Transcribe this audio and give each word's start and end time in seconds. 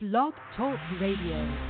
Blog 0.00 0.32
Talk 0.56 0.78
Radio. 0.98 1.69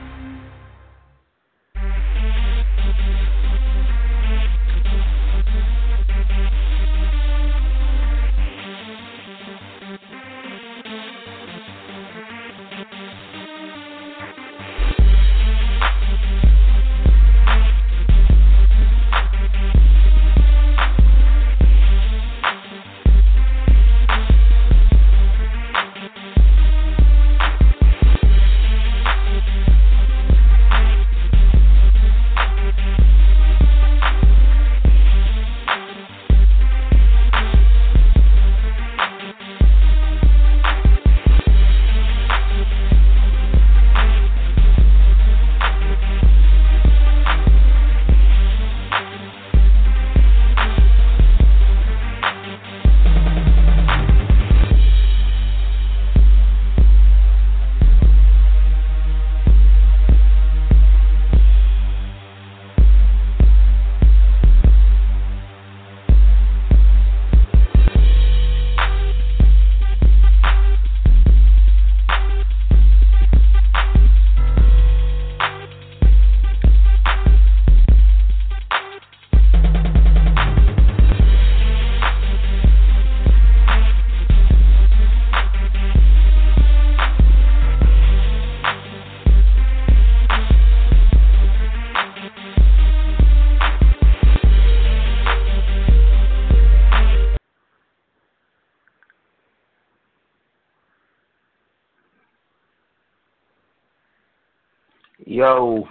Yo. 105.41 105.88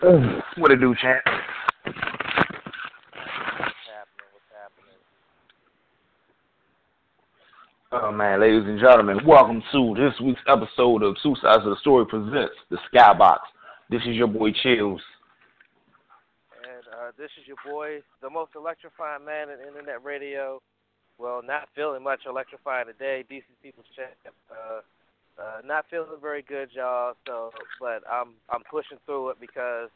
Yo. 0.00 0.40
what 0.56 0.70
it 0.70 0.76
do, 0.76 0.94
champ? 0.98 1.20
What's 1.26 1.98
happening? 3.92 4.30
What's 4.32 4.48
happening? 4.56 4.96
Oh 7.92 8.12
man, 8.12 8.40
ladies 8.40 8.62
and 8.64 8.80
gentlemen, 8.80 9.18
welcome 9.26 9.62
to 9.72 9.94
this 9.94 10.18
week's 10.24 10.40
episode 10.48 11.02
of 11.02 11.16
Two 11.22 11.36
Sides 11.42 11.64
of 11.64 11.72
the 11.72 11.76
Story 11.82 12.06
presents 12.06 12.54
the 12.70 12.78
Skybox. 12.90 13.40
This 13.90 14.00
is 14.06 14.16
your 14.16 14.28
boy 14.28 14.52
Chillz. 14.64 15.00
And 16.64 16.86
uh, 16.98 17.12
this 17.18 17.30
is 17.38 17.46
your 17.46 17.58
boy, 17.70 18.00
the 18.22 18.30
most 18.30 18.52
electrifying 18.56 19.26
man 19.26 19.50
in 19.50 19.68
internet 19.68 20.02
radio. 20.02 20.62
Well, 21.22 21.40
not 21.46 21.68
feeling 21.76 22.02
much 22.02 22.20
electrifying 22.26 22.86
today. 22.86 23.24
DC 23.30 23.44
People's 23.62 23.86
Champ. 23.94 24.10
Uh, 24.50 24.80
uh, 25.40 25.60
not 25.64 25.84
feeling 25.88 26.08
very 26.20 26.42
good, 26.42 26.70
y'all. 26.74 27.14
So, 27.26 27.52
but 27.78 28.02
I'm 28.10 28.34
I'm 28.50 28.62
pushing 28.68 28.98
through 29.06 29.30
it 29.30 29.36
because 29.40 29.88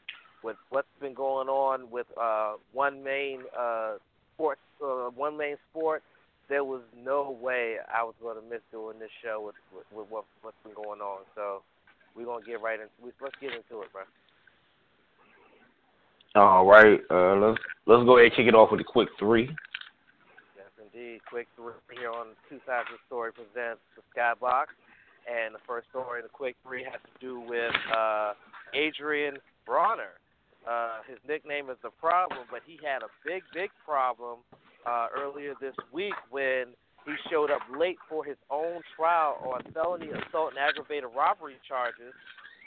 with 0.44 0.56
what's 0.70 0.86
been 1.00 1.14
going 1.14 1.48
on 1.48 1.90
with 1.90 2.06
uh, 2.16 2.54
one 2.72 3.02
main 3.02 3.40
uh, 3.58 3.94
sports, 4.34 4.60
uh, 4.80 5.10
one 5.16 5.36
main 5.36 5.56
sport, 5.70 6.04
there 6.48 6.62
was 6.62 6.82
no 6.96 7.36
way 7.42 7.78
I 7.92 8.04
was 8.04 8.14
going 8.22 8.36
to 8.36 8.48
miss 8.48 8.60
doing 8.70 9.00
this 9.00 9.10
show 9.20 9.42
with 9.44 9.56
with, 9.74 9.86
with 9.98 10.08
what, 10.08 10.24
what's 10.42 10.56
been 10.62 10.74
going 10.74 11.00
on. 11.00 11.22
So, 11.34 11.62
we're 12.14 12.26
gonna 12.26 12.44
get 12.46 12.62
right 12.62 12.78
into 12.78 13.14
let's 13.20 13.34
get 13.40 13.50
into 13.50 13.82
it, 13.82 13.92
bro. 13.92 14.02
All 16.36 16.66
right, 16.66 17.00
uh, 17.10 17.34
let's 17.34 17.58
let's 17.86 18.04
go 18.04 18.18
ahead 18.18 18.26
and 18.26 18.36
kick 18.36 18.46
it 18.46 18.54
off 18.54 18.70
with 18.70 18.80
a 18.80 18.84
quick 18.84 19.08
three. 19.18 19.50
Indeed. 20.96 21.20
Quick 21.28 21.46
three 21.56 21.76
here 22.00 22.10
on 22.10 22.28
Two 22.48 22.56
Sides 22.64 22.88
of 22.88 22.96
the 22.96 23.04
Story 23.06 23.28
presents 23.28 23.84
the 23.96 24.02
Skybox. 24.16 24.72
And 25.28 25.52
the 25.52 25.60
first 25.68 25.88
story, 25.90 26.22
the 26.22 26.32
quick 26.32 26.56
three, 26.64 26.84
has 26.84 26.96
to 27.04 27.14
do 27.20 27.38
with 27.40 27.74
uh, 27.92 28.32
Adrien 28.72 29.36
Broner. 29.68 30.16
Uh, 30.64 31.04
his 31.06 31.18
nickname 31.28 31.68
is 31.68 31.76
The 31.82 31.90
Problem, 32.00 32.48
but 32.50 32.62
he 32.64 32.78
had 32.80 33.02
a 33.04 33.12
big, 33.26 33.42
big 33.52 33.68
problem 33.84 34.40
uh, 34.88 35.08
earlier 35.12 35.52
this 35.60 35.74
week 35.92 36.16
when 36.30 36.72
he 37.04 37.12
showed 37.28 37.50
up 37.50 37.60
late 37.76 37.98
for 38.08 38.24
his 38.24 38.38
own 38.50 38.80
trial 38.96 39.36
on 39.52 39.60
felony 39.74 40.08
assault 40.08 40.56
and 40.56 40.58
aggravated 40.58 41.10
robbery 41.14 41.60
charges. 41.68 42.16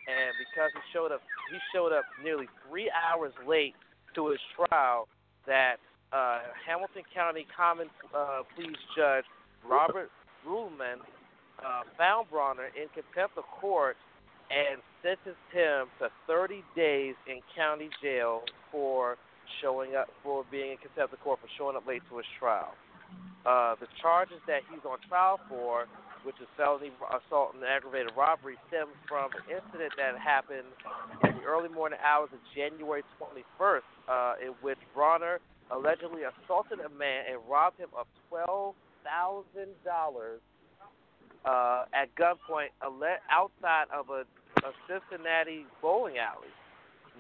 And 0.06 0.38
because 0.38 0.70
he 0.78 0.82
showed 0.94 1.12
up, 1.12 1.22
he 1.50 1.58
showed 1.74 1.94
up 1.94 2.06
nearly 2.24 2.46
three 2.70 2.92
hours 2.94 3.34
late 3.48 3.74
to 4.14 4.30
his 4.30 4.40
trial. 4.54 5.08
That 5.48 5.82
uh, 6.12 6.40
Hamilton 6.66 7.04
County 7.14 7.46
Common 7.56 7.88
uh, 8.16 8.42
Pleas 8.56 8.78
Judge 8.96 9.26
Robert 9.68 10.10
Ruehlman 10.48 11.04
uh, 11.60 11.84
found 11.98 12.28
Broner 12.32 12.72
in 12.74 12.88
contempt 12.96 13.38
of 13.38 13.44
court 13.60 13.98
and 14.50 14.82
sentenced 15.04 15.46
him 15.54 15.88
to 16.00 16.10
30 16.26 16.64
days 16.76 17.16
in 17.28 17.40
county 17.56 17.90
jail 18.02 18.42
for 18.72 19.18
showing 19.62 19.96
up 19.96 20.10
for 20.24 20.46
being 20.50 20.72
in 20.72 20.78
contempt 20.78 21.14
of 21.14 21.20
court 21.22 21.40
for 21.42 21.50
showing 21.58 21.76
up 21.76 21.86
late 21.86 22.02
to 22.10 22.18
his 22.18 22.26
trial. 22.40 22.74
Uh, 23.46 23.76
the 23.80 23.88
charges 24.02 24.42
that 24.48 24.62
he's 24.70 24.84
on 24.86 24.98
trial 25.08 25.40
for, 25.48 25.86
which 26.24 26.36
is 26.42 26.48
felony 26.58 26.92
assault 27.10 27.56
and 27.56 27.64
aggravated 27.64 28.12
robbery, 28.18 28.58
stems 28.68 28.94
from 29.08 29.32
an 29.32 29.46
incident 29.48 29.94
that 29.98 30.18
happened 30.20 30.68
in 31.24 31.38
the 31.40 31.46
early 31.48 31.70
morning 31.70 31.98
hours 32.04 32.30
of 32.34 32.40
January 32.54 33.02
21st, 33.18 33.88
uh, 34.10 34.34
in 34.44 34.54
which 34.62 34.78
Broner 34.96 35.40
allegedly 35.72 36.22
assaulted 36.24 36.80
a 36.80 36.90
man 36.90 37.26
and 37.30 37.40
robbed 37.50 37.80
him 37.80 37.90
of 37.98 38.08
twelve 38.28 38.76
thousand 39.04 39.72
dollars 39.86 40.42
uh, 41.46 41.86
at 41.94 42.14
gunpoint 42.16 42.74
outside 43.30 43.86
of 43.94 44.10
a, 44.10 44.26
a 44.66 44.72
Cincinnati 44.88 45.66
bowling 45.82 46.18
alley. 46.18 46.52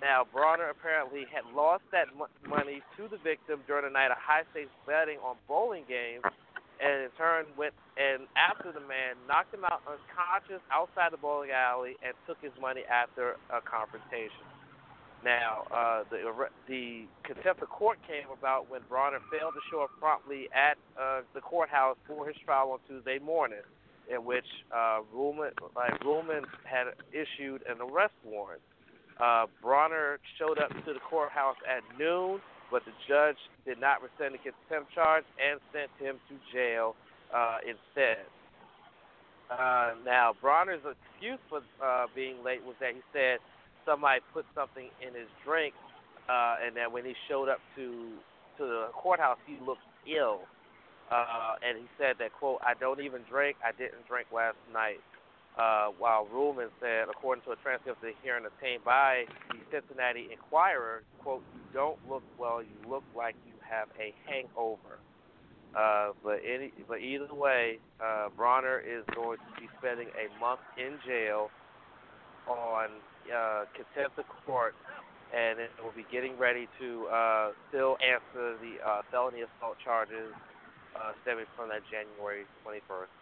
Now, 0.01 0.23
Broner 0.23 0.71
apparently 0.71 1.27
had 1.27 1.43
lost 1.53 1.83
that 1.91 2.07
money 2.47 2.81
to 2.95 3.07
the 3.11 3.17
victim 3.19 3.59
during 3.67 3.85
a 3.85 3.91
night 3.91 4.11
of 4.11 4.17
high 4.17 4.43
stakes 4.51 4.71
betting 4.87 5.19
on 5.19 5.35
bowling 5.47 5.83
games, 5.87 6.23
and 6.79 7.03
in 7.03 7.11
turn 7.17 7.45
went 7.57 7.73
and 7.99 8.23
after 8.39 8.71
the 8.71 8.79
man 8.79 9.19
knocked 9.27 9.53
him 9.53 9.65
out 9.65 9.83
unconscious 9.83 10.63
outside 10.71 11.11
the 11.11 11.19
bowling 11.19 11.51
alley 11.51 11.99
and 11.99 12.15
took 12.25 12.39
his 12.41 12.55
money 12.61 12.87
after 12.87 13.35
a 13.51 13.59
confrontation. 13.59 14.48
Now, 15.23 15.67
uh, 15.69 16.03
the 16.09 16.31
the 16.67 17.05
contempt 17.23 17.61
of 17.61 17.69
court 17.69 17.99
came 18.07 18.31
about 18.31 18.69
when 18.69 18.81
Broner 18.89 19.19
failed 19.31 19.53
to 19.53 19.61
show 19.69 19.81
up 19.81 19.89
promptly 19.99 20.47
at 20.55 20.77
uh, 20.99 21.21
the 21.33 21.41
courthouse 21.41 21.97
for 22.07 22.25
his 22.25 22.35
trial 22.45 22.71
on 22.71 22.79
Tuesday 22.87 23.19
morning, 23.19 23.59
in 24.09 24.23
which 24.23 24.47
uh, 24.71 25.01
Ruehlman, 25.13 25.51
like 25.75 25.99
Ruehlman 25.99 26.45
had 26.63 26.87
issued 27.11 27.63
an 27.67 27.81
arrest 27.81 28.13
warrant. 28.23 28.61
Uh, 29.19 29.47
Broner 29.61 30.17
showed 30.37 30.57
up 30.57 30.69
to 30.85 30.93
the 30.93 31.03
courthouse 31.09 31.57
at 31.67 31.83
noon, 31.99 32.39
but 32.71 32.85
the 32.85 32.93
judge 33.05 33.37
did 33.65 33.79
not 33.79 34.01
rescind 34.01 34.33
the 34.33 34.39
contempt 34.39 34.93
charge 34.95 35.25
and 35.35 35.59
sent 35.73 35.91
him 35.99 36.15
to 36.29 36.35
jail 36.53 36.95
uh, 37.35 37.57
instead. 37.67 38.23
Uh, 39.51 39.95
now, 40.05 40.31
Broner's 40.41 40.85
excuse 40.85 41.39
for 41.49 41.61
uh, 41.83 42.05
being 42.15 42.41
late 42.43 42.63
was 42.63 42.75
that 42.79 42.93
he 42.93 43.01
said 43.11 43.39
somebody 43.89 44.21
put 44.33 44.45
something 44.53 44.93
in 45.01 45.17
his 45.17 45.25
drink, 45.41 45.73
uh, 46.29 46.61
and 46.61 46.77
that 46.77 46.91
when 46.91 47.03
he 47.03 47.13
showed 47.27 47.49
up 47.49 47.57
to 47.75 48.13
to 48.61 48.63
the 48.65 48.85
courthouse, 48.93 49.39
he 49.47 49.57
looked 49.65 49.81
ill. 50.05 50.45
Uh, 51.09 51.57
and 51.65 51.79
he 51.79 51.87
said 51.97 52.13
that 52.19 52.31
quote, 52.37 52.61
"I 52.61 52.75
don't 52.75 53.01
even 53.01 53.23
drink. 53.25 53.57
I 53.65 53.71
didn't 53.71 54.05
drink 54.07 54.27
last 54.31 54.57
night." 54.71 55.01
Uh, 55.57 55.89
while 55.97 56.27
Ruehlman 56.27 56.69
said, 56.79 57.09
according 57.09 57.43
to 57.43 57.51
a 57.51 57.55
transcript 57.57 57.97
of 57.97 58.01
the 58.05 58.13
hearing 58.21 58.45
obtained 58.45 58.83
by 58.85 59.25
the 59.49 59.57
Cincinnati 59.71 60.29
Enquirer, 60.31 61.01
quote, 61.23 61.41
"You 61.55 61.61
don't 61.73 61.97
look 62.07 62.23
well. 62.37 62.61
You 62.61 62.77
look 62.87 63.03
like 63.15 63.35
you 63.47 63.53
have 63.67 63.89
a 63.99 64.13
hangover." 64.29 65.01
Uh, 65.75 66.13
but 66.23 66.39
any, 66.45 66.71
but 66.87 66.99
either 66.99 67.33
way, 67.33 67.79
uh, 67.99 68.29
Broner 68.37 68.79
is 68.81 69.03
going 69.15 69.37
to 69.37 69.61
be 69.61 69.67
spending 69.79 70.07
a 70.13 70.39
month 70.39 70.61
in 70.77 70.97
jail 71.05 71.49
on 72.47 72.89
uh, 73.31 73.65
contempt 73.73 74.19
of 74.19 74.25
court, 74.45 74.75
and 75.33 75.59
it 75.59 75.69
will 75.83 75.95
be 75.95 76.05
getting 76.11 76.37
ready 76.37 76.67
to 76.79 77.07
uh, 77.07 77.51
still 77.69 77.97
answer 78.01 78.57
the 78.61 78.81
uh, 78.81 79.01
felony 79.11 79.41
assault 79.41 79.77
charges 79.83 80.33
uh, 80.95 81.11
stemming 81.21 81.45
from 81.55 81.69
that 81.69 81.81
January 81.89 82.43
21st 82.65 83.13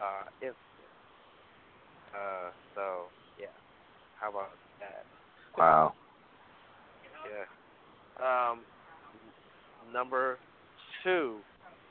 uh, 0.00 0.24
incident. 0.40 0.56
Uh, 2.14 2.50
so 2.74 2.82
yeah, 3.38 3.46
how 4.18 4.30
about 4.30 4.50
that? 4.80 5.04
Wow. 5.56 5.94
Yeah. 7.24 7.46
Um, 8.20 8.60
number 9.92 10.38
two 11.04 11.38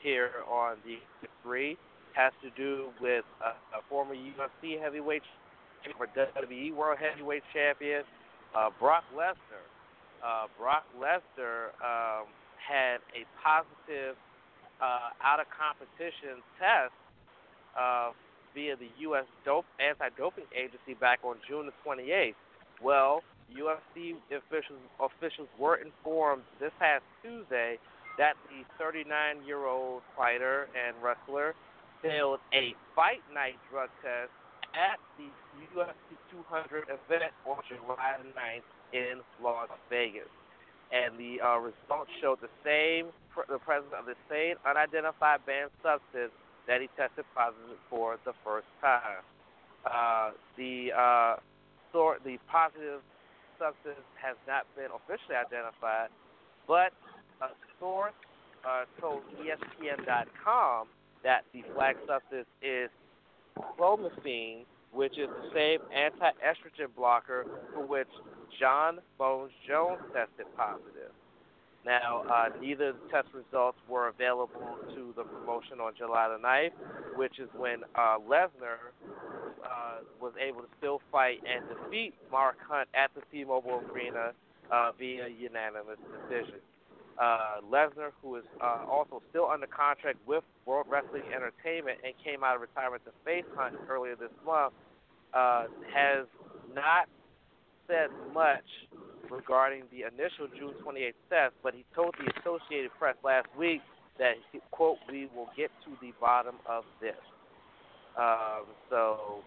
here 0.01 0.31
on 0.49 0.77
the 0.85 0.97
three 1.43 1.77
has 2.13 2.33
to 2.43 2.49
do 2.51 2.89
with 3.01 3.23
a, 3.41 3.49
a 3.77 3.81
former 3.89 4.15
UFC 4.15 4.79
heavyweight 4.81 5.21
champion, 5.83 5.95
or 5.99 6.07
WWE 6.07 6.75
World 6.75 6.97
Heavyweight 6.99 7.43
Champion, 7.53 8.03
uh, 8.55 8.69
Brock 8.79 9.03
Lesnar. 9.15 9.65
Uh, 10.23 10.47
Brock 10.59 10.83
Lesnar 10.99 11.71
um, 11.79 12.27
had 12.59 12.99
a 13.15 13.23
positive 13.41 14.15
uh, 14.81 15.11
out 15.23 15.39
of 15.39 15.47
competition 15.51 16.43
test 16.59 16.91
uh, 17.79 18.11
via 18.53 18.75
the 18.75 18.89
U.S. 19.09 19.25
Dope 19.45 19.65
Anti-Doping 19.79 20.45
Agency 20.55 20.93
back 20.99 21.19
on 21.23 21.35
June 21.47 21.67
the 21.67 21.75
28th. 21.85 22.35
Well, 22.81 23.21
UFC 23.51 24.15
officials 24.29 24.79
officials 24.99 25.47
were 25.57 25.77
informed 25.77 26.43
this 26.59 26.71
past 26.79 27.03
Tuesday 27.23 27.77
that 28.17 28.35
the 28.51 28.61
39-year-old 28.83 30.01
fighter 30.15 30.67
and 30.75 30.95
wrestler 31.01 31.55
failed 32.01 32.39
a 32.53 32.75
fight 32.95 33.23
night 33.33 33.55
drug 33.71 33.89
test 34.03 34.31
at 34.73 34.99
the 35.17 35.29
UFC 35.75 36.17
200 36.31 36.85
event 36.89 37.31
on 37.45 37.57
July 37.67 38.17
9th 38.21 38.69
in 38.93 39.21
Las 39.43 39.69
Vegas. 39.89 40.29
And 40.91 41.17
the 41.17 41.37
uh, 41.41 41.57
results 41.59 42.09
showed 42.21 42.41
the 42.41 42.49
same, 42.65 43.13
the 43.47 43.59
presence 43.59 43.93
of 43.93 44.05
the 44.05 44.17
same 44.29 44.57
unidentified 44.65 45.45
banned 45.45 45.69
substance 45.83 46.33
that 46.67 46.81
he 46.81 46.89
tested 46.97 47.25
positive 47.35 47.77
for 47.89 48.17
the 48.25 48.33
first 48.43 48.67
time. 48.81 49.21
Uh, 49.85 50.31
the 50.57 50.89
uh, 50.91 51.35
sort, 51.91 52.23
the 52.25 52.37
positive 52.49 53.01
substance 53.57 54.01
has 54.17 54.35
not 54.47 54.65
been 54.75 54.89
officially 54.89 55.37
identified, 55.37 56.09
but 56.67 56.91
a 57.41 57.53
source 57.79 58.17
uh, 58.65 58.85
told 58.99 59.21
ESPN.com 59.39 60.87
that 61.23 61.43
the 61.53 61.63
flag 61.75 61.95
substance 62.07 62.47
is 62.61 62.89
clomiphene, 63.77 64.65
which 64.91 65.17
is 65.17 65.27
the 65.27 65.49
same 65.53 65.79
anti-estrogen 65.93 66.93
blocker 66.95 67.45
for 67.73 67.85
which 67.85 68.07
Jon 68.59 68.99
Bones 69.17 69.51
Jones 69.67 70.01
tested 70.13 70.47
positive. 70.57 71.11
Now, 71.85 72.23
uh, 72.29 72.49
neither 72.61 72.93
test 73.09 73.27
results 73.33 73.77
were 73.87 74.09
available 74.09 74.77
to 74.95 75.13
the 75.15 75.23
promotion 75.23 75.79
on 75.79 75.93
July 75.97 76.27
the 76.27 76.45
9th, 76.45 77.17
which 77.17 77.39
is 77.39 77.49
when 77.55 77.83
uh, 77.95 78.17
Lesnar 78.19 78.91
uh, 79.63 79.99
was 80.19 80.33
able 80.39 80.61
to 80.61 80.67
still 80.77 81.01
fight 81.11 81.39
and 81.47 81.63
defeat 81.69 82.13
Mark 82.31 82.57
Hunt 82.67 82.89
at 82.93 83.11
the 83.15 83.21
T-Mobile 83.31 83.81
Arena 83.93 84.33
uh, 84.71 84.91
via 84.97 85.27
unanimous 85.29 85.97
decision. 86.27 86.59
Uh, 87.19 87.59
Lesnar, 87.69 88.11
who 88.21 88.37
is 88.37 88.45
uh, 88.61 88.85
also 88.89 89.21
still 89.29 89.49
under 89.49 89.67
contract 89.67 90.17
with 90.25 90.43
World 90.65 90.87
Wrestling 90.89 91.23
Entertainment 91.35 91.99
and 92.03 92.13
came 92.23 92.45
out 92.45 92.55
of 92.55 92.61
retirement 92.61 93.03
to 93.03 93.11
face 93.25 93.43
Hunt 93.55 93.75
earlier 93.89 94.15
this 94.15 94.31
month, 94.45 94.73
uh, 95.33 95.65
has 95.93 96.25
not 96.73 97.09
said 97.87 98.07
much 98.33 98.63
regarding 99.29 99.83
the 99.91 100.07
initial 100.07 100.47
June 100.57 100.73
28th 100.85 101.13
test, 101.29 101.53
but 101.61 101.73
he 101.73 101.83
told 101.93 102.15
the 102.17 102.31
Associated 102.39 102.91
Press 102.97 103.15
last 103.23 103.47
week 103.57 103.81
that, 104.17 104.35
quote, 104.71 104.97
we 105.11 105.27
will 105.35 105.49
get 105.57 105.71
to 105.83 105.91
the 106.01 106.13
bottom 106.21 106.55
of 106.65 106.83
this. 107.01 107.19
Um, 108.17 108.63
so 108.89 109.43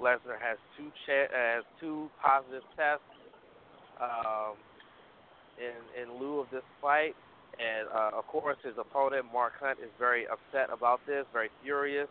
Lesnar 0.00 0.38
has 0.40 0.58
two 0.76 0.90
cha- 1.06 1.32
has 1.32 1.64
two 1.80 2.08
positive 2.22 2.62
tests. 2.76 3.04
Um, 4.00 4.54
in 5.58 6.02
in 6.02 6.18
lieu 6.18 6.40
of 6.40 6.50
this 6.50 6.64
fight. 6.80 7.14
And 7.58 7.88
uh, 7.90 8.18
of 8.18 8.26
course, 8.28 8.56
his 8.62 8.74
opponent 8.78 9.26
Mark 9.32 9.54
Hunt 9.60 9.78
is 9.82 9.90
very 9.98 10.26
upset 10.26 10.72
about 10.72 11.00
this, 11.06 11.24
very 11.32 11.50
furious, 11.62 12.08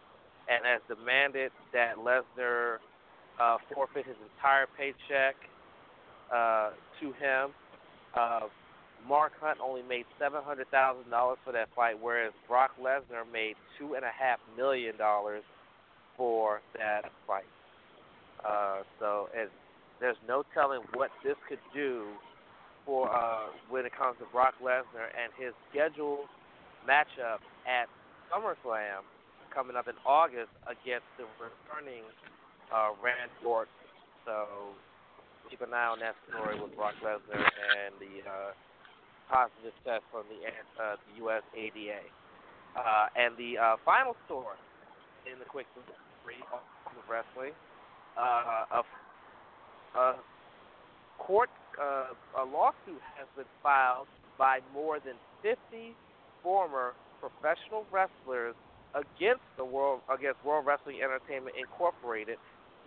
and 0.50 0.66
has 0.66 0.82
demanded 0.88 1.52
that 1.72 1.96
Lesnar 1.96 2.78
uh, 3.40 3.58
forfeit 3.74 4.06
his 4.06 4.18
entire 4.36 4.68
paycheck 4.78 5.36
uh, 6.34 6.72
to 7.00 7.06
him. 7.14 7.52
Uh, 8.16 8.48
Mark 9.08 9.32
Hunt 9.40 9.60
only 9.64 9.84
made 9.84 10.06
seven 10.20 10.42
hundred 10.44 10.70
thousand 10.70 11.10
dollars 11.10 11.38
for 11.46 11.54
that 11.54 11.70
fight, 11.76 11.96
whereas 12.02 12.34
Brock 12.48 12.72
Lesnar 12.82 13.24
made 13.32 13.56
two 13.80 13.94
and 13.94 14.04
a 14.04 14.12
half 14.12 14.40
million 14.58 14.98
dollars 14.98 15.44
for 16.18 16.62
that 16.78 17.04
fight. 17.26 17.46
Uh, 18.46 18.82
so, 19.00 19.30
and 19.38 19.50
there's 20.00 20.18
no 20.28 20.44
telling 20.54 20.82
what 20.94 21.10
this 21.24 21.36
could 21.48 21.60
do 21.74 22.06
for 22.88 23.12
uh, 23.12 23.52
when 23.70 23.86
it 23.86 23.92
comes 23.92 24.16
to 24.24 24.26
Brock 24.32 24.56
Lesnar 24.64 25.12
and 25.12 25.30
his 25.36 25.52
scheduled 25.70 26.32
matchup 26.88 27.44
at 27.68 27.92
SummerSlam 28.32 29.04
coming 29.54 29.76
up 29.76 29.92
in 29.92 30.00
August 30.08 30.50
against 30.64 31.06
the 31.20 31.28
returning 31.36 32.08
uh, 32.72 32.96
Randy 33.04 33.36
Orton. 33.44 33.68
So 34.24 34.72
keep 35.52 35.60
an 35.60 35.76
eye 35.76 35.92
on 35.92 36.00
that 36.00 36.16
story 36.32 36.56
with 36.56 36.72
Brock 36.80 36.96
Lesnar 37.04 37.44
and 37.44 37.92
the 38.00 38.24
uh, 38.24 38.56
positive 39.28 39.76
test 39.84 40.08
from 40.08 40.24
the, 40.32 40.48
uh, 40.48 40.96
the 40.96 41.28
U.S. 41.28 41.44
ADA. 41.52 42.08
Uh, 42.72 43.08
and 43.20 43.36
the 43.36 43.60
uh, 43.60 43.76
final 43.84 44.16
story 44.26 44.56
in 45.28 45.40
the 45.40 45.46
quick 45.46 45.68
three 46.24 46.40
of 46.56 46.64
wrestling, 47.10 47.52
uh, 48.16 48.80
a, 48.80 50.00
a 50.00 50.16
court 51.18 51.50
uh, 51.82 52.42
a 52.42 52.46
lawsuit 52.46 53.02
has 53.18 53.28
been 53.36 53.50
filed 53.62 54.08
by 54.38 54.60
more 54.74 55.00
than 55.00 55.16
50 55.42 55.96
former 56.44 56.94
professional 57.20 57.86
wrestlers 57.92 58.54
against 58.94 59.46
the 59.58 59.66
world 59.66 60.02
against 60.10 60.42
World 60.46 60.66
Wrestling 60.66 61.02
Entertainment 61.02 61.56
Incorporated, 61.58 62.38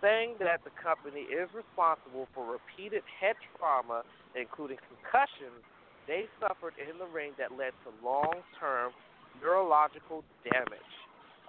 saying 0.01 0.35
that 0.39 0.63
the 0.63 0.73
company 0.75 1.27
is 1.29 1.47
responsible 1.53 2.27
for 2.33 2.43
repeated 2.47 3.03
head 3.19 3.35
trauma, 3.55 4.03
including 4.35 4.77
concussions 4.89 5.61
they 6.07 6.25
suffered 6.41 6.73
in 6.81 6.97
the 6.97 7.05
ring 7.05 7.31
that 7.37 7.53
led 7.53 7.71
to 7.85 7.93
long-term 8.03 8.91
neurological 9.39 10.23
damage. 10.43 10.93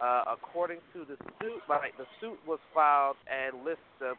Uh, 0.03 0.37
according 0.37 0.79
to 0.93 1.07
the 1.07 1.17
suit, 1.41 1.63
like 1.71 1.97
the 1.97 2.07
suit 2.21 2.39
was 2.47 2.59
filed 2.75 3.17
and 3.31 3.65
listed 3.65 4.19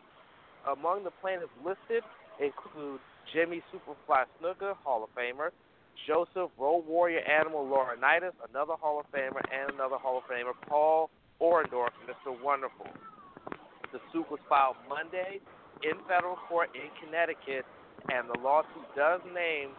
among 0.68 1.04
the 1.04 1.12
plaintiffs 1.22 1.52
listed 1.60 2.04
include 2.40 3.00
Jimmy 3.32 3.62
Superfly 3.72 4.26
Snuka, 4.42 4.76
Hall 4.84 5.04
of 5.04 5.10
Famer, 5.16 5.50
Joseph 6.08 6.52
Road 6.58 6.84
Warrior 6.88 7.22
Animal 7.22 7.66
Laurinaitis, 7.66 8.34
another 8.50 8.74
Hall 8.74 9.00
of 9.00 9.06
Famer, 9.12 9.42
and 9.52 9.74
another 9.74 9.98
Hall 9.98 10.18
of 10.18 10.24
Famer, 10.26 10.54
Paul 10.68 11.10
Orndorff, 11.42 11.94
Mr. 12.08 12.34
Wonderful. 12.44 12.88
The 13.92 14.00
suit 14.12 14.30
was 14.30 14.40
filed 14.50 14.76
Monday 14.90 15.40
in 15.84 15.94
federal 16.08 16.38
court 16.50 16.70
in 16.74 16.90
Connecticut, 17.04 17.66
and 18.10 18.28
the 18.28 18.40
lawsuit 18.40 18.88
does 18.96 19.22
name 19.34 19.70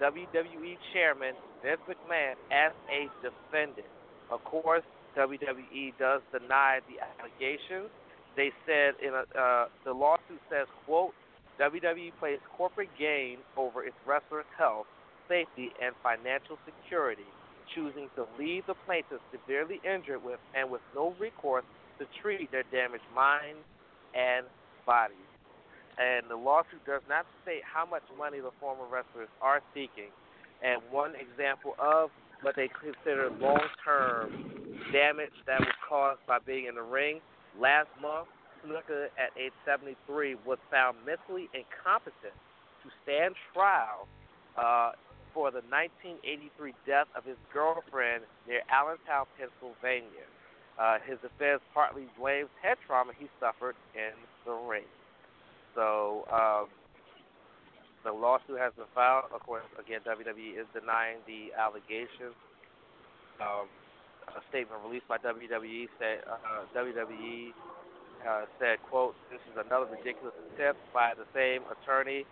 WWE 0.00 0.76
Chairman 0.92 1.34
Vince 1.62 1.80
McMahon 1.88 2.34
as 2.52 2.72
a 2.92 3.08
defendant. 3.24 3.88
Of 4.30 4.44
course, 4.44 4.84
WWE 5.16 5.92
does 5.98 6.20
deny 6.32 6.80
the 6.88 7.00
allegations. 7.00 7.90
They 8.36 8.52
said 8.66 8.94
in 9.00 9.14
a, 9.14 9.24
uh, 9.38 9.66
the 9.84 9.92
lawsuit 9.92 10.40
says, 10.50 10.66
quote, 10.84 11.14
WWE 11.60 12.12
plays 12.18 12.38
corporate 12.56 12.90
gain 12.98 13.38
over 13.56 13.84
its 13.84 13.96
wrestlers' 14.06 14.44
health, 14.58 14.86
safety, 15.28 15.70
and 15.82 15.94
financial 16.02 16.58
security, 16.68 17.26
choosing 17.74 18.08
to 18.14 18.26
leave 18.38 18.66
the 18.66 18.74
plaintiffs 18.84 19.24
severely 19.32 19.80
injured 19.82 20.22
with 20.22 20.40
and 20.54 20.70
with 20.70 20.82
no 20.94 21.14
recourse 21.18 21.64
to 21.98 22.04
treat 22.20 22.50
their 22.52 22.64
damaged 22.70 23.08
minds 23.14 23.64
and 24.14 24.46
bodies. 24.84 25.16
And 25.96 26.28
the 26.28 26.36
lawsuit 26.36 26.84
does 26.84 27.00
not 27.08 27.24
state 27.42 27.64
how 27.64 27.86
much 27.88 28.04
money 28.18 28.40
the 28.40 28.52
former 28.60 28.84
wrestlers 28.84 29.32
are 29.40 29.60
seeking. 29.72 30.12
And 30.62 30.82
one 30.90 31.12
example 31.16 31.72
of 31.80 32.10
what 32.42 32.54
they 32.54 32.68
consider 32.68 33.30
long 33.40 33.64
term 33.82 34.28
damage 34.92 35.32
that 35.46 35.60
was 35.60 35.72
caused 35.88 36.20
by 36.28 36.38
being 36.44 36.66
in 36.66 36.74
the 36.74 36.82
ring 36.84 37.20
last 37.58 37.88
month 38.00 38.28
Snuka 38.66 39.06
at 39.14 39.30
age 39.38 39.54
73 39.64 40.34
was 40.44 40.58
found 40.70 40.98
mentally 41.06 41.48
incompetent 41.54 42.34
to 42.82 42.88
stand 43.02 43.34
trial 43.54 44.10
uh, 44.58 44.92
for 45.32 45.50
the 45.54 45.62
1983 45.70 46.74
death 46.86 47.06
of 47.14 47.24
his 47.24 47.38
girlfriend 47.54 48.24
near 48.48 48.62
Allentown, 48.66 49.26
Pennsylvania. 49.38 50.26
Uh, 50.76 50.98
his 51.06 51.16
defense 51.22 51.62
partly 51.72 52.04
blames 52.18 52.50
head 52.60 52.76
trauma 52.86 53.12
he 53.16 53.30
suffered 53.40 53.76
in 53.94 54.12
the 54.44 54.52
ring. 54.52 54.84
So 55.74 56.26
um, 56.28 56.68
the 58.04 58.12
lawsuit 58.12 58.58
has 58.58 58.72
been 58.76 58.90
filed. 58.94 59.32
Of 59.32 59.40
course, 59.40 59.64
again, 59.80 60.00
WWE 60.04 60.58
is 60.58 60.66
denying 60.74 61.20
the 61.26 61.52
allegations. 61.56 62.36
Um, 63.40 63.68
a 64.28 64.40
statement 64.48 64.80
released 64.84 65.08
by 65.08 65.18
WWE 65.18 65.88
said 66.00 66.24
uh, 66.28 66.64
WWE 66.76 67.52
uh, 68.26 68.44
said, 68.58 68.82
"quote 68.90 69.14
This 69.30 69.40
is 69.50 69.56
another 69.56 69.86
ridiculous 69.86 70.34
attempt 70.52 70.80
by 70.92 71.14
the 71.14 71.24
same 71.32 71.62
attorney 71.70 72.26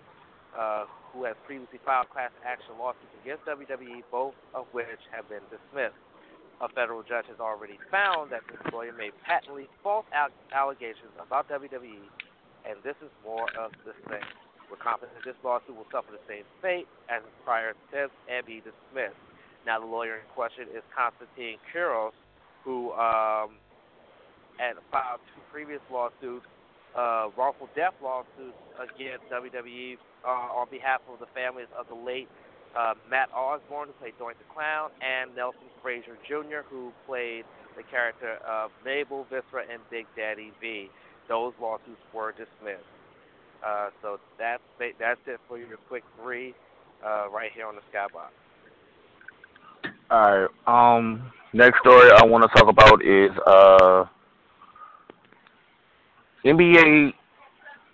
uh, 0.59 0.85
who 1.13 1.25
has 1.25 1.37
previously 1.47 1.79
filed 1.85 2.11
class 2.11 2.31
action 2.45 2.75
lawsuits 2.79 3.15
against 3.23 3.47
WWE, 3.47 4.03
both 4.11 4.35
of 4.55 4.67
which 4.73 5.03
have 5.15 5.29
been 5.29 5.43
dismissed. 5.51 5.99
A 6.63 6.69
federal 6.71 7.03
judge 7.03 7.27
has 7.27 7.41
already 7.41 7.79
found 7.91 8.31
that 8.31 8.43
this 8.47 8.63
lawyer 8.73 8.93
made 8.93 9.13
patently 9.27 9.67
false 9.83 10.07
allegations 10.55 11.11
about 11.19 11.49
WWE, 11.51 12.07
and 12.67 12.79
this 12.83 12.95
is 13.03 13.11
more 13.25 13.51
of 13.59 13.75
the 13.85 13.95
same. 14.11 14.27
We're 14.71 14.79
confident 14.79 15.19
that 15.19 15.27
this 15.27 15.39
lawsuit 15.45 15.77
will 15.77 15.91
suffer 15.91 16.11
the 16.15 16.23
same 16.27 16.45
fate 16.63 16.87
as 17.11 17.23
prior 17.45 17.75
attempts 17.75 18.15
and 18.31 18.47
be 18.47 18.63
dismissed. 18.63 19.19
Now, 19.67 19.81
the 19.81 19.87
lawyer 19.87 20.23
in 20.23 20.27
question 20.35 20.69
is 20.71 20.83
Konstantine 20.95 21.59
Kyros, 21.73 22.17
who 22.65 22.93
um, 22.93 23.59
had 24.57 24.77
filed 24.91 25.21
two 25.35 25.43
previous 25.53 25.81
lawsuits, 25.91 26.47
uh, 26.97 27.29
wrongful 27.37 27.69
death 27.75 27.95
lawsuits 28.03 28.57
against 28.79 29.25
WWE 29.31 29.99
uh, 30.25 30.29
on 30.29 30.69
behalf 30.71 31.01
of 31.13 31.19
the 31.19 31.27
families 31.35 31.69
of 31.79 31.87
the 31.89 31.95
late 31.95 32.29
uh, 32.77 32.95
Matt 33.11 33.31
Osborne, 33.35 33.89
who 33.89 33.95
played 33.95 34.15
Doink 34.21 34.39
the 34.39 34.53
Clown, 34.53 34.91
and 35.01 35.35
Nelson 35.35 35.71
Frazier 35.83 36.19
Jr., 36.27 36.67
who 36.69 36.93
played 37.07 37.45
the 37.77 37.83
character 37.83 38.39
of 38.47 38.71
Mabel 38.85 39.27
Viscera 39.31 39.65
and 39.71 39.81
Big 39.91 40.07
Daddy 40.17 40.53
V. 40.61 40.91
Those 41.29 41.53
lawsuits 41.61 42.01
were 42.13 42.33
dismissed. 42.33 42.85
Uh, 43.65 43.91
so 44.03 44.21
that's 44.39 44.63
that's 44.99 45.21
it 45.27 45.41
for 45.49 45.59
your 45.59 45.79
quick 45.89 46.05
three 46.21 46.55
uh, 47.05 47.29
right 47.31 47.51
here 47.55 47.67
on 47.67 47.77
the 47.77 47.83
Skybox. 47.93 48.31
All 50.11 50.47
right. 50.47 50.97
Um. 50.99 51.33
Next 51.55 51.79
story 51.79 52.11
I 52.11 52.25
want 52.25 52.43
to 52.43 52.49
talk 52.59 52.69
about 52.69 53.05
is 53.05 53.31
uh 53.47 54.07
NBA 56.45 57.13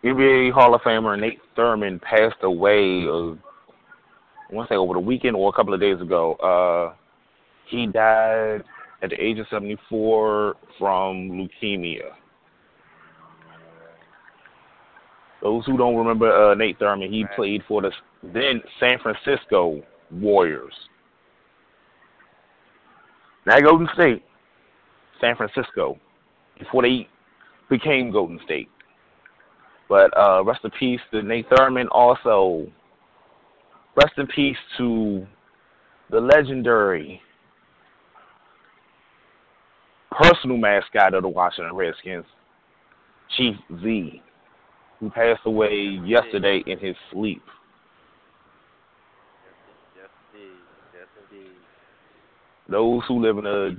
NBA 0.05 0.53
Hall 0.53 0.75
of 0.75 0.81
Famer 0.81 1.19
Nate 1.19 1.41
Thurmond 1.57 2.01
passed 2.03 2.43
away. 2.43 3.05
Uh, 3.07 3.35
I 4.51 4.55
want 4.55 4.69
to 4.69 4.73
say 4.73 4.77
over 4.77 4.95
the 4.95 5.01
weekend 5.01 5.37
or 5.37 5.49
a 5.49 5.53
couple 5.53 5.75
of 5.75 5.81
days 5.81 6.01
ago. 6.01 6.35
Uh, 6.35 6.95
he 7.67 7.87
died 7.87 8.65
at 9.03 9.11
the 9.11 9.23
age 9.23 9.39
of 9.39 9.47
74 9.51 10.57
from 10.79 11.31
leukemia. 11.63 12.11
Those 15.43 15.65
who 15.67 15.79
don't 15.79 15.97
remember 15.97 16.31
uh, 16.31 16.55
Nate 16.55 16.79
Thurmond, 16.79 17.11
he 17.11 17.25
played 17.37 17.63
for 17.69 17.83
the 17.83 17.93
then 18.23 18.61
San 18.81 18.99
Francisco 18.99 19.83
Warriors. 20.11 20.75
Not 23.47 23.63
Golden 23.63 23.89
State, 23.95 24.23
San 25.21 25.37
Francisco, 25.37 25.99
before 26.59 26.83
they 26.83 27.09
became 27.71 28.11
Golden 28.11 28.39
State. 28.45 28.69
But 29.89 30.15
uh, 30.17 30.45
rest 30.45 30.61
in 30.65 30.71
peace 30.73 31.01
to 31.13 31.23
Nate 31.23 31.49
Thurmond. 31.49 31.87
Also, 31.91 32.67
rest 33.97 34.13
in 34.19 34.27
peace 34.27 34.57
to 34.77 35.27
the 36.11 36.21
legendary 36.21 37.23
personal 40.11 40.57
mascot 40.57 41.15
of 41.15 41.23
the 41.23 41.29
Washington 41.29 41.75
Redskins, 41.75 42.25
Chief 43.37 43.55
Zee, 43.83 44.23
who 44.99 45.11
passed 45.11 45.41
away 45.45 45.99
yesterday 46.05 46.63
in 46.67 46.79
his 46.79 46.97
sleep. 47.13 47.43
Yes, 49.97 50.09
indeed. 50.35 50.51
Yes, 50.93 51.07
indeed. 51.31 51.53
Those 52.69 53.03
who 53.09 53.21
live 53.21 53.39
in 53.39 53.45
the 53.45 53.77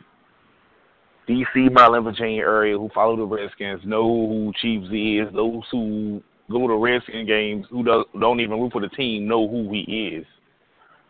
D.C., 1.27 1.69
Maryland, 1.69 2.05
Virginia 2.05 2.41
area 2.41 2.77
who 2.77 2.89
follow 2.93 3.15
the 3.15 3.23
Redskins 3.23 3.81
know 3.85 4.03
who 4.03 4.51
Chief 4.61 4.89
Zee 4.89 5.19
is. 5.19 5.33
Those 5.33 5.63
who 5.71 6.21
go 6.51 6.67
to 6.67 6.75
Redskin 6.75 7.25
games 7.25 7.65
who 7.69 7.83
do, 7.83 8.05
don't 8.19 8.39
even 8.39 8.59
root 8.59 8.71
for 8.71 8.81
the 8.81 8.89
team 8.89 9.27
know 9.27 9.47
who 9.47 9.71
he 9.71 9.81
is. 10.15 10.25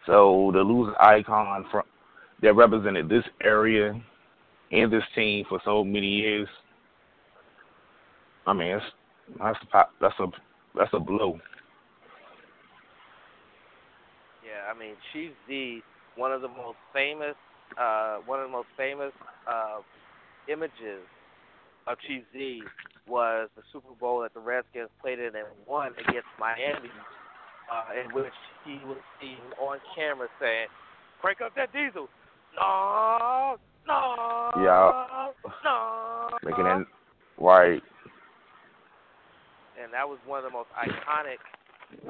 So 0.05 0.51
the 0.53 0.59
loser 0.59 0.99
icon 1.01 1.65
from 1.71 1.83
that 2.41 2.55
represented 2.55 3.07
this 3.07 3.23
area 3.43 3.93
and 4.71 4.91
this 4.91 5.03
team 5.15 5.45
for 5.47 5.61
so 5.63 5.83
many 5.83 6.07
years. 6.07 6.47
I 8.47 8.53
mean, 8.53 8.79
that's 9.39 9.59
a 9.73 9.83
that's 9.99 10.19
a 10.19 10.27
that's 10.75 10.93
a 10.93 10.99
blow. 10.99 11.39
Yeah, 14.43 14.71
I 14.73 14.77
mean, 14.77 14.95
Chief 15.13 15.31
Zee, 15.47 15.83
one 16.15 16.31
of 16.31 16.41
the 16.41 16.47
most 16.47 16.77
famous, 16.93 17.35
uh, 17.79 18.17
one 18.25 18.39
of 18.39 18.47
the 18.47 18.51
most 18.51 18.67
famous 18.75 19.11
uh, 19.47 19.79
images 20.47 21.03
of 21.87 21.97
Chief 22.07 22.23
Zee 22.33 22.61
was 23.07 23.49
the 23.55 23.63
Super 23.73 23.93
Bowl 23.99 24.21
that 24.21 24.33
the 24.33 24.39
Redskins 24.39 24.89
played 25.01 25.19
in 25.19 25.35
and 25.35 25.47
won 25.67 25.93
against 26.07 26.29
Miami, 26.39 26.91
uh, 27.71 27.99
in 27.99 28.13
which 28.13 28.33
he 28.65 28.79
was 28.85 28.97
seen 29.19 29.37
on 29.59 29.79
camera 29.95 30.27
saying, 30.39 30.67
"Crank 31.21 31.41
up 31.41 31.53
that 31.55 31.73
diesel." 31.73 32.07
No, 32.55 33.57
no, 33.87 34.51
yeah, 34.57 35.31
no. 35.63 36.29
Making 36.43 36.65
it 36.65 36.87
right. 37.37 37.81
And 39.81 39.91
that 39.93 40.07
was 40.07 40.19
one 40.25 40.39
of 40.39 40.45
the 40.45 40.51
most 40.51 40.69
iconic 40.77 41.39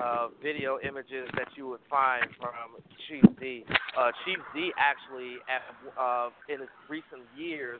uh, 0.01 0.27
video 0.43 0.77
images 0.83 1.29
that 1.35 1.47
you 1.55 1.67
would 1.67 1.79
find 1.89 2.25
from 2.39 2.81
Chief 3.07 3.23
Zee. 3.39 3.63
Uh, 3.97 4.11
Chief 4.25 4.37
Zee 4.53 4.71
actually, 4.77 5.37
at, 5.47 5.61
uh, 5.99 6.29
in 6.49 6.59
his 6.59 6.69
recent 6.89 7.23
years, 7.37 7.79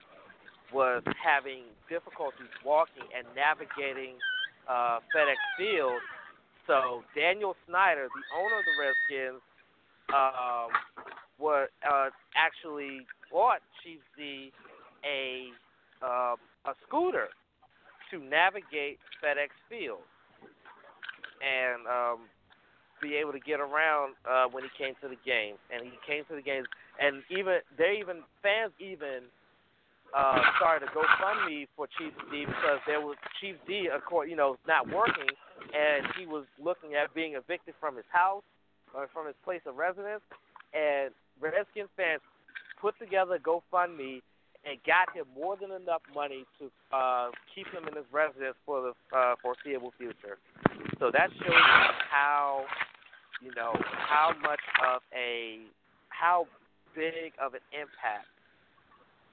was 0.73 1.03
having 1.19 1.63
difficulties 1.89 2.51
walking 2.65 3.07
and 3.15 3.27
navigating 3.35 4.15
uh, 4.69 4.99
FedEx 5.11 5.39
Field. 5.57 5.99
So 6.67 7.03
Daniel 7.15 7.55
Snyder, 7.67 8.07
the 8.07 8.25
owner 8.37 8.59
of 8.59 8.65
the 8.65 8.75
Redskins, 8.79 9.41
um, 10.13 10.69
was 11.39 11.69
uh, 11.83 12.09
actually 12.35 13.05
bought 13.31 13.59
Chief 13.83 13.99
Zee 14.15 14.51
a 15.03 15.49
uh, 16.05 16.35
a 16.65 16.73
scooter 16.87 17.27
to 18.11 18.19
navigate 18.19 18.99
FedEx 19.23 19.49
Field 19.69 20.05
and 21.41 21.87
um, 21.87 22.19
be 23.01 23.15
able 23.15 23.31
to 23.31 23.39
get 23.39 23.59
around 23.59 24.13
uh, 24.29 24.45
when 24.51 24.63
he 24.63 24.69
came 24.77 24.93
to 25.01 25.07
the 25.07 25.17
games. 25.25 25.57
And 25.73 25.83
he 25.83 25.97
came 26.05 26.23
to 26.29 26.35
the 26.35 26.41
games, 26.41 26.67
and 26.99 27.23
even 27.31 27.59
they 27.77 27.97
even 27.99 28.21
fans 28.43 28.71
even 28.79 29.31
uh, 30.15 30.39
started 30.57 30.87
to 30.87 30.91
GoFundMe 30.91 31.67
for 31.75 31.87
Chief 31.97 32.13
D 32.31 32.45
because 32.45 32.79
there 32.85 33.01
was 33.01 33.17
Chief 33.39 33.55
D, 33.67 33.89
of 33.93 34.03
course, 34.05 34.27
you 34.29 34.35
know, 34.35 34.57
not 34.67 34.87
working, 34.91 35.29
and 35.73 36.07
he 36.17 36.25
was 36.25 36.45
looking 36.61 36.95
at 36.95 37.13
being 37.13 37.35
evicted 37.35 37.75
from 37.79 37.95
his 37.95 38.05
house 38.11 38.43
or 38.93 39.07
from 39.13 39.27
his 39.27 39.35
place 39.43 39.61
of 39.65 39.75
residence. 39.77 40.21
And 40.73 41.11
Redskins 41.39 41.89
fans 41.95 42.21
put 42.79 42.97
together 42.99 43.39
GoFundMe 43.39 44.21
and 44.65 44.77
got 44.85 45.15
him 45.15 45.25
more 45.35 45.57
than 45.57 45.71
enough 45.71 46.01
money 46.13 46.45
to 46.59 46.69
uh, 46.95 47.29
keep 47.53 47.67
him 47.67 47.87
in 47.87 47.95
his 47.95 48.05
residence 48.11 48.55
for 48.65 48.81
the 48.81 49.17
uh, 49.17 49.35
foreseeable 49.41 49.93
future. 49.97 50.37
So 50.99 51.09
that 51.11 51.29
shows 51.39 51.49
you 51.49 51.87
how, 52.09 52.65
you 53.41 53.51
know, 53.55 53.73
how 54.07 54.33
much 54.41 54.61
of 54.87 55.01
a, 55.15 55.61
how 56.09 56.45
big 56.95 57.33
of 57.41 57.53
an 57.53 57.65
impact 57.73 58.29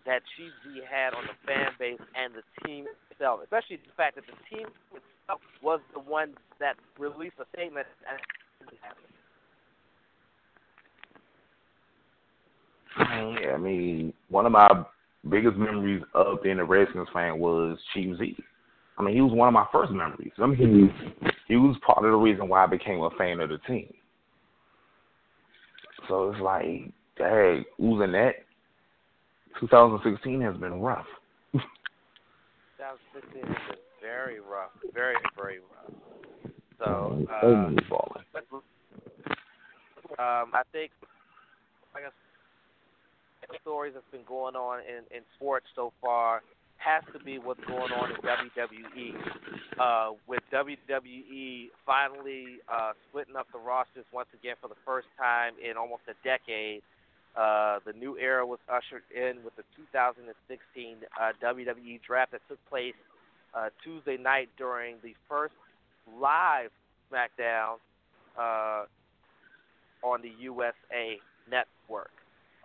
that 0.06 0.22
Chief 0.36 0.52
had 0.88 1.14
on 1.14 1.24
the 1.24 1.36
fan 1.46 1.72
base 1.78 2.00
and 2.14 2.32
the 2.34 2.42
team 2.66 2.86
itself, 3.10 3.40
especially 3.42 3.76
the 3.76 3.92
fact 3.96 4.16
that 4.16 4.24
the 4.26 4.56
team 4.56 4.66
itself 4.94 5.40
was 5.62 5.80
the 5.92 6.00
one 6.00 6.34
that 6.60 6.76
released 6.98 7.36
a 7.40 7.44
statement 7.54 7.86
and 8.08 8.18
Yeah, 12.98 13.54
I 13.54 13.58
mean, 13.58 14.12
one 14.28 14.46
of 14.46 14.52
my 14.52 14.84
biggest 15.28 15.56
memories 15.56 16.02
of 16.14 16.42
being 16.42 16.58
a 16.58 16.64
Redskins 16.64 17.08
fan 17.12 17.38
was 17.38 17.78
Chief 17.94 18.16
Zee. 18.18 18.36
I 18.98 19.02
mean, 19.02 19.14
he 19.14 19.20
was 19.20 19.32
one 19.32 19.48
of 19.48 19.54
my 19.54 19.66
first 19.70 19.92
memories. 19.92 20.32
I 20.38 20.46
mean, 20.46 20.92
he 21.46 21.56
was 21.56 21.76
part 21.86 21.98
of 21.98 22.10
the 22.10 22.16
reason 22.16 22.48
why 22.48 22.64
I 22.64 22.66
became 22.66 23.00
a 23.00 23.10
fan 23.10 23.40
of 23.40 23.50
the 23.50 23.58
team. 23.58 23.92
So 26.08 26.30
it's 26.30 26.40
like, 26.40 26.92
hey, 27.16 27.64
losing 27.78 28.12
that 28.12 28.34
2016 29.60 30.40
has 30.40 30.56
been 30.56 30.80
rough. 30.80 31.06
2016 31.52 33.42
has 33.42 33.56
been 33.68 33.76
very 34.00 34.40
rough, 34.40 34.70
very 34.94 35.16
very 35.36 35.58
rough. 35.58 35.92
So 36.78 37.26
um, 37.42 37.76
uh, 37.76 37.82
falling. 37.88 38.24
Um, 40.18 40.50
I 40.54 40.62
think, 40.72 40.90
I 41.94 42.00
guess, 42.00 42.12
the 43.48 43.58
stories 43.60 43.94
that's 43.94 44.06
been 44.10 44.26
going 44.26 44.54
on 44.54 44.80
in 44.80 45.04
in 45.16 45.22
sports 45.36 45.66
so 45.74 45.92
far 46.00 46.42
has 46.78 47.02
to 47.12 47.18
be 47.24 47.38
what's 47.38 47.62
going 47.66 47.92
on 47.92 48.10
in 48.10 48.16
WWE. 48.22 49.14
Uh, 49.78 50.12
with 50.26 50.40
WWE 50.52 51.66
finally 51.84 52.58
uh, 52.72 52.92
splitting 53.08 53.36
up 53.36 53.46
the 53.52 53.58
rosters 53.58 54.04
once 54.12 54.28
again 54.34 54.54
for 54.60 54.68
the 54.68 54.78
first 54.86 55.08
time 55.18 55.54
in 55.58 55.76
almost 55.76 56.02
a 56.08 56.14
decade. 56.24 56.82
Uh, 57.38 57.78
the 57.86 57.92
new 57.92 58.18
era 58.18 58.44
was 58.44 58.58
ushered 58.68 59.04
in 59.14 59.44
with 59.44 59.54
the 59.54 59.62
2016 59.76 60.96
uh, 61.20 61.32
WWE 61.40 62.02
draft 62.02 62.32
that 62.32 62.40
took 62.48 62.58
place 62.68 62.96
uh, 63.54 63.68
Tuesday 63.84 64.16
night 64.16 64.48
during 64.58 64.96
the 65.04 65.14
first 65.28 65.54
live 66.20 66.70
SmackDown 67.12 67.76
uh, 68.36 68.86
on 70.02 70.20
the 70.20 70.32
USA 70.40 71.20
Network. 71.48 72.10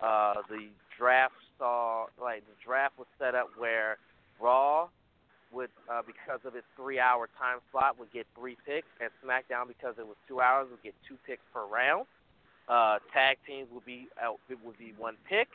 Uh, 0.02 0.34
the 0.50 0.66
draft 0.98 1.34
saw 1.56 2.06
like 2.20 2.42
the 2.46 2.56
draft 2.64 2.98
was 2.98 3.06
set 3.16 3.36
up 3.36 3.50
where 3.56 3.96
Raw 4.40 4.88
would 5.52 5.70
because 6.04 6.40
of 6.44 6.56
its 6.56 6.66
three 6.74 6.98
hour 6.98 7.28
time 7.38 7.58
slot 7.70 7.96
would 8.00 8.12
get 8.12 8.26
three 8.36 8.56
picks, 8.66 8.88
and 9.00 9.10
SmackDown 9.24 9.68
because 9.68 9.94
it 9.98 10.06
was 10.06 10.16
two 10.26 10.40
hours 10.40 10.66
would 10.68 10.82
get 10.82 10.94
two 11.06 11.16
picks 11.24 11.42
per 11.52 11.64
round. 11.64 12.06
Uh, 12.68 12.98
tag 13.12 13.36
teams 13.46 13.68
would 13.72 13.84
be 13.84 14.08
uh, 14.22 14.32
it 14.48 14.58
would 14.64 14.78
be 14.78 14.94
one 14.96 15.16
pick, 15.28 15.48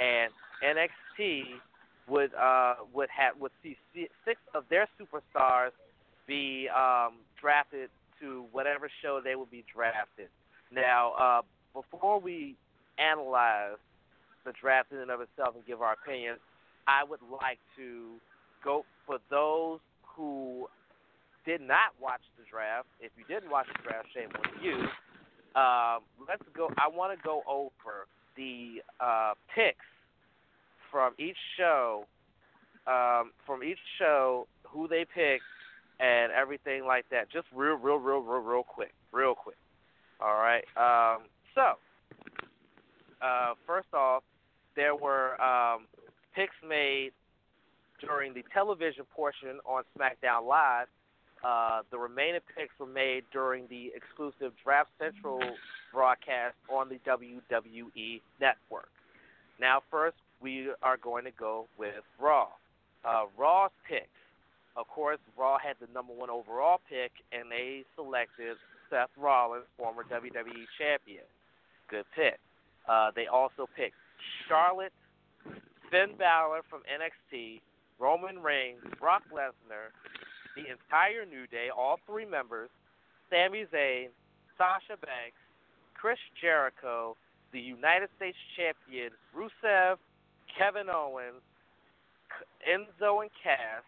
and 0.00 0.30
NXT 0.62 1.44
would 2.08 2.32
uh, 2.34 2.74
would 2.92 3.08
have 3.10 3.34
would 3.40 3.52
see 3.62 3.76
six 4.24 4.40
of 4.54 4.64
their 4.70 4.86
superstars 5.00 5.70
be 6.26 6.68
um, 6.68 7.14
drafted 7.40 7.90
to 8.20 8.44
whatever 8.52 8.88
show 9.02 9.20
they 9.22 9.34
would 9.34 9.50
be 9.50 9.64
drafted. 9.72 10.28
Now, 10.72 11.12
uh, 11.12 11.42
before 11.72 12.20
we 12.20 12.56
analyze 12.98 13.76
the 14.44 14.52
draft 14.60 14.92
in 14.92 14.98
and 14.98 15.10
of 15.10 15.20
itself 15.20 15.54
and 15.54 15.66
give 15.66 15.82
our 15.82 15.94
opinions, 15.94 16.38
I 16.86 17.04
would 17.04 17.20
like 17.42 17.58
to 17.76 18.14
go 18.62 18.84
for 19.06 19.18
those 19.30 19.80
who 20.02 20.68
did 21.44 21.60
not 21.60 21.92
watch 22.00 22.20
the 22.38 22.44
draft. 22.50 22.86
If 23.00 23.12
you 23.18 23.24
didn't 23.26 23.50
watch 23.50 23.66
the 23.76 23.82
draft, 23.88 24.08
shame 24.14 24.30
on 24.36 24.62
you. 24.64 24.86
Um, 25.54 26.02
let's 26.28 26.42
go. 26.56 26.70
I 26.78 26.88
want 26.88 27.16
to 27.16 27.22
go 27.22 27.42
over 27.48 28.06
the 28.36 28.82
uh, 29.00 29.34
picks 29.54 29.84
from 30.90 31.12
each 31.18 31.36
show, 31.56 32.06
um, 32.86 33.32
from 33.46 33.62
each 33.62 33.78
show, 33.98 34.46
who 34.64 34.88
they 34.88 35.04
picked, 35.04 35.44
and 36.00 36.32
everything 36.32 36.84
like 36.84 37.04
that. 37.10 37.30
Just 37.30 37.46
real, 37.54 37.74
real, 37.74 37.96
real, 37.96 38.18
real, 38.18 38.40
real 38.40 38.62
quick, 38.64 38.92
real 39.12 39.34
quick. 39.34 39.56
All 40.20 40.34
right. 40.34 40.64
Um, 40.76 41.22
so, 41.54 41.74
uh, 43.22 43.54
first 43.66 43.88
off, 43.94 44.22
there 44.76 44.96
were 44.96 45.40
um, 45.40 45.86
picks 46.34 46.54
made 46.68 47.12
during 48.00 48.34
the 48.34 48.42
television 48.52 49.04
portion 49.14 49.60
on 49.64 49.84
SmackDown 49.96 50.46
Live. 50.46 50.88
Uh, 51.44 51.82
the 51.90 51.98
remaining 51.98 52.40
picks 52.56 52.72
were 52.78 52.86
made 52.86 53.24
during 53.32 53.66
the 53.68 53.92
exclusive 53.94 54.52
Draft 54.64 54.90
Central 54.98 55.40
broadcast 55.92 56.54
on 56.72 56.88
the 56.88 56.98
WWE 57.06 58.20
Network. 58.40 58.88
Now, 59.60 59.82
first, 59.90 60.16
we 60.40 60.68
are 60.82 60.96
going 60.96 61.24
to 61.24 61.30
go 61.30 61.66
with 61.78 62.02
Raw. 62.20 62.48
Uh, 63.04 63.24
Raw's 63.36 63.70
picks. 63.88 64.08
Of 64.76 64.88
course, 64.88 65.18
Raw 65.38 65.58
had 65.58 65.76
the 65.80 65.92
number 65.92 66.12
one 66.12 66.30
overall 66.30 66.80
pick, 66.88 67.12
and 67.30 67.50
they 67.50 67.84
selected 67.94 68.56
Seth 68.90 69.10
Rollins, 69.16 69.66
former 69.76 70.02
WWE 70.02 70.64
champion. 70.78 71.24
Good 71.88 72.04
pick. 72.16 72.38
Uh, 72.88 73.10
they 73.14 73.26
also 73.26 73.68
picked 73.76 73.94
Charlotte, 74.48 74.92
Finn 75.90 76.16
Balor 76.18 76.62
from 76.68 76.80
NXT, 76.88 77.60
Roman 78.00 78.42
Reigns, 78.42 78.80
Brock 78.98 79.22
Lesnar, 79.32 79.94
the 80.56 80.70
entire 80.70 81.26
New 81.26 81.46
Day, 81.46 81.68
all 81.74 81.98
three 82.06 82.24
members, 82.24 82.70
Sami 83.30 83.66
Zayn, 83.72 84.08
Sasha 84.56 84.96
Banks, 85.00 85.38
Chris 85.94 86.18
Jericho, 86.40 87.16
the 87.52 87.60
United 87.60 88.08
States 88.16 88.36
Champion 88.56 89.10
Rusev, 89.34 89.96
Kevin 90.56 90.88
Owens, 90.90 91.42
Enzo 92.66 93.22
and 93.22 93.30
Cass, 93.42 93.82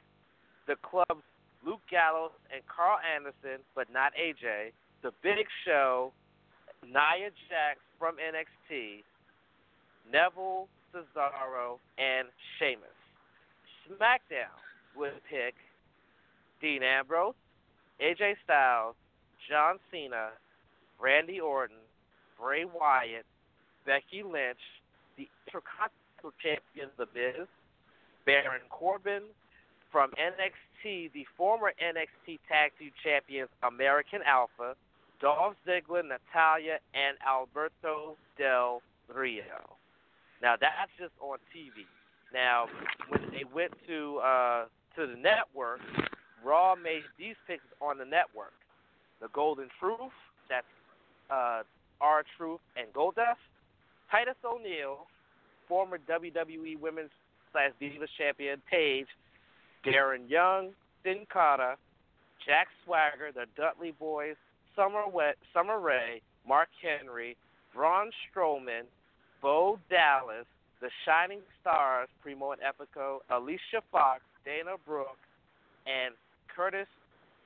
the 0.66 0.76
club's 0.82 1.22
Luke 1.64 1.82
Gallows 1.90 2.30
and 2.52 2.62
Carl 2.66 2.98
Anderson, 3.02 3.62
but 3.74 3.90
not 3.92 4.12
AJ, 4.14 4.70
the 5.02 5.10
Big 5.22 5.46
Show, 5.64 6.12
Nia 6.84 7.30
Jax 7.48 7.80
from 7.98 8.16
NXT, 8.16 9.02
Neville, 10.10 10.68
Cesaro, 10.94 11.78
and 11.98 12.28
Sheamus. 12.58 12.94
SmackDown 13.90 14.54
would 14.96 15.18
pick 15.28 15.54
Dean 16.60 16.82
Ambrose, 16.82 17.34
AJ 18.00 18.34
Styles, 18.44 18.94
John 19.48 19.78
Cena, 19.90 20.30
Randy 21.00 21.40
Orton, 21.40 21.76
Bray 22.40 22.64
Wyatt, 22.64 23.26
Becky 23.84 24.22
Lynch, 24.22 24.58
the 25.16 25.28
Intercontinental 25.46 26.32
Champion 26.42 26.90
The 26.98 27.06
Miz, 27.14 27.48
Baron 28.24 28.62
Corbin, 28.70 29.22
from 29.92 30.10
NXT, 30.12 31.12
the 31.12 31.24
former 31.36 31.72
NXT 31.82 32.38
Tag 32.48 32.72
Team 32.78 32.90
Champions 33.02 33.48
American 33.62 34.20
Alpha, 34.26 34.74
Dolph 35.20 35.54
Ziggler, 35.66 36.02
Natalya, 36.02 36.78
and 36.92 37.16
Alberto 37.26 38.16
Del 38.36 38.82
Rio. 39.14 39.76
Now 40.42 40.54
that's 40.60 40.90
just 40.98 41.12
on 41.20 41.38
TV. 41.54 41.86
Now 42.34 42.66
when 43.08 43.30
they 43.30 43.44
went 43.54 43.72
to 43.86 44.18
uh, 44.18 44.64
to 44.96 45.06
the 45.06 45.16
network, 45.16 45.80
Raw 46.44 46.74
made 46.74 47.02
these 47.18 47.36
picks 47.46 47.64
on 47.80 47.98
the 47.98 48.04
network. 48.04 48.54
The 49.20 49.28
Golden 49.32 49.68
Truth, 49.80 50.12
that's 50.48 50.66
uh, 51.30 51.62
R-Truth 52.00 52.60
and 52.76 52.92
Goldust. 52.92 53.40
Titus 54.10 54.36
O'Neil, 54.44 55.06
former 55.68 55.98
WWE 55.98 56.78
Women's 56.80 57.10
slash 57.52 57.72
Divas 57.80 58.08
Champion 58.18 58.60
Paige, 58.70 59.06
Darren 59.84 60.28
Young, 60.28 60.70
Sin 61.02 61.26
Cara, 61.32 61.76
Jack 62.44 62.68
Swagger, 62.84 63.30
the 63.34 63.46
Dudley 63.56 63.94
Boyz, 64.00 64.36
Summer, 64.74 65.08
Wet, 65.08 65.36
Summer 65.54 65.80
Rae, 65.80 66.20
Mark 66.46 66.68
Henry, 66.82 67.36
Braun 67.74 68.10
Strowman, 68.30 68.84
Bo 69.42 69.78
Dallas, 69.90 70.46
The 70.80 70.90
Shining 71.04 71.40
Stars, 71.60 72.08
Primo 72.22 72.52
and 72.52 72.60
Epico, 72.60 73.18
Alicia 73.30 73.82
Fox, 73.90 74.22
Dana 74.44 74.76
Brooke, 74.86 75.18
and 75.86 76.14
Curtis 76.56 76.88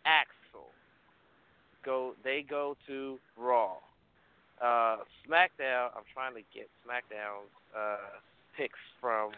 Axel. 0.06 0.70
Go 1.84 2.14
they 2.22 2.44
go 2.48 2.76
to 2.86 3.18
Raw. 3.36 3.74
Uh, 4.62 4.98
SmackDown, 5.26 5.88
I'm 5.96 6.04
trying 6.14 6.34
to 6.34 6.42
get 6.54 6.68
SmackDown's 6.86 7.50
uh, 7.76 8.20
picks 8.56 8.78
from 9.00 9.32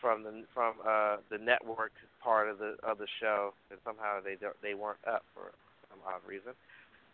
from 0.00 0.24
the 0.24 0.44
from 0.52 0.74
uh, 0.86 1.16
the 1.30 1.38
network 1.38 1.92
part 2.22 2.48
of 2.48 2.58
the 2.58 2.76
of 2.82 2.98
the 2.98 3.06
show, 3.20 3.54
and 3.70 3.78
somehow 3.84 4.18
they 4.24 4.36
don't, 4.40 4.56
they 4.62 4.74
weren't 4.74 4.98
up 5.06 5.22
for 5.34 5.52
some 5.88 6.00
odd 6.06 6.20
reason. 6.26 6.52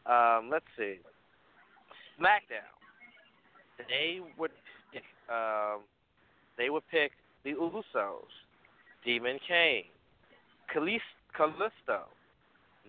Um, 0.06 0.48
let's 0.50 0.64
see. 0.78 0.96
SmackDown 2.18 2.80
they 3.88 4.20
would 4.38 4.50
pick, 4.92 5.02
um, 5.28 5.80
they 6.56 6.70
would 6.70 6.86
pick 6.90 7.12
the 7.44 7.54
Usos, 7.54 8.30
Demon 9.04 9.38
Kane, 9.46 9.84
Kalisto, 10.74 12.00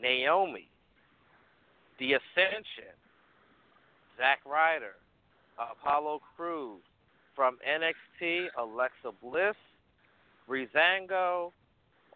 Naomi, 0.02 0.68
The 2.00 2.14
Ascension, 2.14 2.94
Zack 4.18 4.40
Ryder, 4.46 4.96
Apollo 5.58 6.22
Crews, 6.36 6.82
from 7.36 7.58
NXT, 7.68 8.48
Alexa 8.58 9.12
Bliss, 9.22 9.56
Breezango, 10.50 11.52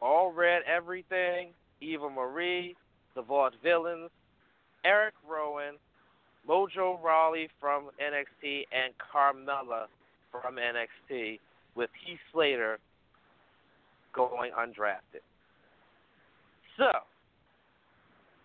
All 0.02 0.32
Red 0.32 0.64
Everything, 0.64 1.50
Eva 1.82 2.10
Marie, 2.10 2.76
The 3.16 3.24
Vaudevillains, 3.24 4.10
Erick 4.84 5.14
Rowan, 5.28 5.76
Mojo 6.48 7.02
Rawley 7.02 7.50
from 7.60 7.90
NXT 8.00 8.66
and 8.72 8.94
Carmella 9.00 9.86
from 10.32 10.58
NXT, 10.58 11.40
with 11.76 11.90
Heath 12.06 12.20
Slater 12.32 12.78
going 14.14 14.52
undrafted. 14.52 15.22
So, 16.78 16.92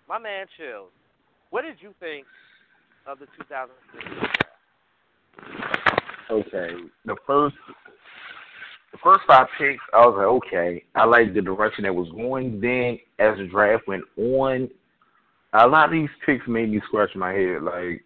my 0.08 0.18
man 0.18 0.46
Chillz, 0.58 0.90
what 1.50 1.62
did 1.62 1.76
you 1.80 1.92
think 1.98 2.26
of 3.06 3.18
the 3.18 3.26
2016 3.38 4.12
draft? 4.18 4.36
Okay, 6.30 6.70
the 7.04 7.16
first 7.26 7.56
the 8.92 8.98
first 9.02 9.20
five 9.26 9.46
picks, 9.58 9.82
I 9.92 10.06
was 10.06 10.14
like, 10.16 10.26
okay, 10.26 10.84
I 10.94 11.04
like 11.04 11.34
the 11.34 11.40
direction 11.40 11.84
that 11.84 11.94
was 11.94 12.08
going. 12.10 12.60
Then, 12.60 12.98
as 13.18 13.36
the 13.38 13.46
draft 13.46 13.86
went 13.88 14.04
on, 14.16 14.68
a 15.52 15.66
lot 15.66 15.86
of 15.86 15.92
these 15.92 16.08
picks 16.24 16.46
made 16.46 16.70
me 16.70 16.80
scratch 16.86 17.14
my 17.16 17.32
head. 17.32 17.62
Like 17.62 18.04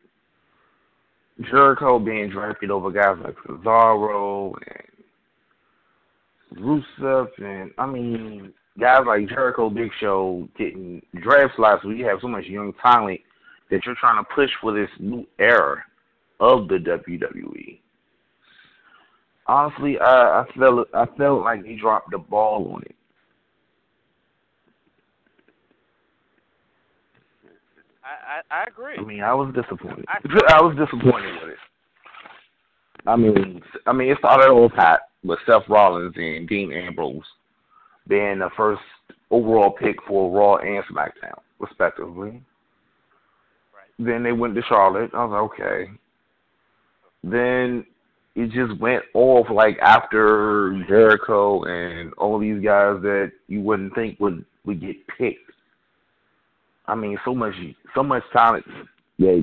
Jericho 1.51 1.99
being 1.99 2.31
drafted 2.31 2.71
over 2.71 2.91
guys 2.91 3.17
like 3.23 3.37
Cesaro 3.47 4.55
and 6.53 6.63
Rusev, 6.63 7.29
and 7.39 7.73
I 7.77 7.87
mean 7.87 8.53
guys 8.79 9.03
like 9.07 9.29
Jericho, 9.29 9.71
Big 9.71 9.91
Show 10.01 10.49
getting 10.59 11.03
draft 11.21 11.55
slots 11.57 11.85
where 11.85 11.95
you 11.95 12.05
have 12.07 12.19
so 12.21 12.29
much 12.29 12.45
young 12.45 12.73
talent 12.83 13.21
that 13.71 13.85
you're 13.87 13.95
trying 13.95 14.23
to 14.23 14.29
push 14.35 14.51
for 14.61 14.73
this 14.73 14.91
new 14.99 15.27
era 15.39 15.83
of 16.41 16.69
the 16.69 16.77
WWE. 16.77 17.79
Honestly, 19.47 19.99
I, 19.99 20.43
I 20.43 20.45
felt 20.59 20.89
I 20.95 21.07
felt 21.19 21.43
like 21.43 21.65
he 21.65 21.77
dropped 21.77 22.11
the 22.11 22.19
ball 22.19 22.73
on 22.75 22.83
it. 22.83 22.97
I, 28.03 28.57
I, 28.57 28.63
I 28.63 28.65
agree. 28.69 28.97
I 28.99 29.03
mean, 29.03 29.23
I 29.23 29.35
was 29.35 29.55
disappointed. 29.55 30.05
I- 30.09 30.19
I 30.55 30.63
was 30.63 30.77
disappointed 30.77 31.35
with 31.43 31.53
it. 31.53 31.59
I 33.07 33.17
mean, 33.17 33.61
I 33.87 33.93
mean, 33.93 34.09
it 34.11 34.19
started 34.19 34.49
off 34.51 34.73
hot 34.73 35.01
with 35.23 35.39
Seth 35.47 35.69
Rollins 35.69 36.15
and 36.17 36.49
Dean 36.49 36.73
Ambrose 36.73 37.23
being 38.09 38.39
the 38.39 38.51
first 38.57 38.83
overall 39.31 39.71
pick 39.71 39.97
for 40.07 40.31
Raw 40.31 40.57
and 40.57 40.85
SmackDown, 40.85 41.39
respectively. 41.59 42.31
Right. 43.73 43.91
Then 43.99 44.23
they 44.23 44.33
went 44.33 44.55
to 44.55 44.63
Charlotte. 44.69 45.11
I 45.15 45.25
was 45.25 45.51
like, 45.59 45.61
okay. 45.61 45.91
Then 47.23 47.87
it 48.35 48.51
just 48.51 48.79
went 48.81 49.05
off 49.15 49.47
like 49.51 49.79
after 49.81 50.85
Jericho 50.89 51.63
and 51.65 52.13
all 52.15 52.39
these 52.39 52.63
guys 52.63 53.01
that 53.03 53.33
you 53.49 53.61
wouldn't 53.61 53.95
think 53.95 54.19
would 54.21 54.45
would 54.65 54.81
get 54.81 54.97
picked. 55.07 55.39
I 56.87 56.95
mean, 56.95 57.19
so 57.25 57.35
much 57.35 57.55
so 57.95 58.03
much 58.03 58.23
talent. 58.33 58.65
Yeah, 59.17 59.37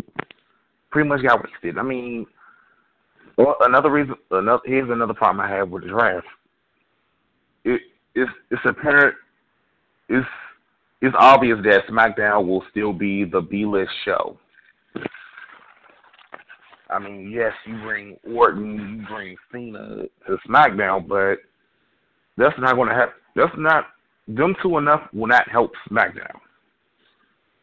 pretty 0.91 1.09
much 1.09 1.23
got 1.23 1.41
wasted. 1.43 1.77
I 1.77 1.83
mean, 1.83 2.25
well, 3.37 3.55
another 3.61 3.89
reason. 3.89 4.15
Another 4.29 4.61
here's 4.65 4.89
another 4.89 5.13
problem 5.13 5.45
I 5.45 5.49
have 5.49 5.69
with 5.69 5.83
the 5.83 5.89
draft. 5.89 6.27
It 7.63 7.81
it's 8.15 8.31
it's 8.49 8.61
apparent. 8.65 9.15
It's 10.09 10.27
it's 11.01 11.15
obvious 11.17 11.57
that 11.63 11.87
SmackDown 11.89 12.47
will 12.47 12.63
still 12.69 12.93
be 12.93 13.23
the 13.23 13.41
B 13.41 13.65
list 13.65 13.91
show. 14.05 14.37
I 16.89 16.99
mean, 16.99 17.31
yes, 17.31 17.53
you 17.65 17.81
bring 17.81 18.17
Orton, 18.35 18.99
you 18.99 19.07
bring 19.07 19.37
Cena 19.51 20.03
to 20.27 20.37
SmackDown, 20.47 21.07
but 21.07 21.37
that's 22.37 22.59
not 22.59 22.75
going 22.75 22.89
to 22.89 22.95
have. 22.95 23.09
That's 23.35 23.53
not 23.57 23.85
them 24.27 24.55
two 24.61 24.77
enough 24.77 25.01
will 25.13 25.27
not 25.27 25.49
help 25.49 25.71
SmackDown. 25.89 26.37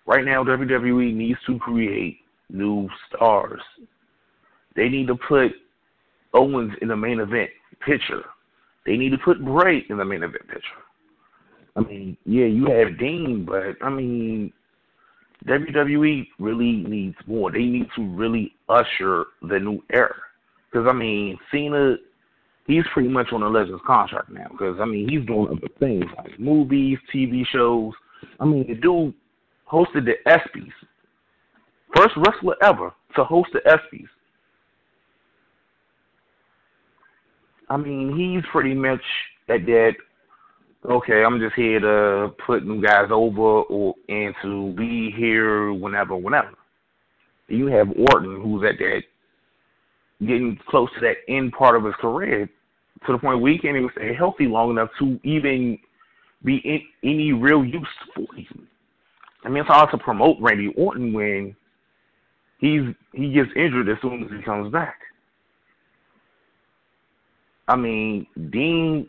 Right 0.07 0.25
now, 0.25 0.43
WWE 0.43 1.15
needs 1.15 1.39
to 1.47 1.59
create 1.59 2.19
new 2.49 2.89
stars. 3.09 3.61
They 4.75 4.89
need 4.89 5.07
to 5.09 5.17
put 5.17 5.53
Owens 6.33 6.73
in 6.81 6.89
the 6.89 6.97
main 6.97 7.21
event 7.21 7.51
picture. 7.85 8.23
They 8.88 8.96
need 8.96 9.11
to 9.11 9.18
put 9.18 9.44
Bray 9.44 9.85
in 9.90 9.98
the 9.98 10.05
main 10.07 10.22
event 10.22 10.48
picture. 10.48 10.62
I 11.77 11.81
mean, 11.81 12.16
yeah, 12.24 12.46
you 12.46 12.70
have 12.70 12.98
Dean, 12.98 13.44
but 13.44 13.77
I 13.85 13.90
mean, 13.90 14.51
WWE 15.46 16.27
really 16.38 16.72
needs 16.72 17.16
more. 17.27 17.53
They 17.53 17.64
need 17.64 17.87
to 17.96 18.03
really 18.03 18.55
usher 18.70 19.27
the 19.42 19.59
new 19.59 19.85
era. 19.92 20.14
Because 20.72 20.88
I 20.88 20.94
mean, 20.94 21.37
Cena, 21.53 21.96
he's 22.66 22.85
pretty 22.94 23.11
much 23.11 23.27
on 23.31 23.42
a 23.42 23.48
Legends 23.48 23.83
contract 23.87 24.31
now. 24.31 24.46
Because 24.51 24.79
I 24.81 24.87
mean, 24.87 25.07
he's 25.07 25.27
doing 25.27 25.48
other 25.48 25.68
things 25.79 26.07
like 26.16 26.40
movies, 26.40 26.96
TV 27.14 27.42
shows. 27.53 27.92
I 28.40 28.46
mean, 28.46 28.66
the 28.66 28.74
dude 28.74 29.12
hosted 29.70 30.07
the 30.07 30.14
ESPYS, 30.27 30.72
first 31.94 32.14
wrestler 32.16 32.57
ever 32.62 32.94
to 33.16 33.24
host 33.24 33.51
the 33.53 33.61
ESPYS. 33.70 34.09
I 37.70 37.76
mean, 37.76 38.16
he's 38.16 38.44
pretty 38.50 38.74
much 38.74 39.02
at 39.48 39.66
that. 39.66 39.92
Okay, 40.88 41.24
I'm 41.24 41.40
just 41.40 41.54
here 41.54 41.81
to 41.81 42.33
put 42.46 42.64
new 42.64 42.81
guys 42.81 43.09
over 43.11 43.62
or 43.62 43.94
and 44.09 44.35
to 44.42 44.72
be 44.72 45.11
here 45.11 45.72
whenever, 45.72 46.16
whenever. 46.16 46.52
You 47.48 47.66
have 47.66 47.88
Orton, 48.11 48.40
who's 48.40 48.64
at 48.64 48.78
that, 48.78 49.02
getting 50.20 50.59
close 50.68 50.88
to 50.94 51.00
that 51.00 51.16
end 51.28 51.52
part 51.52 51.76
of 51.76 51.85
his 51.85 51.94
career, 51.96 52.48
to 53.07 53.12
the 53.12 53.18
point 53.18 53.40
where 53.40 53.52
he 53.52 53.59
can't 53.59 53.76
even 53.76 53.90
stay 53.92 54.14
healthy 54.14 54.46
long 54.46 54.70
enough 54.70 54.90
to 54.98 55.18
even 55.24 55.78
be 56.44 56.57
in 56.59 56.81
any 57.02 57.33
real 57.33 57.64
use 57.64 57.87
for 58.14 58.26
him. 58.35 58.68
I 59.44 59.48
mean, 59.48 59.62
it's 59.62 59.68
hard 59.68 59.90
to 59.90 59.98
promote 59.98 60.37
Randy 60.40 60.72
Orton 60.76 61.12
when 61.12 61.57
he's 62.59 62.83
he 63.12 63.33
gets 63.33 63.50
injured 63.57 63.88
as 63.88 63.96
soon 64.02 64.24
as 64.24 64.31
he 64.31 64.42
comes 64.42 64.72
back. 64.72 64.98
I 67.68 67.76
mean, 67.76 68.26
Dean 68.50 69.07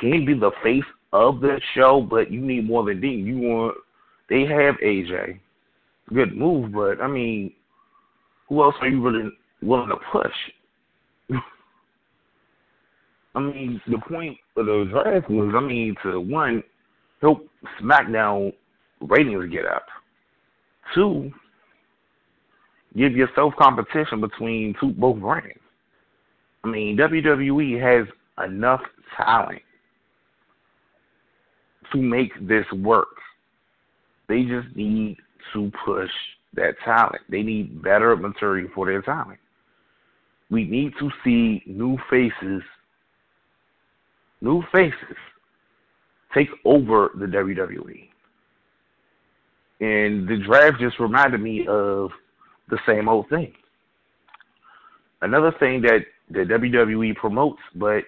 can 0.00 0.26
be 0.26 0.34
the 0.34 0.50
face 0.62 0.84
of 1.12 1.40
the 1.40 1.60
show, 1.74 2.06
but 2.08 2.30
you 2.30 2.40
need 2.40 2.66
more 2.66 2.84
than 2.84 3.00
Dean. 3.00 3.24
You 3.24 3.38
want 3.38 3.76
they 4.28 4.40
have 4.42 4.74
AJ, 4.84 5.38
good 6.12 6.36
move, 6.36 6.72
but 6.72 7.00
I 7.00 7.06
mean, 7.06 7.52
who 8.48 8.62
else 8.62 8.74
are 8.80 8.88
you 8.88 9.00
really 9.00 9.30
willing 9.62 9.90
to 9.90 9.96
push? 10.10 10.32
I 13.34 13.40
mean, 13.40 13.80
the 13.86 13.98
point 13.98 14.38
of 14.56 14.66
the 14.66 14.88
draft 14.90 15.30
was, 15.30 15.54
I 15.56 15.60
mean, 15.60 15.94
to 16.02 16.20
one, 16.20 16.62
help 17.20 17.46
SmackDown 17.82 18.52
ratings 19.00 19.52
get 19.52 19.66
up. 19.66 19.86
Two, 20.94 21.30
give 22.96 23.12
yourself 23.12 23.54
competition 23.58 24.20
between 24.20 24.74
two 24.80 24.90
both 24.90 25.20
brands. 25.20 25.58
I 26.64 26.68
mean, 26.68 26.96
WWE 26.96 27.80
has 27.80 28.06
enough 28.42 28.80
talent 29.16 29.62
to 31.92 31.98
make 31.98 32.32
this 32.48 32.64
work. 32.72 33.16
They 34.28 34.42
just 34.42 34.74
need 34.74 35.18
to 35.52 35.70
push 35.84 36.10
that 36.54 36.74
talent. 36.84 37.20
They 37.28 37.42
need 37.42 37.82
better 37.82 38.16
material 38.16 38.70
for 38.74 38.86
their 38.86 39.02
talent. 39.02 39.38
We 40.50 40.64
need 40.64 40.94
to 41.00 41.10
see 41.22 41.62
new 41.66 41.98
faces, 42.08 42.62
new 44.40 44.62
faces 44.72 45.16
take 46.34 46.48
over 46.64 47.10
the 47.14 47.26
WWE. 47.26 48.08
And 49.80 50.26
the 50.26 50.42
draft 50.46 50.80
just 50.80 50.98
reminded 50.98 51.40
me 51.40 51.66
of 51.68 52.10
the 52.70 52.78
same 52.86 53.08
old 53.08 53.28
thing. 53.28 53.52
Another 55.20 55.52
thing 55.58 55.82
that 55.82 56.04
the 56.30 56.40
WWE 56.40 57.14
promotes, 57.16 57.60
but 57.74 58.04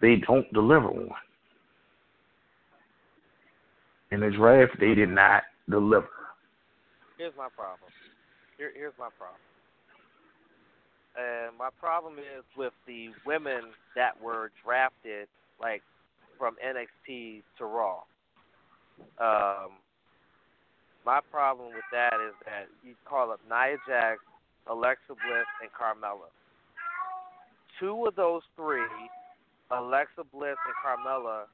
they 0.00 0.16
don't 0.26 0.50
deliver 0.52 0.88
on. 0.88 1.10
In 4.10 4.20
the 4.20 4.30
draft, 4.30 4.78
they 4.78 4.94
did 4.94 5.08
not 5.08 5.42
deliver. 5.68 6.08
Here's 7.18 7.32
my 7.36 7.48
problem. 7.54 7.90
Here, 8.58 8.70
here's 8.74 8.92
my 8.98 9.08
problem. 9.16 9.40
And 11.16 11.56
my 11.56 11.70
problem 11.80 12.18
is 12.18 12.44
with 12.56 12.72
the 12.86 13.10
women 13.24 13.70
that 13.94 14.20
were 14.20 14.50
drafted, 14.64 15.28
like 15.60 15.82
from 16.38 16.56
NXT 16.64 17.42
to 17.58 17.64
Raw. 17.64 18.02
Um, 19.18 19.78
my 21.06 21.20
problem 21.30 21.68
with 21.68 21.84
that 21.92 22.14
is 22.14 22.34
that 22.46 22.66
you 22.84 22.94
call 23.04 23.30
up 23.30 23.40
Nia 23.48 23.76
Jax, 23.86 24.20
Alexa 24.66 25.08
Bliss, 25.08 25.46
and 25.62 25.70
Carmella. 25.70 26.30
Two 27.80 28.06
of 28.06 28.14
those 28.14 28.42
three, 28.56 28.86
Alexa 29.70 30.24
Bliss 30.32 30.56
and 30.66 30.74
Carmella, 30.84 31.44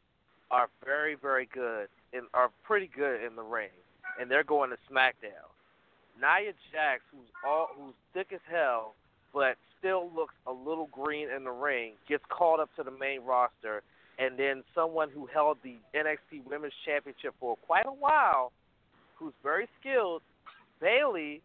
are 0.50 0.68
very, 0.84 1.14
very 1.14 1.48
good 1.52 1.88
and 2.12 2.22
are 2.34 2.50
pretty 2.64 2.90
good 2.94 3.22
in 3.24 3.36
the 3.36 3.42
ring, 3.42 3.70
and 4.20 4.30
they're 4.30 4.44
going 4.44 4.70
to 4.70 4.76
SmackDown. 4.92 5.48
Nia 6.20 6.52
Jax, 6.72 7.02
who's 7.12 7.28
all 7.46 7.68
who's 7.76 7.94
thick 8.12 8.28
as 8.34 8.40
hell, 8.50 8.94
but 9.32 9.56
still 9.78 10.10
looks 10.14 10.34
a 10.46 10.52
little 10.52 10.88
green 10.92 11.28
in 11.30 11.44
the 11.44 11.50
ring, 11.50 11.92
gets 12.08 12.24
called 12.28 12.60
up 12.60 12.68
to 12.76 12.82
the 12.82 12.90
main 12.90 13.22
roster, 13.22 13.82
and 14.18 14.38
then 14.38 14.62
someone 14.74 15.08
who 15.08 15.26
held 15.32 15.58
the 15.62 15.76
NXT 15.94 16.44
Women's 16.44 16.74
Championship 16.84 17.34
for 17.40 17.56
quite 17.66 17.86
a 17.86 17.92
while, 17.92 18.52
who's 19.16 19.32
very 19.42 19.68
skilled, 19.80 20.22
Bayley, 20.80 21.40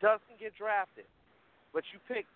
doesn't 0.00 0.38
get 0.40 0.54
drafted. 0.56 1.04
But 1.74 1.84
you 1.92 1.98
pick 2.08 2.26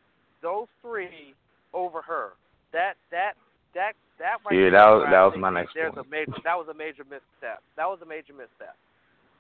those 0.43 0.67
three 0.83 1.35
over 1.73 2.03
her. 2.03 2.33
That 2.73 2.95
that 3.11 3.35
that 3.75 3.93
that 4.19 4.39
right 4.45 4.59
Yeah, 4.59 4.71
that 4.71 4.89
was- 4.91 5.11
that 5.11 5.23
was 5.23 5.37
my 5.37 5.51
next 5.51 5.75
There's 5.75 5.95
point. 5.95 6.07
a 6.07 6.11
major 6.11 6.35
that 6.45 6.59
was 6.59 6.69
a 6.69 6.75
major 6.75 7.05
misstep. 7.05 7.63
That 7.77 7.89
was 7.89 8.01
a 8.03 8.07
major 8.07 8.33
misstep. 8.33 8.77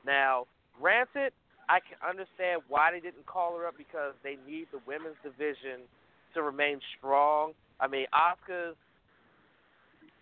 Now, 0.04 0.46
granted, 0.78 1.32
I 1.68 1.80
can 1.80 1.98
understand 2.02 2.62
why 2.68 2.90
they 2.90 3.00
didn't 3.00 3.26
call 3.26 3.56
her 3.58 3.66
up 3.66 3.76
because 3.76 4.14
they 4.22 4.36
need 4.46 4.68
the 4.72 4.78
women's 4.86 5.16
division 5.22 5.82
to 6.34 6.42
remain 6.42 6.80
strong. 6.98 7.54
I 7.78 7.86
mean, 7.86 8.06
Asuka's 8.12 8.76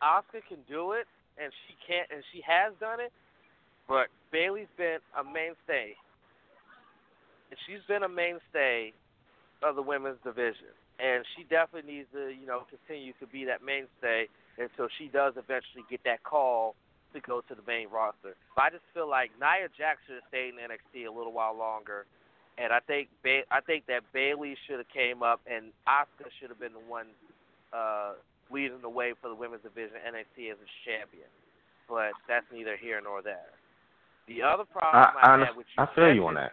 Asuka 0.03 0.45
can 0.47 0.63
do 0.69 0.93
it, 0.93 1.07
and 1.39 1.53
she 1.67 1.75
can't, 1.87 2.09
and 2.11 2.23
she 2.33 2.41
has 2.43 2.73
done 2.81 3.01
it. 3.01 3.13
But 3.89 4.09
Bayley's 4.31 4.69
been 4.77 4.99
a 5.17 5.25
mainstay, 5.25 5.97
and 7.51 7.59
she's 7.67 7.83
been 7.89 8.03
a 8.03 8.09
mainstay 8.09 8.93
of 9.63 9.75
the 9.75 9.83
women's 9.83 10.21
division, 10.23 10.71
and 10.99 11.25
she 11.37 11.45
definitely 11.45 11.87
needs 11.87 12.09
to, 12.13 12.35
you 12.35 12.47
know, 12.47 12.67
continue 12.67 13.13
to 13.21 13.27
be 13.27 13.47
that 13.47 13.63
mainstay 13.63 14.27
until 14.59 14.89
she 14.99 15.07
does 15.09 15.35
eventually 15.39 15.87
get 15.89 16.03
that 16.05 16.23
call 16.25 16.75
to 17.15 17.21
go 17.21 17.41
to 17.41 17.55
the 17.55 17.63
main 17.67 17.89
roster. 17.89 18.35
But 18.55 18.63
I 18.63 18.71
just 18.71 18.85
feel 18.93 19.09
like 19.09 19.31
Nia 19.41 19.71
Jax 19.79 20.03
should 20.07 20.19
have 20.19 20.29
stayed 20.29 20.53
in 20.53 20.61
NXT 20.61 21.07
a 21.07 21.15
little 21.15 21.33
while 21.33 21.57
longer, 21.57 22.05
and 22.59 22.73
I 22.73 22.81
think 22.81 23.09
ba- 23.23 23.49
I 23.51 23.61
think 23.63 23.87
that 23.87 24.03
Bayley 24.13 24.59
should 24.67 24.79
have 24.79 24.91
came 24.91 25.23
up, 25.23 25.41
and 25.47 25.71
Asuka 25.87 26.29
should 26.39 26.51
have 26.51 26.61
been 26.61 26.75
the 26.75 26.85
one 26.85 27.07
uh, 27.73 28.19
leading 28.51 28.83
the 28.83 28.91
way 28.91 29.15
for 29.23 29.29
the 29.29 29.39
women's 29.39 29.63
division 29.63 29.97
NXT 30.03 30.51
as 30.53 30.59
a 30.59 30.71
champion. 30.85 31.31
But 31.89 32.13
that's 32.29 32.45
neither 32.53 32.77
here 32.77 33.01
nor 33.01 33.23
there. 33.23 33.55
The 34.27 34.43
other 34.43 34.65
problem 34.69 35.09
I, 35.09 35.25
I, 35.25 35.41
I 35.41 35.47
had, 35.47 35.57
which 35.57 35.71
you 35.73 35.81
I 35.81 35.89
feel 35.95 36.13
you 36.13 36.27
on 36.27 36.35
that. 36.35 36.53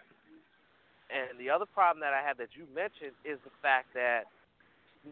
And 1.12 1.38
the 1.38 1.50
other 1.50 1.66
problem 1.66 2.00
that 2.00 2.16
I 2.16 2.24
have 2.24 2.38
that 2.38 2.56
you 2.56 2.64
mentioned 2.72 3.12
is 3.22 3.36
the 3.44 3.52
fact 3.60 3.92
that 3.92 4.32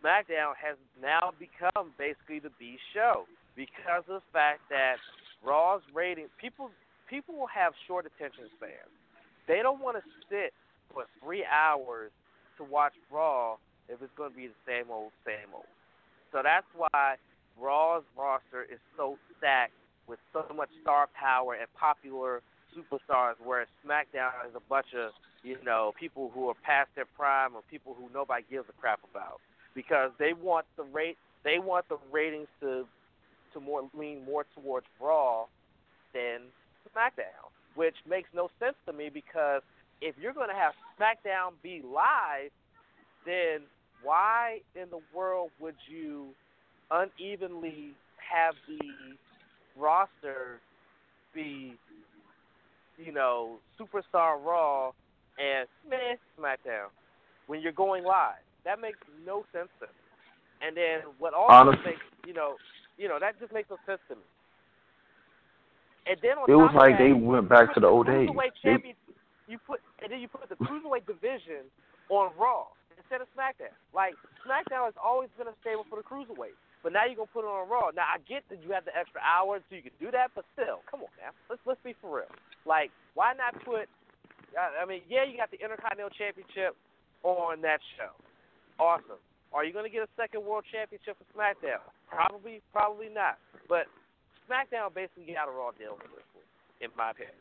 SmackDown 0.00 0.58
has 0.58 0.76
now 1.00 1.32
become 1.38 1.92
basically 1.98 2.40
the 2.40 2.50
B 2.58 2.78
show 2.92 3.26
because 3.54 4.02
of 4.08 4.22
the 4.22 4.28
fact 4.32 4.60
that 4.70 4.96
Raw's 5.44 5.82
rating 5.94 6.26
people 6.40 6.70
people 7.08 7.36
will 7.36 7.52
have 7.52 7.72
short 7.86 8.06
attention 8.06 8.50
spans. 8.56 8.90
They 9.46 9.60
don't 9.62 9.80
want 9.80 9.96
to 9.98 10.04
sit 10.28 10.52
for 10.92 11.04
three 11.22 11.44
hours 11.44 12.10
to 12.58 12.64
watch 12.64 12.94
Raw 13.12 13.56
if 13.88 14.00
it's 14.00 14.12
going 14.16 14.30
to 14.30 14.36
be 14.36 14.48
the 14.48 14.62
same 14.66 14.90
old, 14.90 15.12
same 15.26 15.52
old. 15.52 15.68
So 16.32 16.40
that's 16.42 16.66
why 16.74 17.16
Raw's 17.60 18.02
roster 18.16 18.64
is 18.64 18.80
so 18.96 19.18
stacked 19.36 19.76
with 20.08 20.18
so 20.32 20.44
much 20.56 20.70
star 20.82 21.08
power 21.14 21.54
and 21.54 21.68
popular 21.78 22.42
superstars, 22.74 23.34
whereas 23.42 23.68
SmackDown 23.86 24.32
is 24.48 24.56
a 24.56 24.64
bunch 24.68 24.90
of 24.96 25.12
you 25.44 25.58
know 25.62 25.92
people 26.00 26.30
who 26.34 26.48
are 26.48 26.58
past 26.64 26.88
their 26.96 27.06
prime 27.16 27.54
or 27.54 27.62
people 27.70 27.94
who 27.94 28.08
nobody 28.12 28.42
gives 28.50 28.66
a 28.68 28.72
crap 28.80 28.98
about 29.10 29.40
because 29.74 30.10
they 30.18 30.32
want 30.32 30.66
the 30.76 30.84
rate 30.84 31.16
they 31.44 31.58
want 31.58 31.88
the 31.88 31.98
ratings 32.10 32.48
to 32.60 32.86
to 33.52 33.60
more 33.60 33.88
lean 33.96 34.24
more 34.24 34.46
towards 34.54 34.86
Raw 35.00 35.44
than 36.12 36.40
SmackDown, 36.94 37.50
which 37.74 37.94
makes 38.08 38.28
no 38.34 38.50
sense 38.58 38.74
to 38.86 38.92
me 38.92 39.10
because 39.12 39.62
if 40.00 40.14
you're 40.20 40.32
going 40.32 40.48
to 40.48 40.54
have 40.54 40.72
SmackDown 40.98 41.52
be 41.62 41.82
live, 41.82 42.50
then 43.24 43.60
why 44.02 44.60
in 44.74 44.90
the 44.90 45.00
world 45.14 45.50
would 45.60 45.76
you 45.88 46.26
unevenly 46.90 47.94
have 48.16 48.54
the 48.68 48.80
roster 49.80 50.60
be, 51.34 51.74
you 52.98 53.12
know, 53.12 53.56
Superstar 53.80 54.42
Raw 54.44 54.92
and 55.38 55.68
meh 55.88 56.16
SmackDown 56.38 56.88
when 57.46 57.60
you're 57.60 57.72
going 57.72 58.04
live? 58.04 58.43
That 58.64 58.80
makes 58.80 58.98
no 59.24 59.44
sense 59.52 59.68
to 59.80 59.86
me. 59.86 59.96
And 60.66 60.76
then 60.76 61.12
what 61.18 61.34
also 61.34 61.52
Honestly. 61.52 61.92
makes 61.92 62.04
you 62.26 62.32
know 62.32 62.56
you 62.96 63.08
know, 63.08 63.18
that 63.18 63.38
just 63.40 63.52
makes 63.52 63.70
no 63.70 63.78
sense 63.86 64.00
to 64.08 64.14
me. 64.14 64.26
And 66.06 66.20
then 66.20 66.36
on 66.36 66.44
it 66.46 66.54
was 66.54 66.70
like 66.76 67.00
that, 67.00 67.02
they 67.02 67.12
went 67.16 67.48
back 67.48 67.72
to 67.74 67.80
the 67.80 67.88
old 67.88 68.06
days. 68.06 68.28
Champion, 68.60 68.94
you 69.48 69.56
put 69.58 69.80
and 70.04 70.12
then 70.12 70.20
you 70.20 70.28
put 70.28 70.48
the 70.48 70.60
cruiserweight 70.60 71.08
division 71.08 71.64
on 72.12 72.28
Raw 72.36 72.68
instead 72.92 73.24
of 73.24 73.28
SmackDown. 73.32 73.72
Like 73.96 74.12
SmackDown 74.44 74.84
has 74.84 74.98
always 75.00 75.32
been 75.40 75.48
a 75.48 75.56
stable 75.64 75.88
for 75.88 75.96
the 75.96 76.04
cruiserweight, 76.04 76.60
but 76.84 76.92
now 76.92 77.08
you're 77.08 77.16
gonna 77.16 77.32
put 77.32 77.48
it 77.48 77.50
on 77.50 77.64
Raw. 77.72 77.88
Now 77.96 78.04
I 78.04 78.20
get 78.28 78.44
that 78.52 78.60
you 78.60 78.76
have 78.76 78.84
the 78.84 78.92
extra 78.92 79.24
hours 79.24 79.64
so 79.68 79.80
you 79.80 79.82
can 79.82 79.96
do 79.96 80.12
that, 80.12 80.36
but 80.36 80.44
still, 80.52 80.84
come 80.84 81.00
on, 81.00 81.12
man. 81.16 81.32
Let's 81.48 81.64
let's 81.64 81.80
be 81.80 81.96
for 82.04 82.20
real. 82.20 82.32
Like, 82.68 82.92
why 83.16 83.32
not 83.32 83.56
put? 83.64 83.88
I 84.52 84.84
mean, 84.84 85.00
yeah, 85.08 85.24
you 85.24 85.40
got 85.40 85.50
the 85.50 85.58
Intercontinental 85.58 86.12
Championship 86.12 86.76
on 87.24 87.64
that 87.64 87.80
show. 87.96 88.12
Awesome. 88.78 89.22
Are 89.52 89.64
you 89.64 89.72
going 89.72 89.84
to 89.84 89.90
get 89.90 90.02
a 90.02 90.08
second 90.16 90.44
world 90.44 90.64
championship 90.70 91.16
for 91.16 91.38
SmackDown? 91.38 91.78
Probably, 92.10 92.60
probably 92.72 93.08
not. 93.08 93.38
But 93.68 93.86
SmackDown 94.50 94.94
basically 94.94 95.34
got 95.34 95.48
a 95.48 95.52
Raw 95.52 95.70
deal 95.70 95.96
in 96.80 96.90
my 96.96 97.10
opinion. 97.10 97.34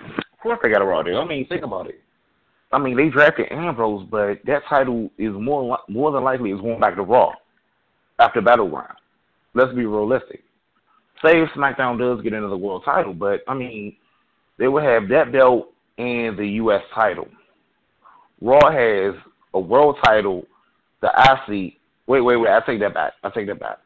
Of 0.00 0.38
course, 0.42 0.58
they 0.62 0.70
got 0.70 0.82
a 0.82 0.84
Raw 0.84 1.02
deal. 1.02 1.18
I 1.18 1.24
mean, 1.24 1.46
think 1.46 1.62
about 1.62 1.88
it. 1.88 2.00
I 2.72 2.78
mean, 2.78 2.96
they 2.96 3.08
drafted 3.08 3.50
Ambrose, 3.50 4.06
but 4.10 4.38
that 4.46 4.62
title 4.68 5.10
is 5.18 5.32
more 5.32 5.78
more 5.88 6.12
than 6.12 6.22
likely 6.22 6.50
is 6.50 6.60
going 6.60 6.80
back 6.80 6.96
to 6.96 7.02
Raw 7.02 7.32
after 8.18 8.40
Battle 8.40 8.66
Battleground. 8.66 8.98
Let's 9.54 9.74
be 9.74 9.86
realistic. 9.86 10.42
Say 11.24 11.42
if 11.42 11.48
SmackDown 11.50 11.98
does 11.98 12.22
get 12.22 12.32
another 12.32 12.56
world 12.56 12.82
title, 12.84 13.14
but 13.14 13.40
I 13.48 13.54
mean, 13.54 13.96
they 14.58 14.68
will 14.68 14.82
have 14.82 15.08
that 15.08 15.32
belt 15.32 15.68
and 15.96 16.38
the 16.38 16.46
U.S. 16.46 16.82
title. 16.94 17.26
Raw 18.40 18.70
has 18.70 19.14
a 19.54 19.60
world 19.60 19.96
title, 20.04 20.44
the 21.00 21.08
IC. 21.08 21.74
Wait, 22.06 22.20
wait, 22.20 22.36
wait. 22.36 22.50
I 22.50 22.60
take 22.64 22.80
that 22.80 22.94
back. 22.94 23.12
I 23.24 23.30
take 23.30 23.46
that 23.48 23.60
back. 23.60 23.78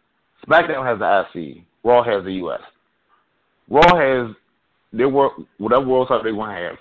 SmackDown 0.46 0.84
has 0.86 0.98
the 0.98 1.40
IC. 1.40 1.64
Raw 1.84 2.02
has 2.02 2.24
the 2.24 2.32
US. 2.44 2.60
Raw 3.68 3.96
has 3.96 4.34
their 4.92 5.08
world, 5.08 5.46
whatever 5.58 5.86
world 5.86 6.08
title 6.08 6.24
they 6.24 6.32
want 6.32 6.56
to 6.56 6.62
have. 6.62 6.76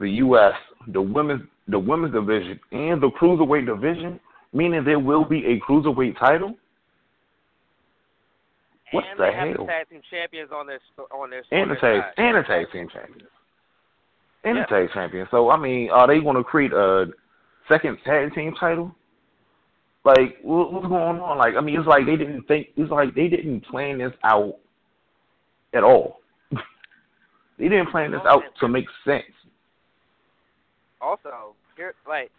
The 0.00 0.10
US, 0.10 0.54
the 0.88 1.00
women's, 1.00 1.42
the 1.68 1.78
women's 1.78 2.14
division, 2.14 2.58
and 2.72 3.00
the 3.00 3.10
cruiserweight 3.10 3.66
division, 3.66 4.18
meaning 4.52 4.84
there 4.84 4.98
will 4.98 5.24
be 5.24 5.44
a 5.46 5.60
cruiserweight 5.60 6.18
title. 6.18 6.54
What 8.90 9.04
and 9.04 9.18
the 9.18 9.24
they 9.24 9.32
hell? 9.32 9.46
have 9.46 9.56
the 9.56 9.66
tag 9.66 9.88
team 9.90 10.00
champions 10.10 10.50
on 10.52 10.66
their 10.66 10.80
on 11.12 11.30
their 11.30 11.42
and 11.52 11.70
the 11.70 11.76
tag 11.76 12.02
and 12.16 12.36
the 12.38 12.42
tag 12.42 12.72
team 12.72 12.88
champions 12.88 13.28
and 14.44 14.56
yeah. 14.56 14.64
the 14.68 14.74
tag 14.74 14.88
champions. 14.94 15.28
So 15.30 15.50
I 15.50 15.56
mean, 15.56 15.90
are 15.90 16.06
they 16.06 16.20
going 16.20 16.36
to 16.36 16.44
create 16.44 16.72
a 16.72 17.06
second 17.68 17.98
tag 18.04 18.34
team 18.34 18.54
title. 18.58 18.94
Like, 20.04 20.38
what, 20.42 20.72
what's 20.72 20.86
going 20.86 21.20
on? 21.20 21.38
Like, 21.38 21.54
I 21.56 21.60
mean, 21.60 21.78
it's 21.78 21.86
like 21.86 22.06
they 22.06 22.16
didn't 22.16 22.44
think. 22.48 22.68
It's 22.76 22.90
like 22.90 23.14
they 23.14 23.28
didn't 23.28 23.60
plan 23.66 23.98
this 23.98 24.12
out 24.24 24.56
at 25.74 25.84
all. 25.84 26.20
they 27.58 27.68
didn't 27.68 27.90
plan 27.90 28.12
this 28.12 28.22
out 28.26 28.42
to 28.60 28.68
make 28.68 28.86
sense. 29.04 29.24
Also, 31.00 31.54
here, 31.76 31.94
like, 32.08 32.30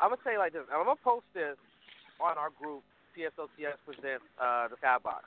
I'm 0.00 0.10
gonna 0.10 0.20
say 0.24 0.38
like 0.38 0.52
this. 0.52 0.62
I'm 0.72 0.84
gonna 0.84 0.98
post 1.04 1.26
this 1.34 1.56
on 2.20 2.38
our 2.38 2.50
group. 2.60 2.82
TSOTS 3.14 3.76
presents 3.84 4.24
uh, 4.40 4.68
the 4.68 4.76
Skybox. 4.76 5.20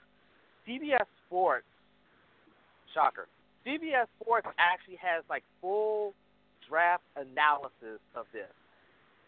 CBS 0.67 1.05
Sports, 1.27 1.65
shocker. 2.95 3.27
CBS 3.65 4.07
Sports 4.21 4.47
actually 4.57 4.97
has 5.01 5.23
like 5.29 5.43
full 5.61 6.13
draft 6.69 7.03
analysis 7.15 7.99
of 8.15 8.25
this 8.33 8.51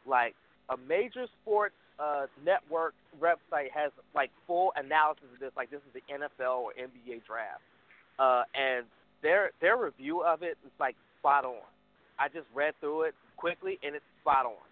like 0.08 0.36
a 0.70 0.78
major 0.88 1.28
sports 1.42 1.76
uh, 2.00 2.26
network 2.46 2.94
website 3.20 3.72
has 3.74 3.92
like 4.16 4.32
full 4.46 4.72
analysis 4.76 5.26
of 5.34 5.40
this. 5.40 5.52
Like 5.58 5.70
this 5.70 5.82
is 5.82 5.94
the 5.94 6.14
NFL 6.14 6.58
or 6.60 6.72
NBA 6.80 7.26
draft, 7.26 7.62
uh, 8.20 8.44
and 8.56 8.86
their 9.22 9.52
their 9.62 9.78
review 9.78 10.24
of 10.24 10.42
it 10.42 10.58
is 10.66 10.72
like 10.80 10.96
spot 11.20 11.46
on. 11.46 11.62
I 12.20 12.30
just 12.30 12.48
read 12.54 12.74
through 12.80 13.04
it 13.04 13.16
quickly, 13.36 13.78
and 13.84 13.96
it's 13.96 14.06
spot 14.22 14.46
on. 14.46 14.64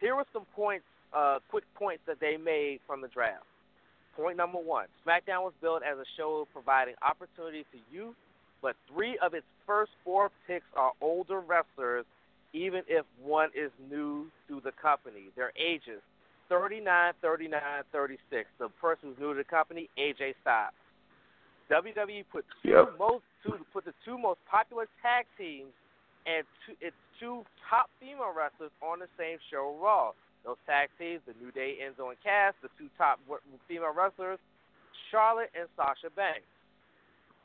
Here 0.00 0.14
were 0.14 0.26
some 0.32 0.46
points, 0.54 0.84
uh, 1.12 1.38
quick 1.48 1.64
points 1.74 2.02
that 2.06 2.20
they 2.20 2.36
made 2.36 2.80
from 2.86 3.00
the 3.00 3.08
draft. 3.08 3.44
Point 4.16 4.36
number 4.36 4.58
one: 4.58 4.86
SmackDown 5.06 5.42
was 5.42 5.54
built 5.60 5.82
as 5.82 5.98
a 5.98 6.06
show 6.16 6.46
providing 6.52 6.94
opportunity 7.02 7.64
to 7.72 7.78
youth, 7.92 8.14
but 8.64 8.76
three 8.88 9.18
of 9.20 9.34
its 9.34 9.44
first 9.66 9.92
four 10.02 10.30
picks 10.48 10.64
are 10.74 10.92
older 11.02 11.40
wrestlers 11.40 12.06
even 12.54 12.80
if 12.88 13.04
one 13.22 13.50
is 13.52 13.70
new 13.90 14.26
to 14.48 14.62
the 14.64 14.72
company. 14.80 15.28
Their 15.36 15.52
ages 15.60 16.00
39, 16.48 17.12
39, 17.20 17.60
36. 17.92 18.48
The 18.58 18.68
person 18.80 19.10
who's 19.10 19.18
new 19.20 19.34
to 19.34 19.38
the 19.38 19.44
company, 19.44 19.90
AJ 19.98 20.40
Styles. 20.40 20.72
WWE 21.70 22.24
put 22.32 22.44
two 22.62 22.70
yep. 22.70 22.96
most 22.98 23.24
two 23.44 23.52
put 23.72 23.84
the 23.84 23.92
two 24.04 24.16
most 24.16 24.38
popular 24.50 24.88
tag 25.02 25.26
teams 25.36 25.72
and 26.24 26.44
two, 26.64 26.72
its 26.80 26.96
two 27.20 27.44
top 27.68 27.90
female 28.00 28.32
wrestlers 28.32 28.72
on 28.80 28.98
the 28.98 29.08
same 29.18 29.36
show, 29.52 29.76
Raw. 29.76 30.12
Those 30.44 30.60
tag 30.64 30.88
teams, 30.98 31.20
the 31.26 31.32
New 31.40 31.52
Day, 31.52 31.80
Enzo 31.84 32.08
and 32.08 32.20
Cass, 32.24 32.52
the 32.62 32.68
two 32.78 32.88
top 32.96 33.20
female 33.68 33.92
wrestlers, 33.92 34.38
Charlotte 35.10 35.52
and 35.52 35.68
Sasha 35.76 36.08
Banks 36.16 36.48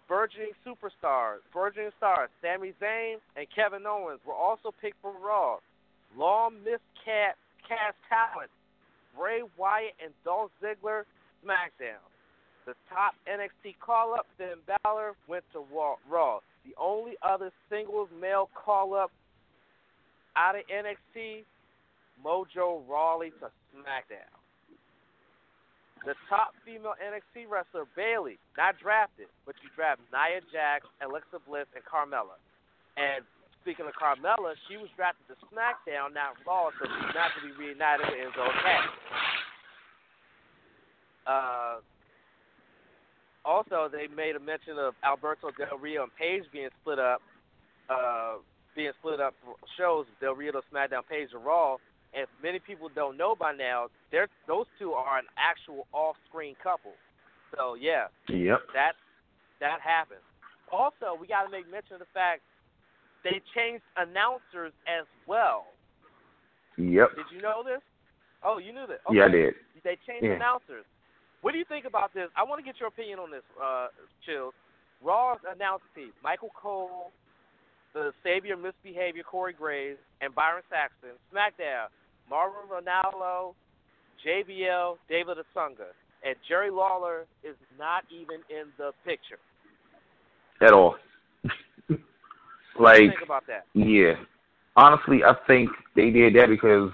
burgeoning 0.09 0.51
superstars, 0.65 1.37
burgeoning 1.53 1.91
stars, 1.97 2.29
Sami 2.41 2.73
Zayn 2.81 3.17
and 3.37 3.47
Kevin 3.55 3.85
Owens 3.85 4.19
were 4.25 4.33
also 4.33 4.73
picked 4.81 4.97
for 5.01 5.13
Raw. 5.23 5.57
Long 6.17 6.55
miscast 6.65 7.37
cast 7.65 7.95
talent, 8.09 8.49
Bray 9.15 9.43
Wyatt 9.55 9.93
and 10.03 10.11
Dolph 10.25 10.51
Ziggler, 10.61 11.03
SmackDown. 11.45 12.01
The 12.65 12.73
top 12.89 13.13
NXT 13.29 13.75
call-up, 13.79 14.25
Finn 14.37 14.57
Balor, 14.83 15.13
went 15.27 15.43
to 15.53 15.63
Raw. 15.71 16.39
The 16.65 16.73
only 16.77 17.13
other 17.21 17.51
singles 17.69 18.09
male 18.19 18.49
call-up 18.53 19.11
out 20.35 20.55
of 20.55 20.63
NXT, 20.67 21.43
Mojo 22.25 22.81
Rawley 22.89 23.31
to 23.39 23.45
SmackDown. 23.75 24.38
The 26.07 26.15
top 26.31 26.55
female 26.63 26.95
NXT 26.95 27.51
wrestler, 27.51 27.83
Bayley, 27.95 28.39
not 28.55 28.79
drafted, 28.79 29.27
but 29.45 29.55
you 29.59 29.69
draft 29.75 29.99
Nia 30.15 30.39
Jax, 30.47 30.87
Alexa 31.03 31.43
Bliss, 31.43 31.67
and 31.75 31.83
Carmella. 31.83 32.39
And 32.95 33.27
speaking 33.61 33.83
of 33.83 33.93
Carmella, 33.99 34.55
she 34.67 34.79
was 34.79 34.87
drafted 34.95 35.27
to 35.27 35.35
SmackDown, 35.51 36.15
not 36.15 36.39
Raw, 36.47 36.71
so 36.79 36.87
she's 36.87 37.11
not 37.11 37.35
to 37.35 37.39
be 37.43 37.51
reunited 37.51 38.07
with 38.07 38.15
Enzo 38.15 38.47
Cass. 38.63 38.89
Uh, 41.27 41.75
also, 43.43 43.89
they 43.91 44.07
made 44.07 44.35
a 44.35 44.39
mention 44.39 44.79
of 44.79 44.95
Alberto 45.03 45.51
Del 45.51 45.77
Rio 45.77 46.03
and 46.03 46.15
Paige 46.15 46.43
being 46.51 46.69
split 46.81 46.99
up, 46.99 47.21
uh, 47.89 48.39
being 48.75 48.91
split 48.99 49.19
up 49.19 49.35
for 49.43 49.55
shows. 49.77 50.05
Del 50.21 50.35
Rio 50.35 50.51
to 50.53 50.61
SmackDown, 50.71 51.03
Paige 51.09 51.31
to 51.31 51.37
Raw. 51.37 51.77
And 52.13 52.25
many 52.41 52.59
people 52.59 52.89
don't 52.93 53.17
know 53.17 53.35
by 53.35 53.53
now, 53.53 53.87
they're, 54.11 54.27
those 54.47 54.65
two 54.79 54.93
are 54.93 55.19
an 55.19 55.25
actual 55.37 55.85
off-screen 55.93 56.55
couple. 56.61 56.93
So 57.55 57.75
yeah, 57.75 58.07
Yep. 58.27 58.59
that 58.73 58.93
that 59.59 59.81
happened. 59.81 60.21
Also, 60.71 61.17
we 61.19 61.27
got 61.27 61.43
to 61.43 61.49
make 61.49 61.69
mention 61.69 61.93
of 61.95 61.99
the 61.99 62.13
fact 62.13 62.41
they 63.23 63.41
changed 63.55 63.83
announcers 63.97 64.71
as 64.87 65.05
well. 65.27 65.67
Yep. 66.77 67.15
Did 67.15 67.25
you 67.33 67.41
know 67.41 67.63
this? 67.65 67.81
Oh, 68.43 68.57
you 68.57 68.71
knew 68.71 68.87
this. 68.87 68.99
Okay. 69.09 69.17
Yeah, 69.17 69.25
I 69.25 69.29
did. 69.29 69.53
They 69.83 69.97
changed 70.07 70.23
Yeah. 70.25 70.37
announcers. 70.37 70.85
What 71.41 71.51
do 71.53 71.57
you 71.57 71.65
think 71.65 71.85
about 71.85 72.13
this? 72.13 72.29
I 72.35 72.43
want 72.43 72.59
to 72.59 72.65
get 72.65 72.79
your 72.79 72.87
opinion 72.89 73.19
on 73.19 73.31
this, 73.31 73.43
uh, 73.61 73.87
Chillz. 74.27 74.53
Raw's 75.01 75.39
announce 75.49 75.83
team: 75.95 76.13
Michael 76.21 76.51
Cole, 76.55 77.11
the 77.93 78.13
Savior 78.23 78.53
of 78.53 78.59
Misbehavior, 78.59 79.23
Corey 79.23 79.53
Graves, 79.53 79.99
and 80.21 80.35
Byron 80.35 80.63
Saxton. 80.69 81.17
SmackDown: 81.33 81.87
Mauro 82.29 82.53
Ranallo, 82.71 83.53
JBL, 84.25 84.97
David 85.09 85.37
Otunga, 85.37 85.91
and 86.23 86.35
Jerry 86.47 86.69
Lawler 86.69 87.25
is 87.43 87.55
not 87.77 88.03
even 88.11 88.41
in 88.49 88.67
the 88.77 88.91
picture. 89.05 89.39
At 90.61 90.73
all. 90.73 90.95
What 91.87 92.93
do 92.95 93.03
you 93.03 93.09
like, 93.09 93.17
think 93.17 93.25
about 93.25 93.47
that? 93.47 93.65
yeah. 93.73 94.13
Honestly, 94.75 95.23
I 95.25 95.33
think 95.47 95.69
they 95.95 96.09
did 96.11 96.35
that 96.35 96.47
because, 96.47 96.91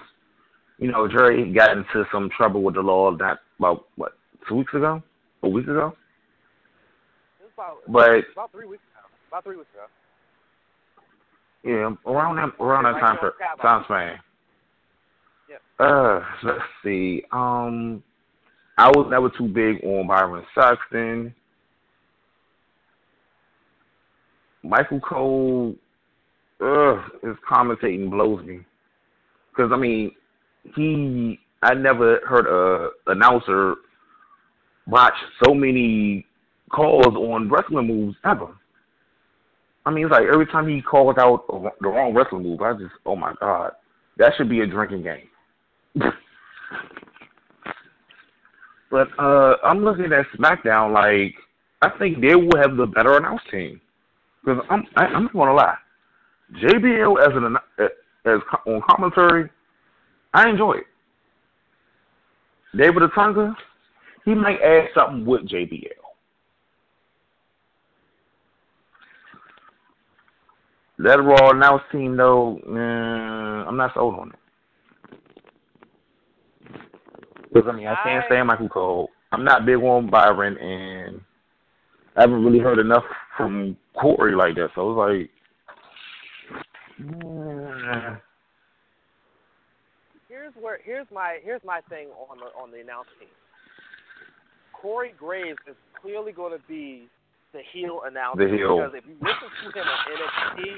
you 0.78 0.90
know, 0.90 1.06
Jerry 1.06 1.52
got 1.52 1.76
into 1.76 2.04
some 2.12 2.28
trouble 2.36 2.62
with 2.62 2.74
the 2.74 2.80
law 2.80 3.10
not 3.10 3.38
about 3.58 3.86
what 3.96 4.12
two 4.48 4.56
weeks 4.56 4.74
ago, 4.74 5.02
a 5.42 5.48
week 5.48 5.66
ago. 5.66 5.94
It 7.40 7.50
about, 7.54 7.76
But 7.86 8.24
about 8.32 8.50
three 8.52 8.66
weeks 8.66 8.82
ago. 8.92 9.06
About 9.28 9.44
three 9.44 9.56
weeks 9.56 9.68
ago. 9.74 9.86
yeah, 11.64 12.10
around 12.10 12.36
that 12.36 12.62
around 12.62 12.84
that 12.84 12.98
time 13.00 13.18
time 13.62 13.84
span. 13.84 14.18
Uh, 15.78 16.20
let's 16.42 16.62
see. 16.82 17.22
Um, 17.32 18.02
I 18.78 18.88
was 18.88 19.06
never 19.10 19.30
too 19.30 19.48
big 19.48 19.84
on 19.84 20.06
Byron 20.06 20.44
Saxton. 20.54 21.34
Michael 24.62 25.00
Cole, 25.00 25.74
ugh, 26.60 26.98
his 27.22 27.36
commentating 27.48 28.10
blows 28.10 28.44
me. 28.44 28.60
Because 29.50 29.70
I 29.72 29.76
mean, 29.76 30.12
he, 30.74 31.38
I 31.62 31.74
never 31.74 32.20
heard 32.26 32.46
a 32.46 32.90
announcer 33.10 33.76
watch 34.86 35.14
so 35.44 35.54
many 35.54 36.26
calls 36.70 37.14
on 37.14 37.48
wrestling 37.48 37.86
moves 37.86 38.16
ever. 38.24 38.48
I 39.84 39.90
mean, 39.90 40.06
it's 40.06 40.12
like 40.12 40.24
every 40.32 40.46
time 40.46 40.68
he 40.68 40.82
calls 40.82 41.16
out 41.18 41.46
the 41.80 41.88
wrong 41.88 42.12
wrestling 42.12 42.42
move, 42.42 42.60
I 42.60 42.72
just, 42.72 42.94
oh 43.04 43.14
my 43.14 43.34
god, 43.40 43.72
that 44.18 44.32
should 44.36 44.48
be 44.48 44.60
a 44.60 44.66
drinking 44.66 45.04
game. 45.04 45.28
But 48.90 49.08
uh 49.18 49.56
I'm 49.64 49.84
looking 49.84 50.12
at 50.12 50.26
SmackDown 50.38 50.92
like 50.92 51.34
I 51.82 51.90
think 51.98 52.20
they 52.20 52.34
will 52.34 52.56
have 52.56 52.76
the 52.76 52.86
better 52.86 53.16
announce 53.16 53.42
team 53.50 53.80
because 54.44 54.64
I'm 54.70 54.84
I, 54.96 55.06
I'm 55.06 55.24
not 55.24 55.32
gonna 55.32 55.54
lie, 55.54 55.76
JBL 56.62 57.20
as 57.20 57.36
an 57.36 57.56
as 58.26 58.40
on 58.66 58.82
commentary, 58.88 59.50
I 60.34 60.48
enjoy 60.48 60.74
it. 60.78 60.86
David 62.76 63.02
Otunga, 63.02 63.54
he 64.24 64.34
might 64.34 64.60
add 64.60 64.88
something 64.94 65.24
with 65.24 65.48
JBL. 65.48 65.90
That 70.98 71.22
Raw 71.22 71.50
announce 71.50 71.82
team 71.92 72.16
though, 72.16 72.60
nah, 72.66 73.68
I'm 73.68 73.76
not 73.76 73.92
sold 73.94 74.18
on 74.18 74.30
it. 74.30 74.45
Because 77.56 77.70
I 77.72 77.76
mean, 77.76 77.86
I 77.86 77.96
can't 78.02 78.24
stand 78.26 78.48
Michael 78.48 78.68
Cole. 78.68 79.08
I'm 79.32 79.42
not 79.42 79.64
big 79.64 79.76
on 79.76 80.10
Byron, 80.10 80.58
and 80.58 81.20
I 82.14 82.20
haven't 82.20 82.44
really 82.44 82.58
heard 82.58 82.78
enough 82.78 83.04
from 83.34 83.78
Corey 83.98 84.36
like 84.36 84.56
that. 84.56 84.68
So 84.74 84.90
it's 84.90 84.98
like. 84.98 85.30
Here's 90.28 90.52
where 90.60 90.78
here's 90.84 91.06
my 91.12 91.38
here's 91.42 91.62
my 91.64 91.80
thing 91.88 92.08
on 92.30 92.38
the 92.38 92.46
on 92.60 92.70
the 92.70 92.80
announce 92.80 93.08
team. 93.18 93.28
Corey 94.74 95.14
Graves 95.18 95.58
is 95.66 95.76
clearly 96.00 96.32
going 96.32 96.52
to 96.52 96.62
be 96.68 97.08
the 97.54 97.60
heel 97.72 98.02
announcer 98.06 98.44
The 98.44 98.54
heel. 98.54 98.76
because 98.76 98.92
if 98.94 99.04
you 99.08 99.16
listen 99.16 99.48
to 99.72 99.80
him 99.80 99.86
on 99.88 99.98
NXT, 100.12 100.76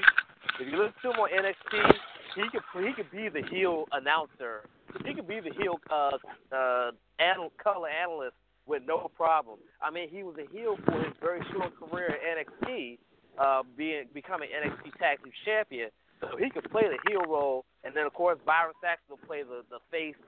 if 0.61 0.67
you 0.71 0.77
listen 0.77 0.95
to 1.01 1.09
him 1.11 1.19
on 1.19 1.29
NXT, 1.29 1.91
he 2.39 2.49
could 2.49 2.63
he 2.85 2.93
could 2.93 3.11
be 3.11 3.29
the 3.29 3.45
heel 3.49 3.85
announcer. 3.91 4.63
He 5.05 5.13
could 5.13 5.27
be 5.27 5.39
the 5.39 5.51
heel 5.59 5.79
uh, 5.91 6.17
uh, 6.55 6.91
anal- 7.19 7.53
color 7.61 7.89
analyst 7.89 8.35
with 8.65 8.83
no 8.87 9.11
problem. 9.15 9.59
I 9.81 9.91
mean, 9.91 10.09
he 10.09 10.23
was 10.23 10.35
a 10.37 10.47
heel 10.51 10.77
for 10.85 11.03
his 11.03 11.13
very 11.21 11.41
short 11.51 11.73
career 11.77 12.15
at 12.15 12.47
NXT, 12.47 12.97
uh, 13.37 13.63
being 13.77 14.05
becoming 14.13 14.49
NXT 14.49 14.97
Tag 14.97 15.23
Team 15.23 15.33
Champion. 15.45 15.89
So 16.21 16.37
he 16.37 16.49
could 16.49 16.69
play 16.71 16.83
the 16.83 16.99
heel 17.09 17.21
role, 17.27 17.65
and 17.83 17.95
then 17.95 18.05
of 18.05 18.13
course 18.13 18.37
Byron 18.45 18.73
Saxton 18.81 19.17
will 19.17 19.27
play 19.27 19.43
the 19.43 19.63
the 19.69 19.79
face 19.91 20.19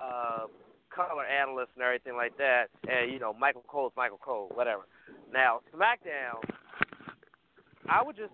uh, 0.00 0.46
color 0.90 1.24
analyst 1.24 1.70
and 1.74 1.84
everything 1.84 2.16
like 2.16 2.36
that. 2.38 2.66
And 2.88 3.12
you 3.12 3.18
know 3.18 3.32
Michael 3.32 3.64
Cole 3.66 3.88
is 3.88 3.92
Michael 3.96 4.18
Cole, 4.18 4.50
whatever. 4.54 4.82
Now 5.32 5.60
SmackDown, 5.74 6.42
I 7.88 8.02
would 8.02 8.16
just 8.16 8.32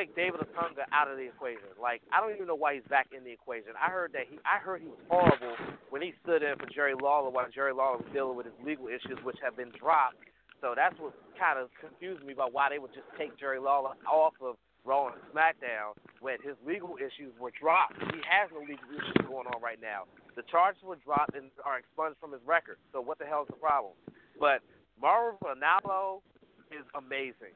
take 0.00 0.16
David 0.16 0.40
Otunga 0.40 0.88
out 0.96 1.12
of 1.12 1.20
the 1.20 1.28
equation. 1.28 1.68
Like 1.76 2.00
I 2.08 2.20
don't 2.20 2.32
even 2.32 2.48
know 2.48 2.56
why 2.56 2.74
he's 2.74 2.88
back 2.88 3.12
in 3.12 3.24
the 3.24 3.30
equation. 3.30 3.76
I 3.76 3.92
heard 3.92 4.12
that 4.16 4.24
he 4.24 4.40
I 4.48 4.56
heard 4.56 4.80
he 4.80 4.88
was 4.88 5.00
horrible 5.12 5.52
when 5.92 6.00
he 6.00 6.16
stood 6.24 6.42
in 6.42 6.56
for 6.56 6.64
Jerry 6.72 6.94
Lawler 6.96 7.28
while 7.28 7.46
Jerry 7.52 7.76
Lawler 7.76 8.00
was 8.00 8.08
dealing 8.12 8.36
with 8.36 8.46
his 8.46 8.56
legal 8.64 8.88
issues, 8.88 9.20
which 9.22 9.36
have 9.44 9.56
been 9.56 9.72
dropped. 9.76 10.16
So 10.64 10.72
that's 10.72 10.96
what 10.96 11.12
kind 11.36 11.60
of 11.60 11.68
confused 11.80 12.24
me 12.24 12.32
about 12.32 12.52
why 12.52 12.68
they 12.72 12.80
would 12.80 12.92
just 12.96 13.08
take 13.20 13.36
Jerry 13.36 13.60
Lawler 13.60 13.92
off 14.08 14.34
of 14.40 14.56
Raw 14.84 15.12
and 15.12 15.20
SmackDown 15.32 15.92
when 16.20 16.40
his 16.40 16.56
legal 16.64 16.96
issues 16.96 17.36
were 17.36 17.52
dropped. 17.52 18.00
He 18.00 18.20
has 18.24 18.48
no 18.52 18.60
legal 18.60 18.88
issues 18.88 19.28
going 19.28 19.48
on 19.48 19.60
right 19.60 19.80
now. 19.80 20.08
The 20.36 20.42
charges 20.48 20.80
were 20.80 20.96
dropped 21.04 21.36
and 21.36 21.52
are 21.64 21.76
expunged 21.76 22.16
from 22.20 22.32
his 22.32 22.40
record. 22.46 22.76
So 22.92 23.00
what 23.00 23.18
the 23.18 23.28
hell 23.28 23.44
is 23.44 23.52
the 23.52 23.60
problem? 23.60 23.92
But 24.40 24.64
Mauro 25.00 25.36
Ranallo 25.44 26.24
is 26.72 26.84
amazing. 26.96 27.52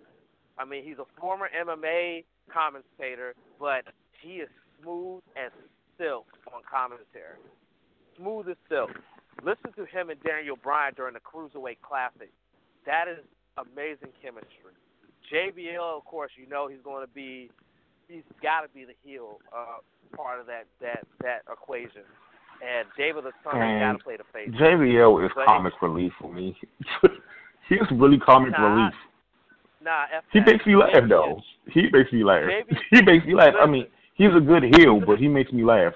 I 0.59 0.65
mean, 0.65 0.85
he's 0.85 0.99
a 0.99 1.07
former 1.21 1.49
MMA 1.51 2.25
commentator, 2.53 3.35
but 3.59 3.85
he 4.23 4.35
is 4.45 4.49
smooth 4.83 5.23
as 5.37 5.51
silk 5.99 6.27
on 6.55 6.63
commentary. 6.71 7.39
Smooth 8.19 8.49
as 8.49 8.57
silk. 8.69 8.91
Listen 9.43 9.73
to 9.77 9.85
him 9.87 10.11
and 10.11 10.23
Daniel 10.23 10.57
Bryan 10.63 10.95
during 10.95 11.15
the 11.15 11.21
Cruiserweight 11.21 11.79
Classic. 11.83 12.31
That 12.87 13.07
is 13.09 13.19
amazing 13.59 14.13
chemistry. 14.23 14.73
JBL, 15.33 15.97
of 15.99 16.05
course, 16.05 16.31
you 16.37 16.49
know 16.49 16.69
he's 16.69 16.83
going 16.85 17.05
to 17.05 17.13
be, 17.13 17.51
he's 18.09 18.23
got 18.43 18.61
to 18.61 18.69
be 18.69 18.85
the 18.85 18.93
heel 19.03 19.39
uh, 19.57 19.79
part 20.17 20.39
of 20.39 20.47
that 20.47 20.67
that 20.81 21.05
that 21.23 21.43
equation. 21.51 22.03
And 22.65 22.87
David 22.97 23.25
Otunga 23.25 23.81
got 23.81 23.99
to 23.99 24.05
play 24.05 24.17
the 24.17 24.25
face. 24.33 24.51
JBL 24.61 25.25
is 25.27 25.33
But- 25.35 25.47
comic 25.47 25.73
relief 25.83 26.13
for 26.21 26.33
me. 26.33 26.57
He's 27.69 27.81
really 27.93 28.19
comic 28.19 28.53
Nah, 28.53 28.75
relief. 28.77 28.95
Nah, 29.85 30.05
F 30.17 30.25
He 30.33 30.41
makes 30.41 30.65
me 30.65 30.77
laugh 30.77 31.05
though. 31.09 31.43
He 31.71 31.83
makes 31.93 32.11
me 32.11 32.25
laugh. 32.25 32.45
Maybe- 32.47 32.81
He 32.91 33.03
makes 33.03 33.27
me 33.27 33.35
laugh. 33.35 33.55
I 33.61 33.67
mean, 33.67 33.87
he's 34.15 34.35
a 34.35 34.41
good 34.41 34.63
heel, 34.77 35.01
but 35.05 35.19
he 35.19 35.29
makes 35.29 35.53
me 35.53 35.63
laugh. 35.63 35.93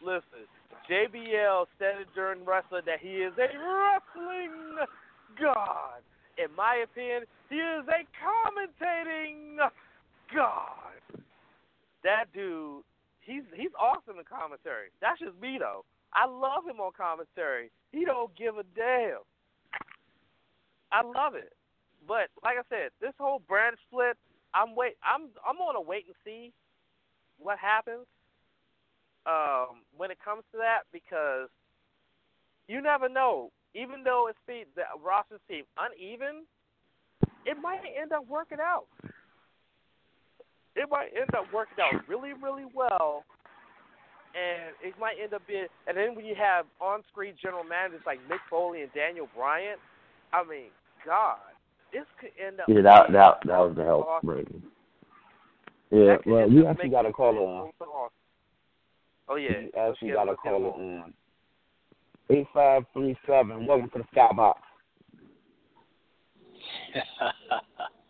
Listen, 0.00 0.46
JBL 0.88 1.66
said 1.78 2.00
it 2.00 2.08
during 2.14 2.44
wrestling 2.44 2.82
that 2.86 3.00
he 3.00 3.08
is 3.26 3.32
a 3.38 3.48
wrestling 3.58 4.76
god. 5.40 6.00
In 6.38 6.54
my 6.56 6.84
opinion, 6.84 7.24
he 7.50 7.56
is 7.56 7.84
a 7.88 8.06
commentating 8.22 9.56
god. 10.34 11.22
That 12.04 12.26
dude, 12.32 12.82
he's 13.20 13.42
he's 13.56 13.70
awesome 13.80 14.18
in 14.18 14.24
commentary. 14.24 14.88
That's 15.00 15.18
just 15.18 15.40
me 15.40 15.56
though. 15.58 15.84
I 16.14 16.26
love 16.26 16.66
him 16.68 16.78
on 16.78 16.92
commentary. 16.96 17.70
He 17.90 18.04
don't 18.04 18.34
give 18.36 18.58
a 18.58 18.64
damn. 18.76 19.18
I 20.92 21.02
love 21.02 21.34
it. 21.34 21.52
But 22.06 22.28
like 22.42 22.56
I 22.58 22.62
said, 22.68 22.90
this 23.00 23.12
whole 23.18 23.42
brand 23.48 23.76
split, 23.88 24.16
I'm 24.54 24.74
wait 24.74 24.94
I'm 25.02 25.28
I'm 25.48 25.56
on 25.58 25.76
a 25.76 25.80
wait 25.80 26.06
and 26.06 26.16
see 26.24 26.52
what 27.38 27.58
happens 27.58 28.06
um, 29.26 29.82
when 29.96 30.10
it 30.10 30.18
comes 30.24 30.42
to 30.52 30.58
that 30.58 30.80
because 30.92 31.48
you 32.68 32.80
never 32.80 33.08
know. 33.08 33.50
Even 33.74 34.04
though 34.04 34.26
it's 34.28 34.38
the, 34.46 34.64
the 34.76 34.82
roster 35.02 35.40
seem 35.48 35.64
uneven, 35.78 36.44
it 37.46 37.56
might 37.60 37.80
end 38.00 38.12
up 38.12 38.26
working 38.28 38.58
out. 38.60 38.84
it 40.76 40.88
might 40.90 41.08
end 41.16 41.34
up 41.36 41.44
working 41.52 41.80
out 41.80 42.06
really, 42.08 42.32
really 42.32 42.64
well, 42.74 43.24
and 44.34 44.72
it 44.82 44.94
might 44.98 45.16
end 45.22 45.34
up 45.34 45.42
being. 45.46 45.66
And 45.86 45.96
then 45.96 46.14
when 46.14 46.24
you 46.24 46.34
have 46.34 46.66
on-screen 46.80 47.34
general 47.40 47.64
managers 47.64 48.00
like 48.06 48.18
Mick 48.28 48.40
Foley 48.48 48.82
and 48.82 48.92
Daniel 48.94 49.28
Bryan, 49.36 49.76
I 50.32 50.44
mean, 50.44 50.72
God, 51.04 51.51
this 51.92 52.04
could 52.20 52.30
end 52.44 52.60
up. 52.60 52.68
Yeah, 52.68 52.82
that 52.82 53.12
that 53.12 53.38
that 53.46 53.58
was 53.58 53.74
the 53.76 53.84
help, 53.84 54.06
awesome. 54.06 54.26
Brady. 54.26 54.62
Yeah, 55.90 56.16
well, 56.26 56.50
you 56.50 56.66
actually 56.66 56.84
making 56.88 56.90
got 56.92 57.04
a 57.04 57.08
it 57.08 57.14
caller 57.14 57.38
so 57.38 57.44
on. 57.46 57.72
awesome. 57.80 58.10
Oh 59.28 59.36
yeah, 59.36 59.50
You 59.60 59.70
actually 59.78 60.10
got 60.12 60.24
get- 60.24 60.28
a 60.28 60.30
let's 60.30 60.40
caller 60.42 60.72
him 60.80 61.02
on. 61.02 61.14
Eight 62.30 62.46
five 62.54 62.84
three 62.92 63.16
seven. 63.26 63.66
Welcome 63.66 63.90
to 63.90 63.98
the 63.98 64.04
Skybox. 64.16 64.54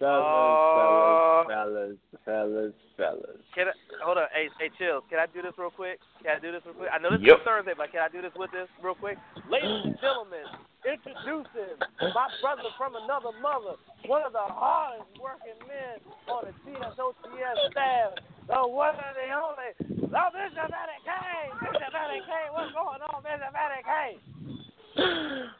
Uh, 0.00 1.44
fellas, 1.44 1.44
fellas, 1.44 2.00
fellas, 2.24 2.72
fellas. 2.96 3.40
Can 3.52 3.68
I, 3.68 3.76
hold 4.00 4.16
on, 4.16 4.32
hey, 4.32 4.48
hey, 4.56 4.72
Chillz. 4.80 5.04
Can 5.12 5.20
I 5.20 5.28
do 5.28 5.44
this 5.44 5.52
real 5.60 5.68
quick? 5.68 6.00
Can 6.24 6.32
I 6.32 6.40
do 6.40 6.48
this 6.48 6.64
real 6.64 6.72
quick? 6.72 6.88
I 6.88 6.96
know 6.96 7.12
this 7.12 7.20
Yep. 7.20 7.36
is 7.36 7.44
Thursday, 7.44 7.76
but 7.76 7.92
can 7.92 8.00
I 8.00 8.08
do 8.08 8.24
this 8.24 8.32
with 8.32 8.48
this 8.48 8.64
real 8.80 8.96
quick? 8.96 9.20
Ladies 9.52 9.92
and 9.92 10.00
gentlemen, 10.00 10.48
introducing 10.88 11.76
my 12.00 12.32
brother 12.40 12.72
from 12.80 12.96
another 12.96 13.36
mother, 13.44 13.76
one 14.08 14.24
of 14.24 14.32
the 14.32 14.40
hardest 14.40 15.04
working 15.20 15.60
men 15.68 16.00
on 16.32 16.48
the 16.48 16.54
TSOTS 16.64 17.20
staff, 17.68 18.16
the 18.48 18.56
one 18.56 18.96
and 18.96 19.16
the 19.20 19.28
only, 19.36 19.70
the 19.84 20.22
Bishop 20.32 20.64
Eddie 20.64 21.04
Kane. 21.04 21.52
Bishop 21.60 21.92
Eddie 21.92 22.24
Kane, 22.24 22.48
what's 22.56 22.72
going 22.72 23.04
on, 23.04 23.20
Bishop 23.20 23.52
Eddie 23.52 23.84
Kane? 23.84 24.20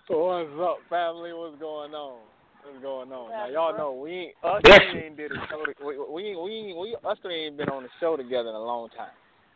What's 0.09 0.57
up, 0.65 0.81
family? 0.89 1.37
What's 1.37 1.61
going 1.61 1.93
on? 1.93 2.25
What's 2.65 2.83
going 2.83 3.11
on? 3.13 3.31
Now 3.31 3.49
y'all 3.49 3.77
know 3.77 3.93
we 3.93 4.11
ain't 4.11 4.35
us 4.45 4.63
Yes. 4.67 4.81
three 4.93 5.03
ain't 5.05 5.17
did 5.17 5.33
a 5.33 5.35
show. 5.49 5.65
To, 5.65 5.73
we 5.85 5.97
we 5.99 6.37
we 6.37 6.75
we 6.79 6.97
us 7.09 7.19
three 7.23 7.47
ain't 7.47 7.57
been 7.57 7.69
on 7.69 7.83
the 7.83 7.89
show 8.01 8.17
together 8.17 8.49
in 8.51 8.55
a 8.55 8.63
long 8.63 8.89
time. 8.97 9.11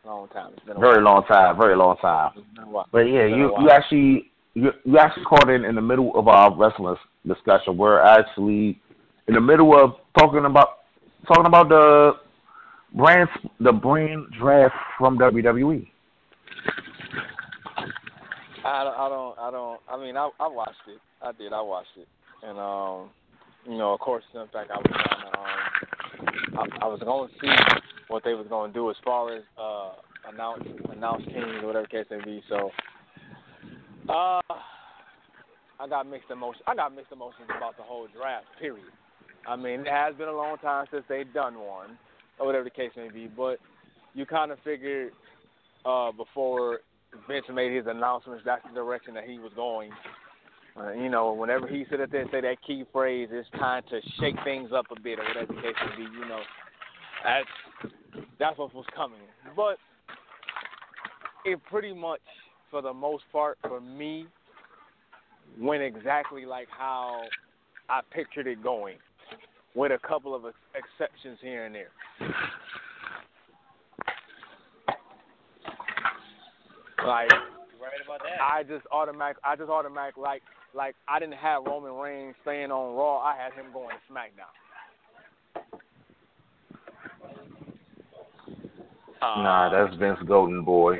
Long 0.05 0.27
time. 0.29 0.53
It's 0.55 0.65
been 0.65 0.77
a 0.77 0.79
Very 0.79 1.03
while. 1.03 1.15
long 1.15 1.25
time. 1.25 1.57
Very 1.57 1.75
long 1.75 1.97
time. 1.97 2.31
It's 2.35 2.45
been 2.55 2.63
a 2.65 2.69
while. 2.69 2.87
But 2.91 2.99
yeah, 3.01 3.25
you 3.25 3.53
you 3.59 3.69
actually 3.69 4.31
you 4.53 4.71
you 4.83 4.97
actually 4.97 5.25
called 5.25 5.49
in 5.49 5.65
in 5.65 5.75
the 5.75 5.81
middle 5.81 6.11
of 6.17 6.27
our 6.27 6.55
wrestling 6.55 6.95
discussion. 7.27 7.77
We're 7.77 8.01
actually 8.01 8.79
in 9.27 9.33
the 9.33 9.41
middle 9.41 9.75
of 9.79 9.95
talking 10.17 10.45
about 10.45 10.79
talking 11.27 11.45
about 11.45 11.69
the 11.69 12.13
brand 12.95 13.29
the 13.59 13.71
brand 13.71 14.25
draft 14.39 14.75
from. 14.97 15.17
WWE. 15.17 15.87
I 18.67 18.83
don't, 18.83 18.95
I 18.97 19.09
don't, 19.09 19.37
I 19.39 19.51
don't. 19.51 19.79
I 19.87 19.97
mean, 19.97 20.17
I, 20.17 20.29
I 20.39 20.47
watched 20.47 20.73
it. 20.87 20.99
I 21.21 21.31
did. 21.33 21.53
I 21.53 21.61
watched 21.61 21.89
it, 21.97 22.07
and 22.47 22.59
um, 22.59 23.09
you 23.65 23.77
know, 23.77 23.93
of 23.93 23.99
course, 23.99 24.23
in 24.33 24.47
fact, 24.53 24.71
I 24.71 24.77
was 24.77 24.85
trying 24.89 25.31
to, 25.31 26.59
um, 26.59 26.69
I, 26.81 26.85
I 26.85 26.87
was 26.87 26.99
going 27.03 27.29
to 27.29 27.33
see 27.41 27.81
what 28.07 28.23
they 28.23 28.33
was 28.33 28.47
going 28.47 28.71
to 28.71 28.73
do 28.73 28.89
as 28.89 28.95
far 29.03 29.35
as 29.35 29.43
uh, 29.59 29.93
announce 30.31 30.63
announce 30.91 31.25
teams 31.25 31.61
or 31.61 31.67
whatever 31.67 31.87
case 31.87 32.05
may 32.11 32.23
be. 32.23 32.43
So, 32.49 32.69
uh, 34.09 34.41
I 35.79 35.87
got 35.89 36.07
mixed 36.07 36.29
emotions. 36.29 36.63
I 36.67 36.75
got 36.75 36.95
mixed 36.95 37.11
emotions 37.11 37.47
about 37.57 37.77
the 37.77 37.83
whole 37.83 38.07
draft. 38.15 38.45
Period. 38.59 38.85
I 39.47 39.55
mean, 39.55 39.81
it 39.81 39.87
has 39.87 40.15
been 40.15 40.27
a 40.27 40.35
long 40.35 40.57
time 40.57 40.85
since 40.91 41.03
they've 41.09 41.31
done 41.33 41.59
one, 41.59 41.97
or 42.39 42.45
whatever 42.45 42.63
the 42.63 42.69
case 42.69 42.91
may 42.95 43.09
be. 43.09 43.27
But 43.27 43.59
you 44.13 44.25
kind 44.25 44.51
of 44.51 44.59
figured 44.63 45.11
uh, 45.85 46.11
before 46.11 46.79
Vince 47.27 47.45
made 47.53 47.75
his 47.75 47.85
announcements, 47.87 48.43
that's 48.45 48.63
the 48.67 48.73
direction 48.73 49.13
that 49.15 49.25
he 49.25 49.39
was 49.39 49.51
going. 49.55 49.91
Uh, 50.77 50.91
you 50.91 51.09
know, 51.09 51.31
whenever 51.31 51.67
he 51.67 51.85
sit 51.89 52.01
up 52.01 52.11
there 52.11 52.21
and 52.21 52.29
say 52.31 52.41
that 52.41 52.57
key 52.65 52.83
phrase, 52.91 53.29
it's 53.31 53.49
time 53.51 53.81
to 53.89 54.01
shake 54.19 54.35
things 54.43 54.71
up 54.75 54.85
a 54.95 54.99
bit, 54.99 55.19
or 55.19 55.23
whatever 55.23 55.53
the 55.53 55.61
case 55.61 55.75
may 55.89 56.03
be. 56.03 56.11
You 56.11 56.27
know, 56.27 56.41
that's 57.23 57.93
that's 58.39 58.57
what 58.57 58.73
was 58.75 58.85
coming. 58.93 59.19
But 59.55 59.77
it 61.45 61.59
pretty 61.69 61.93
much, 61.93 62.19
for 62.69 62.81
the 62.81 62.93
most 62.93 63.23
part, 63.31 63.57
for 63.61 63.79
me, 63.79 64.27
went 65.59 65.81
exactly 65.81 66.45
like 66.45 66.67
how 66.69 67.21
I 67.87 68.01
pictured 68.11 68.47
it 68.47 68.61
going, 68.61 68.97
with 69.75 69.93
a 69.93 70.07
couple 70.07 70.35
of 70.35 70.43
exceptions 70.75 71.37
here 71.41 71.65
and 71.65 71.73
there. 71.73 71.91
Like 77.05 77.31
Right 77.85 78.01
about 78.03 78.21
that. 78.23 78.41
I 78.41 78.63
just 78.63 78.85
automatic 78.91 79.37
I 79.43 79.55
just 79.55 79.69
automatic 79.69 80.17
like 80.17 80.41
like 80.75 80.95
I 81.07 81.19
didn't 81.19 81.35
have 81.35 81.63
Roman 81.65 81.93
Reigns 81.93 82.35
staying 82.41 82.71
on 82.71 82.95
Raw, 82.95 83.19
I 83.19 83.35
had 83.37 83.53
him 83.53 83.71
going 83.73 83.89
to 83.89 84.13
SmackDown. 84.13 84.51
Nah, 89.21 89.69
that's 89.69 89.95
Vince 89.97 90.19
Golden 90.27 90.63
boy. 90.63 90.97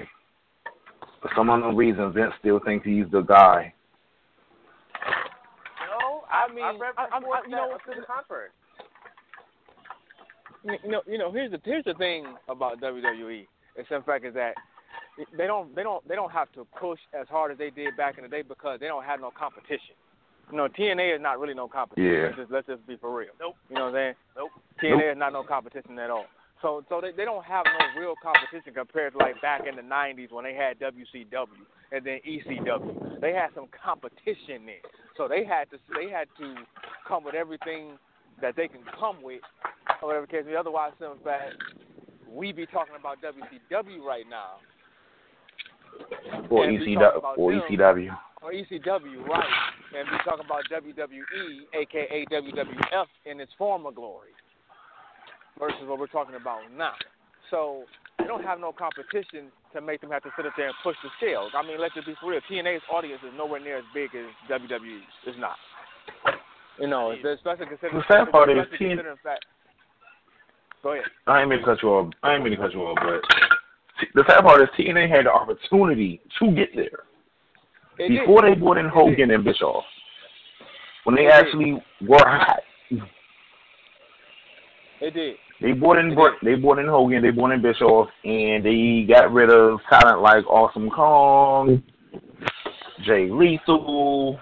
For 1.21 1.30
some 1.36 1.49
unknown 1.49 1.76
reason, 1.76 2.11
Vince 2.13 2.34
still 2.39 2.59
thinks 2.59 2.86
he's 2.86 3.05
the 3.11 3.21
guy. 3.21 3.73
No, 5.89 6.23
I 6.32 6.47
I 6.49 6.53
mean, 6.53 6.63
I 6.63 6.71
read 6.78 6.93
I- 6.97 7.05
I- 7.11 7.17
reports 7.17 7.41
I- 7.45 7.49
you 7.49 7.55
know 7.55 7.67
that 7.69 7.71
what? 7.88 7.93
to 7.95 8.01
the 8.01 8.05
contrary. 8.07 8.49
you 10.84 10.89
know, 10.91 11.01
you 11.05 11.17
know, 11.17 11.32
here's 11.32 11.51
the 11.51 11.59
here's 11.63 11.84
the 11.86 11.93
thing 11.95 12.26
about 12.47 12.80
WWE. 12.82 13.47
It's 13.76 13.89
in 13.91 14.01
fact 14.03 14.26
is 14.26 14.34
that 14.34 14.55
they 15.38 15.47
don't 15.47 15.76
they 15.76 15.84
don't 15.84 16.05
they 16.07 16.16
don't 16.16 16.32
have 16.32 16.51
to 16.53 16.66
push 16.80 16.99
as 17.20 17.28
hard 17.28 17.51
as 17.51 17.57
they 17.57 17.70
did 17.70 17.95
back 17.95 18.18
in 18.18 18.24
the 18.24 18.30
day 18.30 18.41
because 18.41 18.80
they 18.80 18.88
don't 18.88 19.05
have 19.05 19.20
no 19.20 19.32
competition. 19.32 19.95
You 20.51 20.57
know, 20.57 20.68
TNA 20.68 21.16
is 21.16 21.22
not 21.22 21.39
really 21.39 21.53
no 21.53 21.68
competition. 21.68 22.11
Yeah. 22.11 22.24
Let's 22.26 22.38
just 22.38 22.51
let's 22.51 22.68
just 22.68 22.88
be 22.88 22.97
for 22.97 23.16
real. 23.16 23.32
Nope. 23.39 23.55
You 23.70 23.76
know 23.76 23.89
what 23.89 23.95
I'm 23.95 23.95
saying? 23.95 24.13
Nope. 24.36 24.51
TNA 24.82 25.13
is 25.13 25.18
not 25.18 25.34
no 25.34 25.43
competition 25.43 25.97
at 25.99 26.09
all. 26.09 26.26
So 26.61 26.84
so 26.89 26.99
they 27.01 27.11
they 27.11 27.26
don't 27.26 27.45
have 27.45 27.66
no 27.66 27.99
real 27.99 28.13
competition 28.22 28.74
compared 28.74 29.13
to 29.13 29.20
like 29.20 29.41
back 29.41 29.61
in 29.68 29.76
the 29.76 29.82
'90s 29.82 30.32
when 30.32 30.43
they 30.43 30.53
had 30.53 30.80
WCW 30.80 31.47
and 31.91 32.05
then 32.05 32.20
ECW. 32.28 33.22
They 33.22 33.34
had 33.34 33.49
some 33.55 33.68
competition 33.72 34.66
there. 34.66 34.84
So 35.18 35.28
they 35.28 35.45
had 35.45 35.70
to 35.72 35.78
they 35.95 36.09
had 36.09 36.28
to 36.39 36.55
come 37.07 37.24
with 37.24 37.36
everything 37.36 37.97
that 38.41 38.55
they 38.57 38.68
can 38.68 38.82
come 38.99 39.24
with, 39.24 39.39
or 40.01 40.09
whatever 40.09 40.26
the 40.26 40.32
case 40.32 40.43
may 40.45 40.51
be. 40.51 40.57
Otherwise, 40.57 40.91
in 40.99 41.24
fact, 41.24 41.55
we 42.28 42.51
be 42.51 42.66
talking 42.66 42.95
about 42.99 43.18
WCW 43.22 44.03
right 44.03 44.26
now 44.30 44.59
Or 46.49 46.65
And 46.65 46.79
ECW. 46.79 47.21
talk 47.21 47.37
Or 47.37 47.53
E 47.53 47.59
them. 47.59 47.79
ECW. 47.79 48.17
or 48.41 48.51
ECW, 48.51 49.25
right? 49.27 49.49
And 49.97 50.07
we 50.11 50.17
talking 50.23 50.45
about 50.45 50.63
WWE, 50.71 51.65
aka 51.73 52.25
WWF, 52.31 53.07
in 53.25 53.39
its 53.39 53.51
former 53.57 53.91
glory, 53.91 54.29
versus 55.57 55.81
what 55.87 55.99
we're 55.99 56.07
talking 56.07 56.35
about 56.35 56.59
now. 56.75 56.93
So 57.49 57.83
they 58.19 58.25
don't 58.25 58.43
have 58.43 58.59
no 58.59 58.71
competition 58.71 59.51
to 59.73 59.81
make 59.81 60.01
them 60.01 60.11
have 60.11 60.23
to 60.23 60.29
sit 60.35 60.45
up 60.45 60.53
there 60.57 60.67
and 60.67 60.75
push 60.83 60.95
the 61.03 61.09
scales. 61.17 61.51
I 61.55 61.61
mean, 61.65 61.79
let's 61.79 61.93
just 61.95 62.07
be 62.07 62.15
for 62.19 62.31
real. 62.31 62.41
TNA's 62.49 62.81
audience 62.91 63.21
is 63.25 63.33
nowhere 63.37 63.59
near 63.59 63.77
as 63.77 63.83
big 63.93 64.09
as 64.15 64.25
WWE. 64.49 64.99
It's 65.25 65.37
not. 65.39 65.55
You 66.79 66.87
know, 66.87 67.11
especially 67.11 67.67
considering. 67.67 67.97
The 67.97 68.13
sad 68.13 68.31
part 68.31 68.49
is 68.49 68.57
especially 68.59 68.85
TN 68.85 68.89
considering 68.97 69.17
fact. 69.23 69.45
Go 70.83 70.91
ahead. 70.93 71.05
I 71.25 71.41
ain't 71.41 71.49
mean 71.49 71.59
to 71.59 71.65
cut 71.65 71.81
you 71.81 71.89
off. 71.89 72.13
I 72.21 72.33
ain't 72.35 72.43
mean 72.43 72.51
to 72.51 72.61
cut 72.61 72.73
you 72.73 72.81
off, 72.81 72.97
but 73.01 73.21
t- 73.25 73.44
the 74.13 74.23
sad 74.27 74.41
part 74.43 74.61
is 74.61 74.69
TNA 74.77 75.09
had 75.09 75.25
the 75.25 75.31
opportunity 75.31 76.21
to 76.39 76.51
get 76.51 76.69
there 76.75 77.03
did. 77.97 78.09
before 78.09 78.41
they 78.41 78.53
brought 78.55 78.77
in 78.77 78.87
Hogan 78.89 79.31
and 79.31 79.43
Bischoff. 79.43 79.83
When 81.05 81.15
they 81.15 81.23
did. 81.23 81.31
actually 81.33 81.73
were 82.01 82.17
hot, 82.19 82.59
They 84.99 85.09
did. 85.11 85.35
they 85.61 85.71
brought 85.73 85.97
in 85.99 86.15
Br- 86.15 86.29
they 86.43 86.55
brought 86.55 86.79
in 86.79 86.87
Hogan, 86.87 87.21
they 87.21 87.29
brought 87.31 87.51
in 87.51 87.61
Bischoff, 87.61 88.07
and 88.23 88.65
they 88.65 89.05
got 89.07 89.31
rid 89.31 89.49
of 89.49 89.79
talent 89.89 90.21
like 90.21 90.45
Awesome 90.47 90.89
Kong, 90.89 91.83
Jay 93.05 93.29
Lethal, 93.29 94.39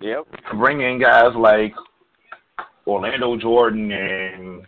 Yep. 0.00 0.26
bring 0.58 0.80
in 0.80 0.98
guys 1.00 1.34
like 1.36 1.72
Orlando 2.86 3.36
Jordan 3.36 3.92
and 3.92 4.66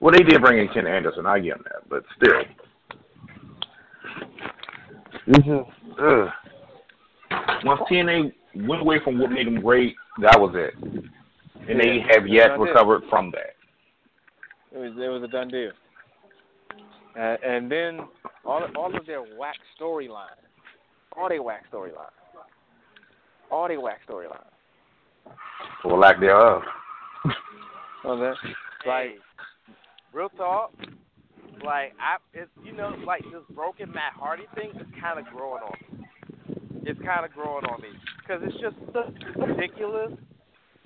well, 0.00 0.12
they 0.12 0.22
did 0.22 0.40
bring 0.40 0.58
in 0.60 0.68
Ken 0.72 0.86
Anderson. 0.86 1.26
I 1.26 1.40
give 1.40 1.56
them 1.56 1.64
that, 1.64 1.88
but 1.90 2.04
still, 2.16 2.42
this 5.28 5.44
is 5.44 5.60
ugh. 6.00 6.28
Once 7.64 7.80
TNA 7.90 8.32
went 8.66 8.80
away 8.80 8.98
from 9.04 9.18
what 9.18 9.30
made 9.30 9.46
them 9.46 9.60
great, 9.60 9.94
that 10.22 10.38
was 10.40 10.54
it, 10.54 10.74
and 11.68 11.78
they 11.78 12.00
have 12.10 12.26
yet 12.26 12.48
that's 12.48 12.60
it. 12.60 12.62
recovered 12.62 13.02
from 13.10 13.30
that. 13.32 13.54
It 14.72 14.78
was 14.78 14.92
it 14.96 15.08
was 15.08 15.22
a 15.22 15.28
done 15.28 15.48
deal. 15.48 15.70
Uh, 17.18 17.36
and 17.44 17.70
then 17.70 18.00
all 18.44 18.62
all 18.76 18.96
of 18.96 19.04
their 19.06 19.20
whack 19.20 19.56
storylines, 19.78 20.40
all 21.16 21.28
their 21.28 21.42
whack 21.42 21.64
storylines, 21.72 22.12
all 23.50 23.68
their 23.68 23.80
whack 23.80 24.00
storylines. 24.08 24.44
or 25.84 25.98
lack 25.98 26.20
thereof. 26.20 26.62
Okay. 28.04 28.38
Like 28.86 29.18
real 30.12 30.28
talk. 30.30 30.72
Like 31.64 31.92
I, 31.98 32.16
it's 32.34 32.50
you 32.64 32.72
know, 32.72 32.94
like 33.06 33.22
this 33.24 33.42
broken 33.54 33.92
Matt 33.92 34.14
Hardy 34.14 34.44
thing 34.54 34.70
is 34.70 34.86
kind 35.00 35.18
of 35.18 35.26
growing 35.26 35.62
on 35.62 35.76
me. 35.80 36.06
It's 36.84 37.00
kind 37.02 37.24
of 37.24 37.32
growing 37.32 37.64
on 37.66 37.80
me 37.82 37.88
because 38.22 38.42
it's 38.44 38.56
just 38.60 38.76
so 38.92 39.12
ridiculous 39.36 40.12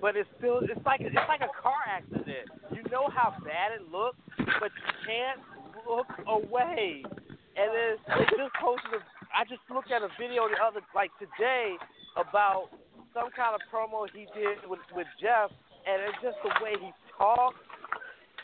but 0.02 0.18
it's 0.18 0.28
still 0.36 0.58
it's 0.66 0.82
like 0.84 1.00
it's 1.00 1.14
like 1.30 1.46
a 1.46 1.54
car 1.62 1.78
accident. 1.86 2.50
You 2.74 2.82
know 2.90 3.06
how 3.14 3.38
bad 3.46 3.70
it 3.78 3.86
looks, 3.86 4.18
but 4.58 4.74
you 4.74 4.90
can't 5.06 5.40
look 5.86 6.10
away. 6.26 7.06
And 7.54 7.68
then 7.70 7.92
they 8.18 8.26
just 8.34 8.50
posted. 8.58 8.98
I 9.30 9.46
just 9.46 9.62
looked 9.70 9.94
at 9.94 10.02
a 10.02 10.10
video 10.18 10.50
the 10.50 10.58
other 10.58 10.82
like 10.90 11.14
today 11.22 11.78
about 12.18 12.74
some 13.14 13.30
kind 13.30 13.54
of 13.54 13.62
promo 13.70 14.10
he 14.10 14.26
did 14.34 14.58
with 14.66 14.82
with 14.90 15.06
Jeff, 15.22 15.54
and 15.86 16.02
it's 16.02 16.18
just 16.18 16.36
the 16.42 16.50
way 16.58 16.74
he 16.82 16.90
talks, 17.14 17.62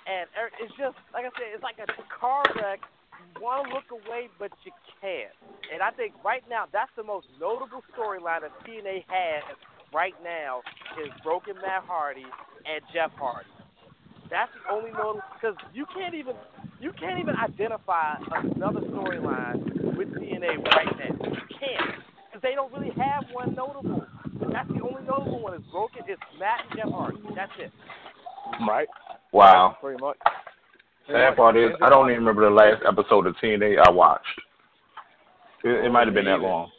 and 0.08 0.24
er, 0.32 0.48
it's 0.56 0.72
just 0.80 0.96
like 1.12 1.28
I 1.28 1.32
said, 1.36 1.52
it's 1.52 1.62
like 1.62 1.76
a 1.76 1.88
car 2.08 2.42
wreck. 2.56 2.80
You 3.36 3.42
want 3.44 3.68
to 3.68 3.74
look 3.74 3.90
away, 3.92 4.32
but 4.38 4.50
you 4.64 4.72
can't. 5.02 5.34
And 5.68 5.82
I 5.82 5.90
think 5.90 6.14
right 6.24 6.42
now 6.48 6.64
that's 6.72 6.90
the 6.96 7.04
most 7.04 7.26
notable 7.36 7.84
storyline 7.92 8.40
that 8.40 8.54
TNA 8.64 9.04
has 9.04 9.44
right 9.92 10.16
now 10.24 10.62
is 10.96 11.12
Broken 11.22 11.56
Matt 11.60 11.84
Hardy 11.84 12.24
and 12.24 12.80
Jeff 12.94 13.12
Hardy. 13.20 13.50
That's 14.30 14.52
the 14.56 14.72
only 14.72 14.92
notable 14.92 15.24
because 15.36 15.56
you 15.74 15.84
can't 15.92 16.14
even 16.14 16.36
you 16.80 16.92
can't 16.96 17.18
even 17.20 17.34
identify 17.36 18.16
another 18.32 18.80
storyline 18.88 19.96
with 19.96 20.08
TNA 20.14 20.64
right 20.72 20.92
now. 20.96 21.12
You 21.20 21.44
can't 21.52 22.00
because 22.28 22.42
they 22.42 22.54
don't 22.54 22.72
really 22.72 22.92
have 22.96 23.24
one 23.32 23.54
notable. 23.54 24.06
That's 24.52 24.68
the 24.68 24.80
only 24.80 25.02
notable 25.04 25.42
one 25.42 25.54
is 25.54 25.66
broken. 25.72 26.02
It's 26.06 26.20
Matt 26.38 26.64
and 26.64 26.78
Jeff 26.78 26.92
Hardy. 26.92 27.18
That's 27.34 27.52
it. 27.58 27.72
Right. 28.66 28.88
Wow. 29.32 29.76
Pretty 29.80 30.00
much. 30.00 30.16
Sad 31.06 31.36
part 31.36 31.56
is, 31.56 31.70
I 31.82 31.88
don't 31.88 32.10
even 32.10 32.24
remember 32.24 32.44
the 32.44 32.54
last 32.54 32.82
episode 32.86 33.26
of 33.26 33.34
TNA 33.42 33.78
I 33.86 33.90
watched. 33.90 34.26
It, 35.64 35.86
it 35.86 35.90
might 35.90 36.06
have 36.06 36.14
been 36.14 36.26
that 36.26 36.40
long. 36.40 36.70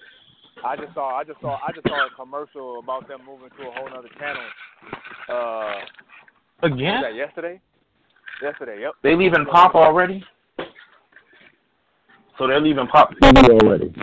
I 0.63 0.75
just 0.75 0.93
saw 0.93 1.17
I 1.17 1.23
just 1.23 1.39
saw 1.41 1.57
I 1.65 1.71
just 1.71 1.87
saw 1.87 2.05
a 2.05 2.09
commercial 2.15 2.79
about 2.79 3.07
them 3.07 3.21
moving 3.25 3.49
to 3.49 3.67
a 3.67 3.71
whole 3.71 3.87
other 3.97 4.09
channel. 4.19 4.41
Uh 5.29 6.65
Again? 6.65 6.95
was 6.95 7.03
that 7.03 7.15
yesterday? 7.15 7.61
Yesterday, 8.41 8.81
yep. 8.81 8.91
They 9.01 9.15
leaving 9.15 9.45
Pop 9.45 9.75
already? 9.75 10.23
So 12.37 12.47
they're 12.47 12.61
leaving 12.61 12.87
Pop 12.87 13.11
TV 13.21 13.49
already. 13.49 13.93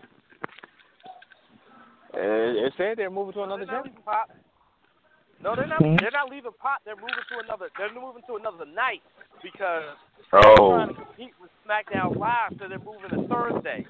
It, 2.14 2.64
it 2.64 2.72
said 2.76 2.96
they're 2.96 3.10
moving 3.10 3.34
to 3.34 3.42
another 3.42 3.66
channel. 3.66 3.84
Pop. 4.04 4.30
No, 5.46 5.54
they're 5.54 5.68
not. 5.68 5.78
They're 5.80 6.10
not 6.10 6.28
leaving 6.28 6.50
Pop. 6.58 6.82
They're 6.84 6.96
moving 6.96 7.22
to 7.30 7.38
another. 7.38 7.68
They're 7.78 7.94
moving 7.94 8.22
to 8.26 8.34
another 8.34 8.66
night 8.66 9.00
because 9.44 9.94
oh. 10.32 10.42
they're 10.42 10.42
trying 10.42 10.88
Oh. 10.90 10.92
to 10.92 10.94
compete 10.94 11.34
with 11.40 11.52
SmackDown 11.62 12.18
Live, 12.18 12.58
so 12.58 12.66
they're 12.68 12.80
moving 12.80 13.10
to 13.14 13.28
Thursday. 13.28 13.86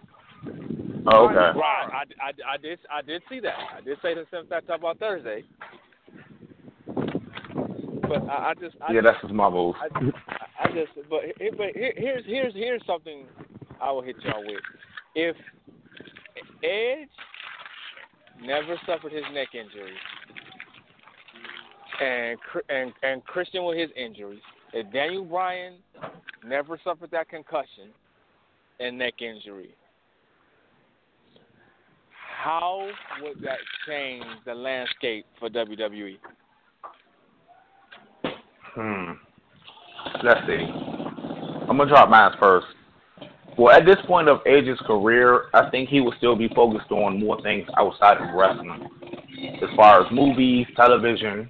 oh 1.07 1.29
okay. 1.29 1.59
Right. 1.59 1.89
I, 1.91 2.05
I, 2.21 2.33
I 2.53 2.57
did 2.59 2.79
I 2.93 3.01
did 3.01 3.23
see 3.31 3.41
that. 3.41 3.57
I 3.75 3.81
did 3.81 3.97
say 4.03 4.13
the 4.13 4.27
same 4.31 4.47
fact 4.49 4.69
about 4.69 4.99
Thursday. 4.99 5.45
But 6.85 8.29
I, 8.29 8.51
I 8.51 8.55
just 8.61 8.77
I 8.87 8.93
Yeah, 8.93 9.01
just, 9.01 9.15
that's 9.15 9.23
his 9.23 9.33
marbles. 9.33 9.77
I, 9.81 9.89
I 10.61 10.67
just 10.73 10.93
but 11.09 11.23
but 11.57 11.73
here, 11.75 11.95
here's 11.97 12.27
here's 12.27 12.53
here's 12.53 12.83
something 12.87 13.25
I 13.81 13.91
will 13.93 14.03
hit 14.03 14.17
y'all 14.23 14.45
with. 14.45 14.61
If 15.15 15.37
Edge 16.63 17.09
never 18.45 18.79
suffered 18.85 19.13
his 19.13 19.25
neck 19.33 19.55
injury, 19.55 19.97
and 22.01 22.39
and 22.69 22.93
and 23.03 23.25
Christian 23.25 23.65
with 23.65 23.79
his 23.79 23.91
injuries, 23.97 24.41
if 24.73 24.91
Daniel 24.93 25.25
Bryan 25.25 25.75
never 26.45 26.79
suffered 26.85 27.11
that 27.11 27.29
concussion 27.29 27.91
and 28.81 28.99
neck 28.99 29.23
injury, 29.23 29.75
how 32.43 32.89
would 33.23 33.41
that 33.43 33.59
change 33.87 34.25
the 34.45 34.55
landscape 34.55 35.27
for? 35.39 35.49
WWE? 35.49 36.17
Hmm. 38.75 39.13
Let's 40.23 40.41
see. 40.47 40.67
I'm 41.69 41.79
gonna 41.79 41.87
drop 41.87 42.09
mine 42.09 42.33
first. 42.39 42.67
Well, 43.59 43.75
at 43.75 43.87
this 43.87 43.97
point 44.07 44.29
of 44.29 44.41
Edge's 44.47 44.79
career, 44.87 45.47
I 45.55 45.71
think 45.71 45.89
he 45.89 46.01
would 46.03 46.15
still 46.19 46.37
be 46.37 46.49
focused 46.49 46.91
on 46.91 47.19
more 47.19 47.41
things 47.43 47.67
outside 47.79 48.19
of 48.19 48.35
wrestling, 48.35 48.87
as 49.63 49.71
far 49.75 50.05
as 50.05 50.13
movies, 50.13 50.67
television, 50.77 51.49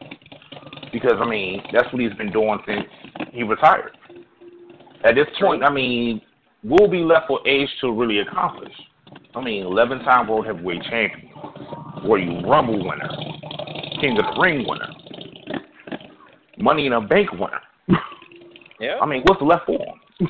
because 0.97 1.19
I 1.21 1.29
mean 1.29 1.63
that's 1.73 1.93
what 1.93 2.01
he's 2.01 2.15
been 2.15 2.33
doing 2.33 2.59
since 2.67 2.87
he 3.33 3.43
retired. 3.43 3.97
At 5.05 5.15
this 5.15 5.27
point, 5.39 5.63
I 5.63 5.71
mean, 5.71 6.23
we'll 6.65 6.89
be 6.89 7.03
left 7.03 7.27
for 7.29 7.41
Edge 7.47 7.69
to 7.83 7.93
really 7.93 8.21
accomplish. 8.21 8.73
I 9.35 9.45
mean, 9.45 9.65
11-time 9.65 10.27
World 10.27 10.47
Heavyweight 10.47 10.83
Champion, 10.85 11.31
Royal 12.03 12.43
Rumble 12.43 12.79
winner, 12.79 13.09
King 14.01 14.19
of 14.19 14.25
the 14.25 14.41
Ring 14.41 14.65
winner, 14.67 14.89
Money 16.59 16.87
in 16.87 16.95
a 16.95 17.01
Bank 17.01 17.31
winner. 17.33 17.61
Yeah. 18.81 18.99
I 19.01 19.07
mean, 19.07 19.23
what's 19.27 19.43
left 19.43 19.67
for 19.67 19.79
him? 19.79 20.29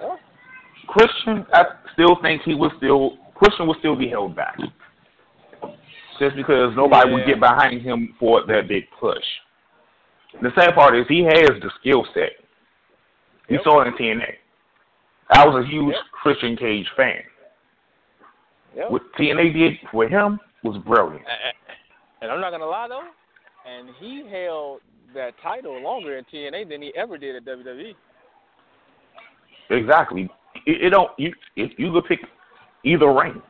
Yeah. 0.00 0.16
Christian, 0.86 1.44
I 1.52 1.64
still 1.92 2.16
think 2.22 2.42
he 2.42 2.54
would 2.54 2.72
still 2.78 3.18
Christian 3.34 3.66
would 3.68 3.78
still 3.78 3.96
be 3.96 4.08
held 4.08 4.34
back, 4.34 4.56
just 6.18 6.36
because 6.36 6.74
nobody 6.76 7.12
would 7.12 7.26
get 7.26 7.40
behind 7.40 7.82
him 7.82 8.14
for 8.18 8.46
that 8.46 8.68
big 8.68 8.84
push. 8.98 9.24
The 10.42 10.50
sad 10.54 10.74
part 10.74 10.94
is 10.96 11.06
he 11.08 11.22
has 11.24 11.50
the 11.62 11.70
skill 11.80 12.04
set. 12.14 12.32
You 13.48 13.56
Yep. 13.56 13.64
saw 13.64 13.80
it 13.80 13.88
in 13.88 13.94
TNA. 13.96 14.36
I 15.30 15.46
was 15.46 15.64
a 15.64 15.66
huge 15.66 15.94
Yep. 15.94 16.04
Christian 16.12 16.56
Cage 16.56 16.88
fan. 16.90 17.22
Yeah. 18.74 18.88
What 18.88 19.02
TNA 19.14 19.52
did 19.52 19.78
for 19.90 20.06
him 20.06 20.38
was 20.62 20.76
brilliant. 20.78 21.26
And 22.20 22.30
I'm 22.30 22.40
not 22.40 22.50
gonna 22.50 22.66
lie 22.66 22.88
though, 22.88 23.08
and 23.64 23.88
he 23.96 24.26
held 24.28 24.82
that 25.14 25.38
title 25.38 25.80
longer 25.80 26.18
in 26.18 26.24
TNA 26.24 26.64
than 26.64 26.82
he 26.82 26.94
ever 26.94 27.16
did 27.16 27.36
at. 27.36 27.44
WWE. 27.44 27.96
Exactly. 29.70 30.28
It, 30.66 30.82
it 30.82 30.90
don't 30.90 31.10
you 31.18 31.34
if 31.56 31.78
you 31.78 31.92
could 31.92 32.04
pick 32.04 32.20
either 32.84 33.10
reign. 33.12 33.42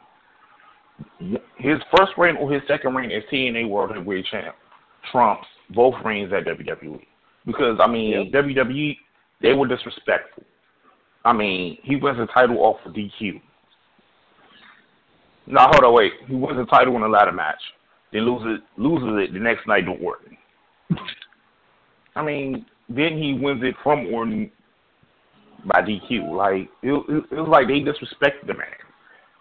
His 1.57 1.79
first 1.97 2.13
reign 2.17 2.37
or 2.37 2.51
his 2.51 2.63
second 2.67 2.95
reign 2.95 3.11
as 3.11 3.23
TNA 3.33 3.69
World 3.69 3.91
Heavyweight 3.95 4.27
Champ 4.27 4.55
trumps 5.11 5.47
both 5.71 5.95
reigns 6.05 6.33
at 6.33 6.45
WWE. 6.45 7.05
Because 7.47 7.79
I 7.81 7.87
mean 7.87 8.33
WWE 8.33 8.97
they 9.41 9.53
were 9.53 9.69
disrespectful. 9.69 10.45
I 11.25 11.33
mean, 11.33 11.79
he 11.83 11.97
wins 11.97 12.19
the 12.19 12.27
title 12.27 12.59
off 12.59 12.79
of 12.85 12.93
DQ. 12.93 13.41
No, 15.47 15.61
hold 15.61 15.85
on, 15.85 15.95
wait. 15.95 16.13
He 16.27 16.35
wins 16.35 16.59
the 16.59 16.67
title 16.67 16.97
in 16.97 17.03
a 17.03 17.09
ladder 17.09 17.33
match, 17.33 17.61
then 18.13 18.23
loses 18.23 18.59
it, 18.59 18.81
loses 18.81 19.29
it 19.29 19.33
the 19.33 19.39
next 19.39 19.67
night 19.67 19.83
to 19.87 19.93
Orton. 19.93 20.37
I 22.17 22.23
mean, 22.23 22.67
then 22.89 23.17
he 23.19 23.35
wins 23.35 23.63
it 23.63 23.75
from 23.83 24.07
Orton 24.13 24.51
by 25.65 25.83
DQ. 25.83 26.35
Like 26.35 26.69
it, 26.83 26.93
it, 26.93 27.25
it 27.31 27.41
was 27.41 27.49
like 27.49 27.69
they 27.69 27.81
disrespected 27.81 28.47
the 28.47 28.55
man. 28.55 28.67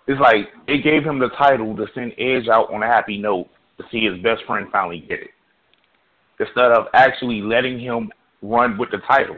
It's 0.08 0.22
like 0.22 0.48
they 0.68 0.80
gave 0.80 1.04
him 1.04 1.20
the 1.20 1.30
title 1.30 1.76
to 1.76 1.86
send 1.94 2.14
Edge 2.18 2.48
out 2.48 2.74
on 2.74 2.84
a 2.84 2.88
happy 2.88 3.18
note 3.18 3.48
to 3.78 3.84
see 3.92 4.06
his 4.06 4.22
best 4.24 4.44
friend 4.46 4.68
finally 4.72 5.00
get 5.02 5.20
it, 5.20 5.32
instead 6.40 6.72
of 6.72 6.86
actually 6.94 7.42
letting 7.42 7.80
him 7.80 8.12
run 8.42 8.78
with 8.78 8.92
the 8.92 9.00
title. 9.08 9.38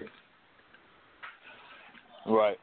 Right. 2.25 2.57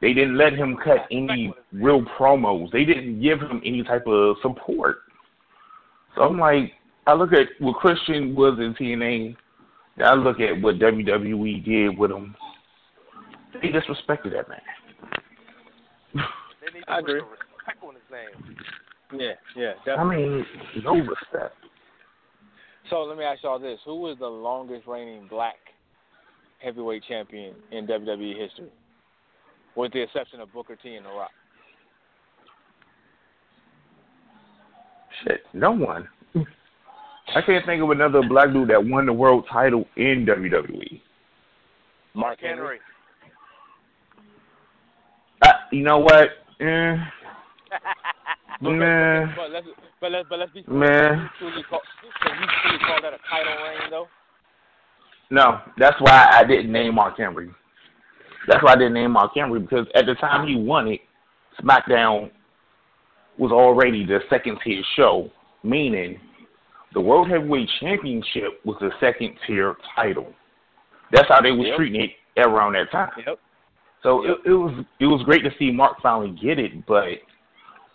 They 0.00 0.12
didn't 0.12 0.36
let 0.36 0.52
him 0.52 0.76
cut 0.82 1.06
any 1.10 1.52
real 1.72 2.02
promos. 2.18 2.70
They 2.70 2.84
didn't 2.84 3.22
give 3.22 3.40
him 3.40 3.62
any 3.64 3.82
type 3.82 4.06
of 4.06 4.36
support. 4.42 4.98
So 6.14 6.22
I'm 6.22 6.38
like, 6.38 6.72
I 7.06 7.14
look 7.14 7.32
at 7.32 7.46
what 7.60 7.76
Christian 7.76 8.34
was 8.34 8.58
in 8.58 8.74
TNA. 8.74 9.36
I 10.04 10.14
look 10.14 10.40
at 10.40 10.60
what 10.60 10.78
WWE 10.78 11.64
did 11.64 11.98
with 11.98 12.10
him. 12.10 12.34
They 13.62 13.68
disrespected 13.68 14.32
that 14.32 14.48
man. 14.48 14.60
They 16.14 16.74
need 16.74 16.84
to 16.84 16.90
I 16.90 16.98
agree. 16.98 17.20
some 17.20 17.30
respect 17.30 17.82
on 17.82 17.94
his 17.94 18.02
name. 18.10 18.56
Yeah, 19.14 19.32
yeah, 19.56 19.72
I 19.82 19.84
definitely. 19.84 20.26
mean, 20.26 20.46
no 20.84 20.96
respect. 20.96 21.54
So 22.90 23.02
let 23.02 23.18
me 23.18 23.24
ask 23.24 23.42
y'all 23.42 23.58
this: 23.58 23.78
Who 23.84 23.96
was 23.96 24.16
the 24.18 24.26
longest 24.26 24.86
reigning 24.86 25.26
black 25.28 25.56
heavyweight 26.58 27.02
champion 27.08 27.54
in 27.72 27.86
WWE 27.86 28.38
history, 28.38 28.70
with 29.74 29.92
the 29.92 30.02
exception 30.02 30.40
of 30.40 30.52
Booker 30.52 30.76
T 30.76 30.94
and 30.94 31.04
The 31.04 31.10
Rock? 31.10 31.30
Shit, 35.24 35.40
no 35.52 35.72
one. 35.72 36.08
I 37.34 37.42
can't 37.42 37.66
think 37.66 37.82
of 37.82 37.90
another 37.90 38.22
black 38.28 38.52
dude 38.52 38.68
that 38.70 38.84
won 38.84 39.06
the 39.06 39.12
world 39.12 39.46
title 39.50 39.84
in 39.96 40.26
WWE. 40.26 41.00
Mark 42.14 42.40
Henry. 42.40 42.78
Uh, 45.42 45.52
you 45.72 45.82
know 45.82 45.98
what? 45.98 46.28
Eh, 46.60 46.96
But, 48.60 48.70
Nah. 48.72 49.26
but, 49.36 49.50
let's 49.50 49.66
but 50.00 50.12
let's 50.12 50.28
but 50.28 50.38
let's 50.38 50.52
be 50.52 50.64
Nah. 50.66 51.08
Can 51.08 51.20
you 51.20 51.28
truly 51.38 51.62
call, 51.68 51.82
can 52.22 52.40
you 52.40 52.46
truly 52.62 52.78
call 52.86 53.02
that 53.02 53.12
a 53.12 53.18
title 53.28 53.52
reign 53.64 53.90
though? 53.90 54.08
no, 55.30 55.60
that's 55.76 56.00
why 56.00 56.28
I 56.32 56.44
didn't 56.44 56.72
name 56.72 56.94
Mark 56.94 57.18
Henry. 57.18 57.50
That's 58.48 58.62
why 58.62 58.72
I 58.72 58.76
didn't 58.76 58.94
name 58.94 59.12
Mark 59.12 59.32
Henry 59.34 59.60
because 59.60 59.86
at 59.94 60.06
the 60.06 60.14
time 60.14 60.46
he 60.46 60.56
won 60.56 60.88
it, 60.88 61.00
SmackDown 61.60 62.30
was 63.38 63.52
already 63.52 64.06
the 64.06 64.20
second 64.30 64.58
tier 64.64 64.82
show, 64.94 65.30
meaning 65.62 66.18
the 66.94 67.00
World 67.00 67.28
Heavyweight 67.28 67.68
Championship 67.80 68.64
was 68.64 68.76
the 68.80 68.90
second 69.00 69.34
tier 69.46 69.76
title. 69.94 70.32
That's 71.12 71.28
how 71.28 71.40
they 71.40 71.50
was 71.52 71.66
Yep. 71.66 71.76
treating 71.76 72.00
it 72.00 72.10
around 72.38 72.72
that 72.74 72.90
time. 72.90 73.12
Yep. 73.26 73.38
So 74.02 74.24
Yep. 74.24 74.38
it, 74.44 74.50
it 74.50 74.54
was 74.54 74.84
it 75.00 75.06
was 75.06 75.22
great 75.24 75.42
to 75.42 75.50
see 75.58 75.70
Mark 75.70 76.00
finally 76.00 76.30
get 76.30 76.58
it, 76.58 76.86
but 76.86 77.18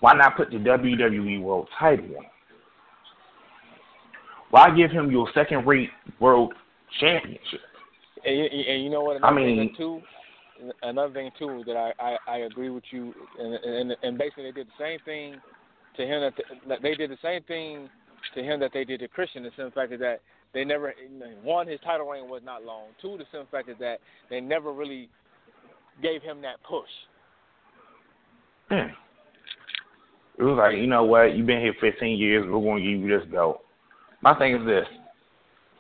why 0.02 0.14
not 0.14 0.36
put 0.36 0.50
the 0.52 0.58
WWE 0.58 1.42
World 1.42 1.70
Title 1.80 2.06
on? 2.18 2.26
Why 4.50 4.76
give 4.76 4.92
him 4.92 5.10
your 5.10 5.30
second 5.34 5.66
rate 5.66 5.90
World 6.20 6.54
Championship? 7.00 7.62
And, 8.26 8.36
you- 8.38 8.44
and 8.68 8.84
you 8.84 8.90
know 8.90 9.02
what? 9.02 9.24
I 9.24 9.32
mean- 9.32 9.58
thing 9.58 9.76
too, 9.78 10.02
another 10.84 11.14
thing 11.14 11.32
too 11.40 11.64
that 11.66 11.78
I, 11.78 11.94
I, 12.00 12.18
I 12.28 12.38
agree 12.40 12.70
with 12.70 12.84
you, 12.92 13.14
and, 13.40 13.54
and 13.54 13.98
and 14.04 14.18
basically 14.18 14.44
they 14.44 14.52
did 14.52 14.68
the 14.68 14.84
same 14.84 15.00
thing 15.06 15.36
to 15.98 16.06
him 16.06 16.22
that, 16.22 16.34
that 16.68 16.82
they 16.82 16.96
did 16.96 17.10
the 17.10 17.18
same 17.22 17.44
thing 17.44 17.90
to 18.36 18.44
him 18.44 18.60
that 18.60 18.72
they 18.74 18.84
did 18.84 19.00
to 19.00 19.08
Christian. 19.08 19.44
The 19.44 19.50
simple 19.56 19.72
fact 19.72 19.94
is 19.94 20.00
that 20.02 20.22
they 20.54 20.66
never 20.66 20.94
one 21.44 21.68
his 21.68 21.80
title 21.82 22.08
reign 22.08 22.30
was 22.30 22.42
not 22.44 22.64
long. 22.64 22.88
Two, 23.02 23.18
the 23.18 23.26
simple 23.32 23.48
fact 23.52 23.70
is 23.70 23.78
that 23.80 24.00
they 24.30 24.42
never 24.42 24.74
really 24.74 25.10
gave 26.02 26.22
him 26.22 26.42
that 26.42 26.62
push. 26.68 26.90
Yeah. 28.70 28.90
It 30.42 30.46
was 30.46 30.58
like, 30.58 30.76
you 30.76 30.88
know 30.88 31.04
what, 31.04 31.36
you've 31.36 31.46
been 31.46 31.62
here 31.62 31.76
15 31.80 32.18
years, 32.18 32.44
we're 32.50 32.60
going 32.60 32.84
to 32.84 32.92
give 32.92 33.02
you 33.02 33.20
this 33.20 33.30
belt. 33.32 33.62
My 34.24 34.34
thing 34.34 34.56
is 34.56 34.66
this. 34.66 34.88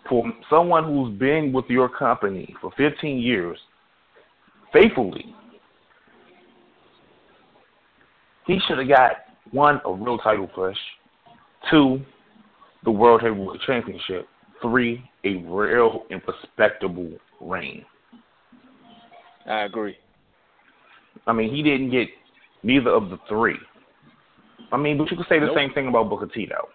For 0.07 0.23
someone 0.51 0.83
who's 0.83 1.17
been 1.17 1.51
with 1.51 1.65
your 1.67 1.89
company 1.89 2.53
for 2.61 2.71
15 2.77 3.17
years, 3.17 3.57
faithfully, 4.71 5.33
he 8.45 8.59
should 8.67 8.77
have 8.77 8.87
got, 8.87 9.11
one, 9.49 9.81
a 9.83 9.91
real 9.91 10.19
title 10.19 10.47
push, 10.47 10.77
two, 11.71 11.99
the 12.83 12.91
World 12.91 13.23
Heavyweight 13.23 13.61
Championship, 13.61 14.27
three, 14.61 15.03
a 15.23 15.37
real 15.37 16.03
and 16.11 16.21
respectable 16.27 17.09
reign. 17.39 17.83
I 19.47 19.63
agree. 19.63 19.97
I 21.25 21.33
mean, 21.33 21.51
he 21.51 21.63
didn't 21.63 21.89
get 21.89 22.09
neither 22.61 22.91
of 22.91 23.09
the 23.09 23.17
three. 23.27 23.57
I 24.71 24.77
mean, 24.77 24.97
but 24.97 25.09
you 25.11 25.17
could 25.17 25.27
say 25.27 25.39
the 25.39 25.47
Nope. 25.47 25.55
same 25.55 25.73
thing 25.73 25.87
about 25.87 26.09
Booker 26.09 26.27
T, 26.27 26.45
though. 26.45 26.69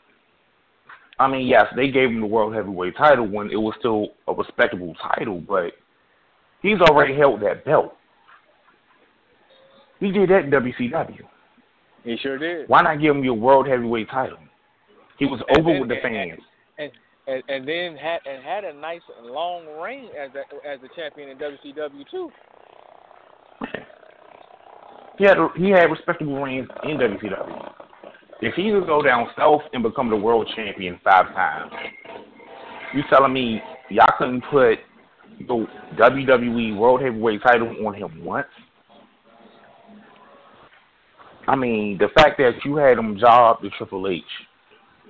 I 1.18 1.28
mean, 1.28 1.46
yes, 1.46 1.66
they 1.74 1.90
gave 1.90 2.10
him 2.10 2.20
the 2.20 2.26
World 2.26 2.54
Heavyweight 2.54 2.96
title 2.96 3.26
when 3.26 3.50
it 3.50 3.56
was 3.56 3.74
still 3.78 4.08
a 4.28 4.34
respectable 4.34 4.94
title, 4.96 5.40
but 5.40 5.72
he's 6.60 6.80
already 6.80 7.16
held 7.16 7.40
that 7.42 7.64
belt. 7.64 7.94
He 9.98 10.12
did 10.12 10.28
that 10.28 10.44
in 10.44 10.50
WCW. 10.50 11.22
He 12.04 12.16
sure 12.18 12.38
did. 12.38 12.68
Why 12.68 12.82
not 12.82 13.00
give 13.00 13.16
him 13.16 13.24
your 13.24 13.34
World 13.34 13.66
Heavyweight 13.66 14.10
title? 14.10 14.38
He 15.18 15.24
was 15.24 15.40
And 15.48 15.58
over 15.58 15.70
then- 15.72 15.80
with 15.80 15.88
the 15.88 15.96
fans. 16.02 16.38
and, 16.78 16.92
and 17.26 17.42
and 17.48 17.66
then 17.66 17.96
had 17.96 18.20
and 18.26 18.42
had 18.44 18.64
a 18.64 18.72
nice 18.74 19.00
long 19.22 19.64
reign 19.82 20.10
as 20.16 20.30
a, 20.34 20.68
as 20.68 20.80
the 20.82 20.88
champion 20.94 21.30
in 21.30 21.38
WCW 21.38 22.04
too. 22.10 22.30
He 25.18 25.24
had 25.24 25.36
he 25.56 25.70
had 25.70 25.90
respectable 25.90 26.42
reigns 26.42 26.68
in 26.84 26.98
WCW. 26.98 27.72
If 28.42 28.54
he 28.54 28.70
could 28.70 28.86
go 28.86 29.02
down 29.02 29.28
south 29.36 29.62
and 29.72 29.82
become 29.82 30.10
the 30.10 30.16
world 30.16 30.50
champion 30.54 31.00
five 31.02 31.26
times, 31.34 31.72
you 32.94 33.02
telling 33.10 33.32
me 33.32 33.60
y'all 33.88 34.06
couldn't 34.18 34.42
put 34.50 34.78
the 35.40 35.66
WWE 35.96 36.76
World 36.76 37.00
Heavyweight 37.00 37.42
title 37.42 37.86
on 37.86 37.94
him 37.94 38.24
once? 38.24 38.46
I 41.48 41.56
mean, 41.56 41.96
the 41.98 42.08
fact 42.14 42.38
that 42.38 42.52
you 42.64 42.76
had 42.76 42.98
him 42.98 43.18
job 43.18 43.62
to 43.62 43.70
Triple 43.70 44.08
H 44.08 44.22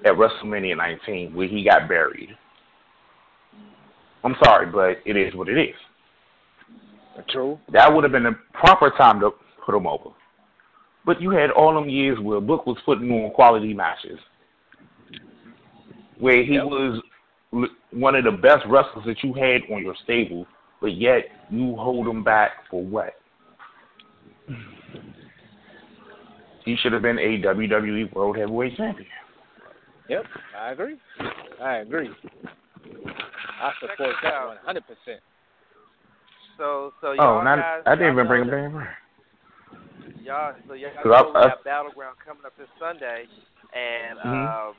at 0.05 0.13
WrestleMania 0.13 0.77
19, 0.77 1.35
where 1.35 1.49
he 1.49 1.65
got 1.65 1.89
buried. 1.89 2.29
I'm 4.23 4.37
sorry, 4.45 4.67
but 4.67 4.99
it 5.05 5.17
is 5.17 5.35
what 5.35 5.49
it 5.49 5.59
is. 5.59 5.75
True. 7.31 7.59
That 7.73 7.93
would 7.93 8.05
have 8.05 8.13
been 8.13 8.25
the 8.25 8.37
proper 8.53 8.91
time 8.91 9.21
to 9.21 9.31
put 9.67 9.75
him 9.75 9.87
over. 9.87 10.11
But 11.05 11.21
you 11.21 11.31
had 11.31 11.51
all 11.51 11.75
them 11.75 11.89
years 11.91 12.19
where 12.21 12.41
Book 12.41 12.67
was 12.67 12.79
putting 12.87 13.11
on 13.11 13.31
quality 13.33 13.75
matches, 13.75 14.19
where 16.19 16.43
he 16.43 16.55
Yep. 16.55 16.65
was 16.65 17.03
one 17.91 18.15
of 18.15 18.25
the 18.25 18.33
best 18.33 18.65
wrestlers 18.67 19.05
that 19.07 19.23
you 19.23 19.33
had 19.35 19.63
on 19.73 19.83
your 19.83 19.95
stable, 20.03 20.47
but 20.81 20.93
yet 20.95 21.27
you 21.51 21.77
hold 21.77 22.07
him 22.09 22.23
back 22.25 22.67
for 22.71 22.83
what? 22.85 23.15
He 26.65 26.77
should 26.77 26.93
have 26.93 27.03
been 27.03 27.19
a 27.19 27.39
WWE 27.43 28.13
World 28.13 28.37
Heavyweight 28.37 28.77
Champion. 28.77 29.09
Yep, 30.09 30.25
I 30.59 30.71
agree. 30.73 30.97
I 31.63 31.77
agree. 31.79 32.11
I 33.61 33.73
support 33.81 34.15
that 34.23 34.35
out. 34.35 34.49
one 34.49 34.57
hundred 34.65 34.85
percent. 34.87 35.21
So, 36.59 36.93
so 37.01 37.09
Oh, 37.09 37.13
y'all 37.15 37.45
not, 37.45 37.59
guys, 37.59 37.83
I 37.87 37.95
didn't 37.95 38.13
even 38.15 38.27
bring 38.27 38.43
him 38.43 38.49
know- 38.49 38.71
down. 38.71 38.89
Y'all, 40.27 40.55
so 40.67 40.75
y'all 40.75 40.91
'Cause 40.91 41.13
I- 41.15 41.23
know 41.23 41.31
we 41.31 41.37
I- 41.37 41.49
have 41.51 41.63
Battleground 41.63 42.19
coming 42.19 42.45
up 42.45 42.57
this 42.57 42.69
Sunday, 42.81 43.29
and 43.73 44.19
Mhm. 44.19 44.69
um, 44.71 44.77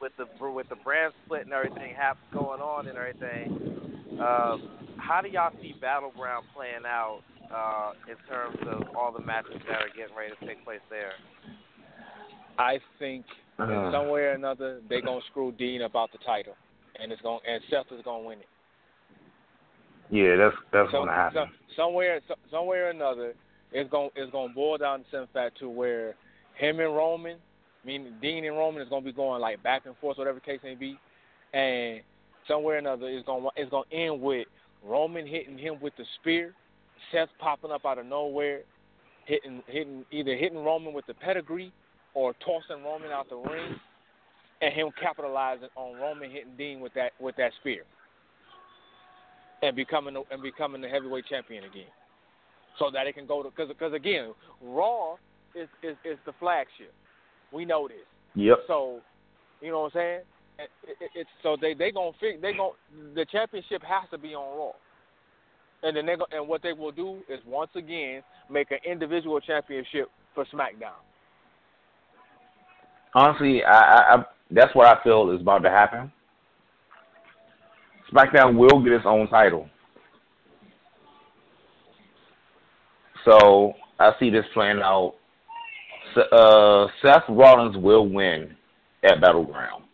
with 0.00 0.16
the 0.16 0.24
with 0.40 0.66
the 0.70 0.76
brand 0.76 1.12
split 1.24 1.42
and 1.44 1.52
everything 1.52 1.94
hap- 1.94 2.16
going 2.32 2.62
on 2.62 2.86
and 2.88 2.96
everything, 2.96 4.18
um, 4.18 4.96
how 4.96 5.20
do 5.20 5.28
y'all 5.28 5.52
see 5.60 5.74
Battleground 5.74 6.46
playing 6.54 6.86
out 6.86 7.20
uh, 7.50 7.92
in 8.06 8.16
terms 8.28 8.58
of 8.66 8.94
all 8.96 9.10
the 9.12 9.20
matches 9.20 9.60
that 9.68 9.82
are 9.82 9.88
getting 9.90 10.14
ready 10.16 10.34
to 10.34 10.46
take 10.46 10.62
place 10.64 10.80
there? 10.88 11.14
I 12.58 12.78
think 12.98 13.26
that 13.58 13.68
Uh, 13.70 13.90
somewhere 13.92 14.30
or 14.32 14.34
another 14.34 14.80
they're 14.88 15.00
gonna 15.02 15.20
screw 15.22 15.52
Dean 15.52 15.82
about 15.82 16.12
the 16.12 16.18
title, 16.18 16.56
and 16.96 17.12
it's 17.12 17.20
going 17.22 17.40
to 17.40 17.46
and 17.50 17.62
Seth 17.64 17.92
is 17.92 18.02
gonna 18.02 18.22
win 18.24 18.40
it. 18.40 18.48
yeah, 20.10 20.36
that's 20.36 20.56
that's 20.70 20.90
Some, 20.90 21.00
gonna 21.06 21.12
happen. 21.12 21.34
some, 21.34 21.54
somewhere, 21.76 22.20
so, 22.26 22.34
somewhere 22.50 22.86
or 22.86 22.90
another, 22.90 23.34
it's 23.72 23.90
going 23.90 24.10
it's 24.16 24.32
going 24.32 24.48
to 24.48 24.54
boil 24.54 24.78
down 24.78 25.00
to 25.00 25.04
some 25.10 25.26
fact 25.32 25.58
to 25.60 25.68
where 25.68 26.14
him 26.54 26.80
and 26.80 26.94
Roman, 26.94 27.36
meaning 27.84 28.14
Dean 28.20 28.44
and 28.44 28.56
Roman, 28.56 28.82
is 28.82 28.88
going 28.88 29.02
to 29.02 29.10
be 29.10 29.14
going 29.14 29.40
like 29.40 29.62
back 29.62 29.86
and 29.86 29.96
forth, 29.98 30.18
whatever 30.18 30.40
case 30.40 30.60
may 30.62 30.74
be, 30.74 30.98
and 31.52 32.00
somewhere 32.46 32.76
or 32.76 32.78
another, 32.78 33.08
it's 33.08 33.26
going 33.26 33.46
it's 33.56 33.70
going 33.70 33.88
to 33.90 33.96
end 33.96 34.20
with 34.20 34.46
Roman 34.84 35.26
hitting 35.26 35.58
him 35.58 35.76
with 35.80 35.92
the 35.96 36.04
spear, 36.20 36.54
Seth 37.12 37.28
popping 37.38 37.70
up 37.70 37.84
out 37.84 37.98
of 37.98 38.06
nowhere, 38.06 38.62
hitting 39.26 39.62
hitting 39.66 40.04
either 40.10 40.36
hitting 40.36 40.64
Roman 40.64 40.92
with 40.92 41.06
the 41.06 41.14
pedigree 41.14 41.72
or 42.14 42.34
tossing 42.44 42.82
Roman 42.84 43.10
out 43.10 43.28
the 43.28 43.36
ring, 43.36 43.76
and 44.62 44.74
him 44.74 44.88
capitalizing 45.00 45.68
on 45.76 46.00
Roman 46.00 46.30
hitting 46.30 46.56
Dean 46.56 46.80
with 46.80 46.94
that 46.94 47.12
with 47.20 47.36
that 47.36 47.52
spear 47.60 47.84
and 49.62 49.74
becoming 49.76 50.22
and 50.30 50.42
becoming 50.42 50.80
the 50.80 50.88
heavyweight 50.88 51.26
champion 51.26 51.64
again, 51.64 51.90
so 52.78 52.90
that 52.92 53.06
it 53.06 53.14
can 53.14 53.26
go 53.26 53.42
to 53.42 53.50
because 53.50 53.68
because 53.68 53.92
again, 53.92 54.32
Raw 54.62 55.14
is, 55.54 55.68
is 55.82 55.96
is 56.04 56.18
the 56.26 56.32
flagship. 56.38 56.92
We 57.52 57.64
know 57.64 57.88
this. 57.88 57.98
Yep. 58.34 58.58
So, 58.66 59.00
you 59.60 59.70
know 59.70 59.80
what 59.82 59.96
I'm 59.96 60.00
saying? 60.00 60.20
It, 60.58 60.70
it, 61.00 61.10
it's 61.14 61.30
so 61.42 61.56
they 61.60 61.74
they 61.74 61.90
gonna 61.90 62.12
fig, 62.20 62.40
they 62.42 62.52
gonna 62.52 62.70
the 63.14 63.24
championship 63.26 63.82
has 63.82 64.08
to 64.10 64.18
be 64.18 64.34
on 64.34 64.58
Raw, 64.58 64.72
and 65.82 65.96
then 65.96 66.06
they 66.06 66.16
go, 66.16 66.26
and 66.30 66.46
what 66.46 66.62
they 66.62 66.72
will 66.72 66.92
do 66.92 67.18
is 67.28 67.40
once 67.46 67.70
again 67.74 68.22
make 68.50 68.70
an 68.70 68.78
individual 68.88 69.40
championship 69.40 70.08
for 70.34 70.44
SmackDown. 70.46 70.98
Honestly, 73.14 73.62
I, 73.64 73.72
I, 73.72 74.14
I 74.14 74.24
that's 74.50 74.74
what 74.74 74.86
I 74.86 75.02
feel 75.02 75.30
is 75.30 75.40
about 75.40 75.62
to 75.62 75.70
happen. 75.70 76.12
SmackDown 78.12 78.56
will 78.56 78.82
get 78.82 78.92
its 78.92 79.04
own 79.06 79.28
title. 79.28 79.68
So 83.28 83.74
I 83.98 84.12
see 84.18 84.30
this 84.30 84.44
playing 84.54 84.80
out. 84.82 85.14
Uh, 86.32 86.86
Seth 87.02 87.24
Rollins 87.28 87.76
will 87.76 88.08
win 88.08 88.56
at 89.04 89.20
Battleground. 89.20 89.84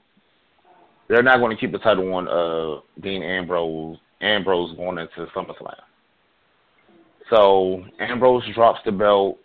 They're 1.09 1.23
not 1.23 1.39
going 1.39 1.51
to 1.51 1.61
keep 1.61 1.73
the 1.73 1.79
title 1.79 2.15
on 2.15 2.29
uh, 2.29 2.81
Dean 3.01 3.23
Ambrose. 3.23 3.99
Ambrose 4.21 4.77
going 4.77 4.99
into 4.99 5.31
SummerSlam. 5.33 5.75
So 7.29 7.85
Ambrose 7.99 8.45
drops 8.55 8.81
the 8.85 8.93
belt. 8.93 9.39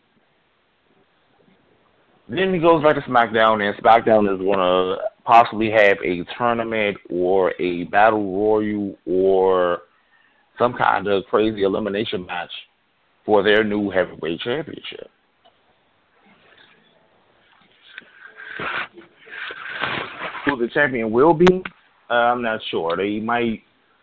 Then 2.29 2.53
he 2.53 2.59
goes 2.59 2.83
back 2.83 2.95
to 2.95 3.01
SmackDown, 3.01 3.67
and 3.67 3.75
SmackDown 3.83 4.31
is 4.31 4.39
going 4.39 4.59
to 4.59 4.97
possibly 5.25 5.71
have 5.71 5.97
a 6.05 6.23
tournament 6.37 6.97
or 7.09 7.53
a 7.59 7.85
battle 7.85 8.37
royal 8.37 8.95
or 9.07 9.79
some 10.59 10.73
kind 10.73 11.07
of 11.07 11.25
crazy 11.25 11.63
elimination 11.63 12.25
match 12.25 12.51
for 13.30 13.43
their 13.43 13.63
new 13.63 13.91
heavyweight 13.91 14.39
championship. 14.39 15.07
Who 20.45 20.57
the 20.57 20.67
champion 20.73 21.11
will 21.11 21.36
be, 21.36 21.45
uh, 22.09 22.13
I'm 22.13 22.41
not 22.41 22.59
sure. 22.71 22.97
They 22.97 23.19
might 23.19 23.61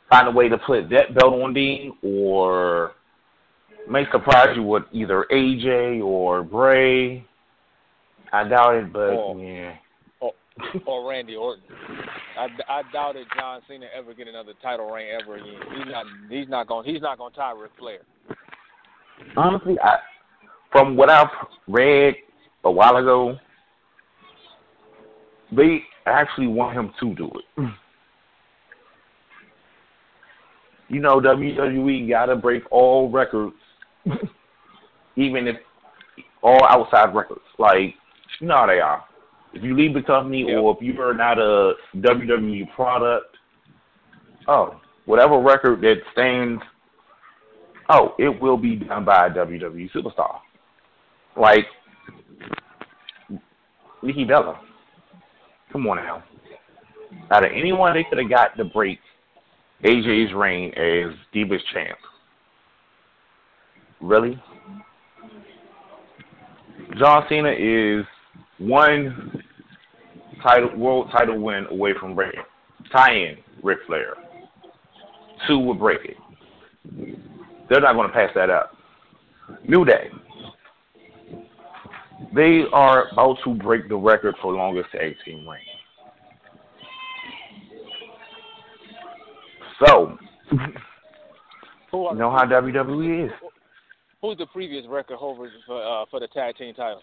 find 0.08 0.28
a 0.28 0.30
way 0.30 0.48
to 0.48 0.56
put 0.58 0.88
that 0.90 1.12
belt 1.16 1.42
on 1.42 1.54
Dean, 1.54 1.92
or 2.04 2.92
may 3.90 4.04
surprise 4.12 4.50
you 4.54 4.62
with 4.62 4.84
either 4.92 5.26
AJ 5.32 6.04
or 6.04 6.44
Bray. 6.44 7.26
I 8.32 8.44
doubt 8.48 8.76
it, 8.76 8.92
but 8.92 9.10
Oh. 9.10 9.36
yeah. 9.36 9.74
or 10.86 11.10
Randy 11.10 11.34
Orton. 11.34 11.64
I, 12.38 12.46
I 12.68 12.82
it. 13.16 13.26
John 13.36 13.60
Cena 13.66 13.86
ever 13.92 14.14
get 14.14 14.28
another 14.28 14.52
title 14.62 14.88
reign 14.88 15.08
ever 15.20 15.34
again. 15.34 15.60
He's 15.74 15.92
not 15.92 16.06
he's 16.30 16.48
not 16.48 16.68
going 16.68 16.88
he's 16.88 17.02
not 17.02 17.18
going 17.18 17.32
to 17.32 17.36
tie 17.36 17.52
Ric 17.52 17.72
Flair. 17.76 17.98
Honestly, 19.36 19.76
I 19.82 19.98
from 20.72 20.96
what 20.96 21.08
I've 21.08 21.28
read 21.68 22.14
a 22.64 22.70
while 22.70 22.96
ago, 22.96 23.38
they 25.52 25.82
actually 26.06 26.48
want 26.48 26.76
him 26.76 26.92
to 27.00 27.14
do 27.14 27.26
it. 27.26 27.60
Mm. 27.60 27.74
You 30.88 31.00
know, 31.00 31.20
WWE 31.20 32.08
got 32.08 32.26
to 32.26 32.36
break 32.36 32.62
all 32.70 33.10
records, 33.10 33.56
even 35.16 35.48
if 35.48 35.56
all 36.44 36.64
outside 36.64 37.12
records. 37.12 37.40
Like, 37.58 37.96
you 38.40 38.46
know 38.46 38.54
how 38.54 38.66
they 38.66 38.78
are. 38.78 39.04
If 39.52 39.64
you 39.64 39.76
leave 39.76 39.94
the 39.94 40.02
company 40.02 40.44
Yep. 40.46 40.58
or 40.62 40.76
if 40.76 40.82
you 40.86 41.02
are 41.02 41.12
not 41.12 41.40
a 41.40 41.72
WWE 41.96 42.72
product, 42.76 43.36
oh, 44.46 44.80
whatever 45.06 45.40
record 45.40 45.80
that 45.80 45.96
stands, 46.12 46.62
oh, 47.88 48.14
it 48.18 48.40
will 48.40 48.56
be 48.56 48.76
done 48.76 49.04
by 49.04 49.26
a 49.26 49.30
WWE 49.30 49.90
superstar. 49.92 50.38
Like 51.36 51.66
Nikki 54.02 54.24
Bella. 54.24 54.60
Come 55.72 55.86
on 55.86 55.96
now. 55.96 56.22
Out 57.30 57.44
of 57.44 57.50
anyone 57.52 57.94
they 57.94 58.04
could 58.04 58.18
have 58.18 58.30
got 58.30 58.56
to 58.56 58.64
break 58.64 58.98
AJ's 59.84 60.32
reign 60.34 60.72
as 60.74 61.14
Divas 61.34 61.60
champ. 61.72 61.98
Really? 64.00 64.40
John 66.98 67.24
Cena 67.28 67.50
is 67.50 68.04
one 68.58 69.42
title 70.42 70.76
world 70.76 71.10
title 71.10 71.40
win 71.40 71.66
away 71.70 71.92
from 71.98 72.14
breaking. 72.14 72.40
Tie 72.92 73.12
in 73.12 73.36
Ric 73.62 73.78
Flair. 73.86 74.14
Two 75.46 75.58
will 75.58 75.74
break 75.74 76.00
it. 76.04 77.18
They're 77.68 77.80
not 77.80 77.94
going 77.94 78.08
to 78.08 78.14
pass 78.14 78.30
that 78.34 78.50
up. 78.50 78.72
New 79.66 79.84
Day. 79.84 80.10
They 82.34 82.62
are 82.72 83.08
about 83.12 83.38
to 83.44 83.54
break 83.54 83.88
the 83.88 83.96
record 83.96 84.34
for 84.40 84.52
longest 84.52 84.90
tag 84.92 85.14
team 85.24 85.48
reign. 85.48 85.60
So, 89.84 90.16
Who 91.90 92.06
are 92.06 92.14
you 92.14 92.18
know 92.18 92.30
how 92.30 92.46
WWE 92.46 93.26
is. 93.26 93.32
Who's 94.22 94.38
the 94.38 94.46
previous 94.46 94.86
record 94.88 95.16
holder 95.16 95.50
for 95.66 95.82
uh, 95.82 96.06
for 96.10 96.20
the 96.20 96.28
tag 96.28 96.56
team 96.56 96.74
title? 96.74 97.02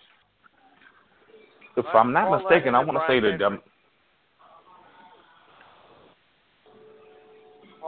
If 1.77 1.85
I'm 1.93 2.11
not 2.11 2.41
mistaken, 2.41 2.75
I 2.75 2.83
want 2.83 2.97
to 2.97 3.05
say 3.07 3.19
Brian 3.19 3.59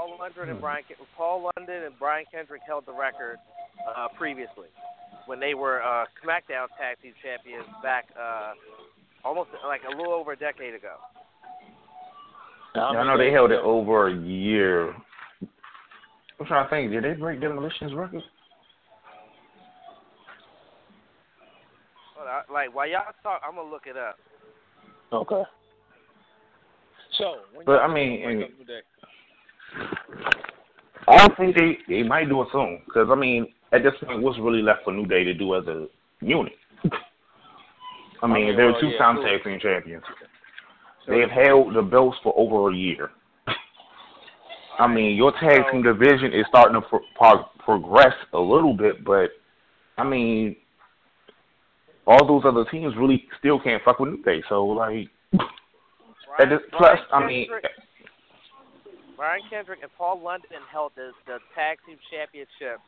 Paul 0.05 0.17
London 0.19 0.43
Hmm. 0.45 0.49
and 0.51 0.61
Brian 0.61 0.83
Paul 1.17 1.51
London 1.57 1.83
and 1.83 1.99
Brian 1.99 2.25
Kendrick 2.31 2.61
held 2.67 2.85
the 2.85 2.93
record 2.93 3.37
uh, 3.95 4.07
previously 4.17 4.67
when 5.25 5.39
they 5.39 5.53
were 5.53 5.81
uh, 5.81 6.05
SmackDown 6.23 6.67
Tag 6.77 6.97
Team 7.01 7.13
Champions 7.23 7.65
back 7.81 8.05
uh, 8.19 8.53
almost 9.23 9.49
like 9.65 9.81
a 9.91 9.95
little 9.95 10.13
over 10.13 10.33
a 10.33 10.37
decade 10.37 10.75
ago. 10.75 10.95
I 12.75 13.03
know 13.03 13.17
they 13.17 13.31
held 13.31 13.51
it 13.51 13.61
over 13.61 14.09
a 14.09 14.13
year. 14.15 14.89
I'm 16.39 16.45
trying 16.45 16.65
to 16.65 16.69
think. 16.69 16.91
Did 16.91 17.03
they 17.05 17.13
break 17.13 17.39
Demolition's 17.39 17.93
record? 17.93 18.21
Hold 22.15 22.27
on, 22.27 22.53
Like 22.53 22.75
while 22.75 22.87
y'all 22.87 23.01
talk, 23.23 23.41
I'm 23.47 23.55
gonna 23.55 23.69
look 23.69 23.87
it 23.87 23.95
up. 23.97 24.17
Okay. 25.13 25.43
So, 27.17 27.37
when 27.53 27.65
But, 27.65 27.79
I 27.81 27.87
mean, 27.87 28.21
and- 28.29 28.43
up 29.81 30.09
New 30.09 30.15
Day? 30.17 30.31
I 31.07 31.27
think 31.37 31.55
they 31.55 31.77
they 31.87 32.03
might 32.03 32.29
do 32.29 32.41
it 32.41 32.47
soon 32.51 32.81
because 32.85 33.07
I 33.11 33.15
mean, 33.15 33.47
at 33.71 33.83
this 33.83 33.93
point, 34.05 34.21
what's 34.21 34.39
really 34.39 34.61
left 34.61 34.83
for 34.83 34.93
New 34.93 35.05
Day 35.05 35.23
to 35.23 35.33
do 35.33 35.55
as 35.55 35.65
a 35.67 35.87
unit? 36.21 36.53
I 38.23 38.27
mean, 38.27 38.47
mean, 38.47 38.57
they're 38.57 38.71
well, 38.71 38.81
two-time 38.81 39.17
yeah, 39.17 39.29
tag 39.29 39.43
team 39.43 39.59
champions. 39.61 40.03
So- 41.05 41.11
They've 41.11 41.29
held 41.29 41.75
the 41.75 41.81
belts 41.81 42.17
for 42.23 42.33
over 42.35 42.71
a 42.71 42.75
year. 42.75 43.11
I 44.79 44.87
mean, 44.87 45.15
your 45.15 45.31
tag 45.33 45.71
team 45.71 45.83
division 45.83 46.33
is 46.33 46.45
starting 46.49 46.81
to 46.81 46.87
pro- 46.87 46.99
pro- 47.15 47.45
progress 47.63 48.13
a 48.33 48.39
little 48.39 48.73
bit, 48.75 49.03
but 49.03 49.29
I 49.97 50.03
mean, 50.03 50.55
all 52.07 52.25
those 52.27 52.43
other 52.45 52.65
teams 52.69 52.93
really 52.97 53.25
still 53.39 53.59
can't 53.59 53.83
fuck 53.83 53.99
with 53.99 54.09
New 54.11 54.23
Day. 54.23 54.43
So, 54.49 54.65
like, 54.65 55.07
and 55.31 56.51
this, 56.51 56.59
plus, 56.77 56.99
Brian 57.09 57.23
I 57.23 57.27
mean, 57.27 57.47
Brian 59.15 59.41
Kendrick 59.49 59.79
and 59.81 59.89
Paul 59.97 60.21
London 60.21 60.59
held 60.71 60.91
the, 60.95 61.09
the 61.25 61.39
tag 61.55 61.79
team 61.87 61.97
championship 62.11 62.79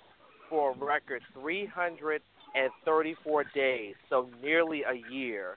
for 0.49 0.71
a 0.71 0.77
record 0.77 1.21
334 1.33 3.43
days, 3.55 3.95
so 4.09 4.29
nearly 4.41 4.83
a 4.83 4.95
year. 5.11 5.55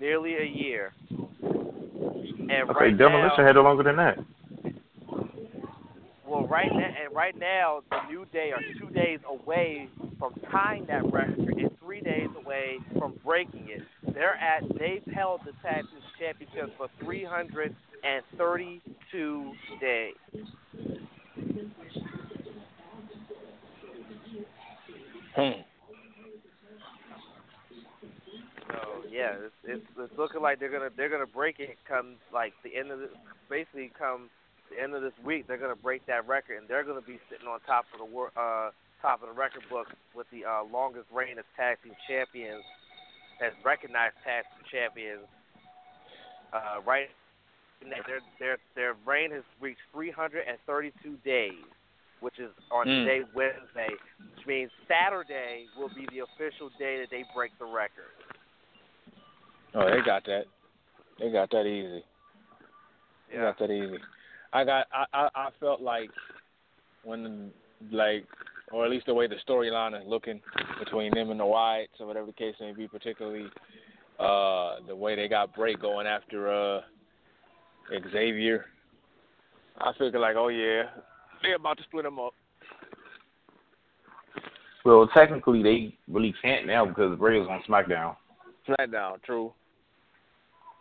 Nearly 0.00 0.36
a 0.36 0.44
year. 0.44 0.92
And 1.42 2.70
okay, 2.70 2.80
right 2.80 2.96
Demolition 2.96 3.36
now, 3.38 3.46
had 3.46 3.56
it 3.56 3.60
longer 3.60 3.82
than 3.82 3.96
that. 3.96 4.16
well, 6.26 6.46
right 6.46 6.72
now, 6.72 6.94
and 7.04 7.14
right 7.14 7.36
now, 7.36 7.82
the 7.90 7.98
New 8.08 8.24
Day 8.26 8.52
are 8.52 8.62
two 8.78 8.88
days 8.94 9.18
away 9.28 9.88
from 10.18 10.32
tying 10.50 10.86
that 10.86 11.04
record 11.12 11.38
and 11.38 11.70
three 11.80 12.00
days 12.00 12.30
away 12.44 12.78
from 12.98 13.18
breaking 13.24 13.68
it. 13.68 13.82
They're 14.14 14.36
at 14.36 14.62
they've 14.78 15.04
held 15.12 15.40
the 15.44 15.52
tag 15.62 15.84
team 15.90 16.00
championship 16.18 16.74
for 16.78 16.88
332 17.00 18.80
days. 19.80 20.14
Hmm. 25.34 25.60
So 28.68 29.04
yeah, 29.10 29.36
it's, 29.44 29.54
it's 29.64 29.86
it's 29.98 30.12
looking 30.18 30.42
like 30.42 30.60
they're 30.60 30.70
gonna 30.70 30.90
they're 30.96 31.08
gonna 31.08 31.26
break 31.26 31.60
it 31.60 31.76
come 31.88 32.16
like 32.32 32.52
the 32.64 32.76
end 32.76 32.90
of 32.90 32.98
this 32.98 33.10
basically 33.48 33.92
come 33.98 34.28
the 34.70 34.82
end 34.82 34.94
of 34.94 35.02
this 35.02 35.12
week 35.24 35.46
they're 35.46 35.58
gonna 35.58 35.76
break 35.76 36.04
that 36.06 36.26
record 36.26 36.58
and 36.58 36.68
they're 36.68 36.84
gonna 36.84 37.00
be 37.00 37.18
sitting 37.30 37.46
on 37.46 37.60
top 37.66 37.84
of 37.92 38.00
the 38.00 38.40
uh 38.40 38.70
top 39.02 39.22
of 39.22 39.28
the 39.28 39.34
record 39.34 39.62
book 39.70 39.86
with 40.14 40.26
the 40.32 40.44
uh 40.44 40.64
longest 40.72 41.06
reign 41.12 41.38
as 41.38 41.44
tag 41.56 41.76
team 41.84 41.92
champions 42.08 42.64
as 43.44 43.52
recognized 43.64 44.16
tag 44.24 44.44
team 44.44 44.64
champions. 44.72 45.28
Uh 46.52 46.80
right 46.86 47.08
their 47.82 48.20
their 48.38 48.58
their 48.74 48.94
reign 49.06 49.30
has 49.30 49.42
reached 49.60 49.80
332 49.92 51.16
days, 51.24 51.52
which 52.20 52.38
is 52.38 52.50
on 52.70 52.86
Mm. 52.86 53.04
today 53.04 53.24
Wednesday, 53.34 53.94
which 54.34 54.46
means 54.46 54.70
Saturday 54.88 55.66
will 55.76 55.90
be 55.90 56.06
the 56.06 56.20
official 56.20 56.70
day 56.78 57.00
that 57.00 57.10
they 57.10 57.24
Bray 57.34 57.50
the 57.58 57.64
record. 57.64 58.12
Oh, 59.74 59.90
they 59.90 60.00
got 60.00 60.24
that. 60.24 60.46
They 61.18 61.30
got 61.30 61.50
that 61.50 61.66
easy. 61.66 62.04
They 63.30 63.36
got 63.38 63.58
that 63.58 63.70
easy. 63.70 63.98
I 64.52 64.64
got. 64.64 64.86
I, 64.92 65.04
I. 65.12 65.28
I 65.34 65.48
felt 65.60 65.80
like 65.80 66.10
when, 67.02 67.52
like, 67.90 68.26
or 68.72 68.84
at 68.84 68.90
least 68.90 69.06
the 69.06 69.14
way 69.14 69.26
the 69.26 69.36
storyline 69.46 70.00
is 70.00 70.06
looking 70.06 70.40
between 70.78 71.12
them 71.14 71.30
and 71.30 71.38
the 71.40 71.44
Wyatts 71.44 72.00
or 72.00 72.06
whatever 72.06 72.26
the 72.26 72.32
case 72.32 72.54
may 72.60 72.72
be, 72.72 72.88
particularly 72.88 73.46
uh 74.18 74.76
the 74.86 74.96
way 74.96 75.14
they 75.14 75.28
got 75.28 75.54
break 75.54 75.78
going 75.78 76.06
after 76.06 76.50
uh 76.50 76.80
Xavier. 78.12 78.66
I 79.78 79.92
figured 79.92 80.20
like, 80.20 80.36
oh 80.36 80.48
yeah, 80.48 80.84
they 81.42 81.52
about 81.52 81.78
to 81.78 81.84
split 81.84 82.04
them 82.04 82.18
up. 82.18 82.32
Well, 84.84 85.08
technically, 85.14 85.62
they 85.62 85.94
really 86.08 86.34
can't 86.40 86.66
now 86.66 86.86
because 86.86 87.18
Bray 87.18 87.40
is 87.40 87.48
on 87.48 87.62
SmackDown. 87.68 88.16
SmackDown, 88.68 89.22
true. 89.22 89.52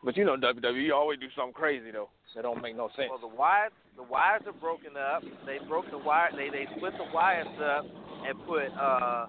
But 0.03 0.15
you 0.15 0.23
know 0.23 0.37
WWE 0.37 0.93
always 0.93 1.19
do 1.19 1.27
something 1.35 1.53
crazy 1.53 1.91
though. 1.91 2.09
That 2.35 2.41
don't 2.41 2.61
make 2.61 2.75
no 2.75 2.89
sense. 2.97 3.09
Well, 3.09 3.29
the 3.29 3.35
Wyatts 3.35 3.79
the 3.95 4.03
Wyatts 4.03 4.45
are 4.45 4.59
broken 4.59 4.91
up. 4.97 5.23
They 5.45 5.57
broke 5.67 5.89
the 5.89 5.97
wire. 5.97 6.29
They 6.35 6.49
they 6.49 6.67
split 6.75 6.93
the 6.97 7.07
wires 7.13 7.47
up 7.63 7.85
and 8.27 8.37
put 8.45 8.67
uh, 8.77 9.27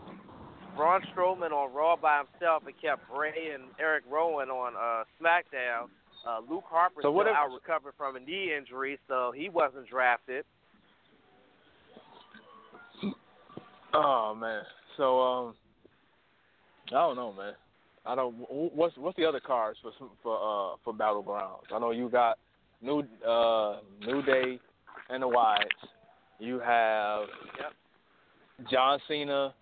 Braun 0.77 1.03
Strowman 1.15 1.53
on 1.53 1.73
Raw 1.73 1.97
by 1.97 2.19
himself 2.19 2.65
and 2.67 2.75
kept 2.83 3.09
Bray 3.09 3.55
and 3.55 3.65
Erick 3.79 4.05
Rowan 4.11 4.51
on 4.51 4.75
uh, 4.75 5.05
SmackDown. 5.23 5.87
Uh, 6.27 6.41
Luke 6.51 6.65
Harper 6.67 7.01
So 7.03 7.11
what 7.11 7.27
if- 7.27 7.35
out 7.35 7.53
recovering 7.53 7.95
from 7.97 8.17
a 8.17 8.21
knee 8.21 8.53
injury, 8.57 8.99
so 9.09 9.33
he 9.35 9.49
wasn't 9.49 9.89
drafted. 9.89 10.45
Oh 13.95 14.35
man. 14.39 14.63
So 14.97 15.21
um, 15.21 15.55
I 16.89 16.93
don't 16.95 17.17
know, 17.17 17.33
man. 17.33 17.55
I 18.05 18.15
don't. 18.15 18.35
What's 18.51 18.97
what's 18.97 19.17
the 19.17 19.25
other 19.25 19.41
cards 19.41 19.79
for 19.83 19.93
for 20.23 20.37
uh 20.37 20.77
for 20.85 20.93
battlegrounds? 20.95 21.73
I 21.75 21.79
know 21.79 21.91
you 21.91 22.09
got 22.09 22.39
new 22.83 23.03
uh 23.27 23.79
New 24.07 24.23
Day 24.23 24.59
and 25.11 25.23
the 25.23 25.29
Wyatts. 25.29 25.89
You 26.39 26.59
have 26.61 27.27
Yep. 27.59 28.69
John 28.71 28.99
Cena 29.09 29.55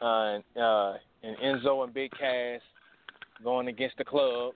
uh, 0.00 0.04
uh 0.04 0.94
and 1.22 1.36
Enzo 1.42 1.84
and 1.84 1.92
Big 1.92 2.10
Cass 2.12 2.60
going 3.44 3.68
against 3.68 3.98
the 3.98 4.04
club. 4.04 4.54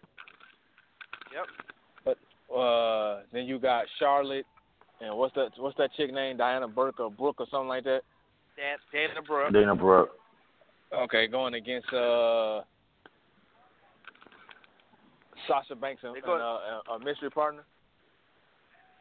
Yep. 1.33 1.47
But 2.05 2.55
Uh, 2.55 3.23
then 3.33 3.45
you 3.45 3.59
got 3.59 3.85
Charlotte, 3.99 4.47
and 5.01 5.17
what's 5.17 5.35
that? 5.35 5.51
What's 5.57 5.77
that 5.79 5.91
chick 5.97 6.13
name? 6.13 6.37
Diana 6.37 6.67
Burke 6.67 7.01
or 7.01 7.11
Brooke 7.11 7.41
or 7.41 7.47
something 7.51 7.69
like 7.69 7.85
that. 7.85 8.03
Dan, 8.57 8.79
Dana 8.93 9.23
Brooke. 9.23 9.53
Dana 9.53 9.75
Brooke. 9.75 10.11
Okay, 10.93 11.29
going 11.29 11.55
against 11.55 11.93
uh, 11.93 12.63
Sasha 15.47 15.77
Banks 15.77 16.03
and, 16.03 16.15
They 16.15 16.21
and 16.21 16.43
uh, 16.43 16.81
a, 16.91 16.95
a 16.95 16.99
mystery 16.99 17.31
partner. 17.31 17.63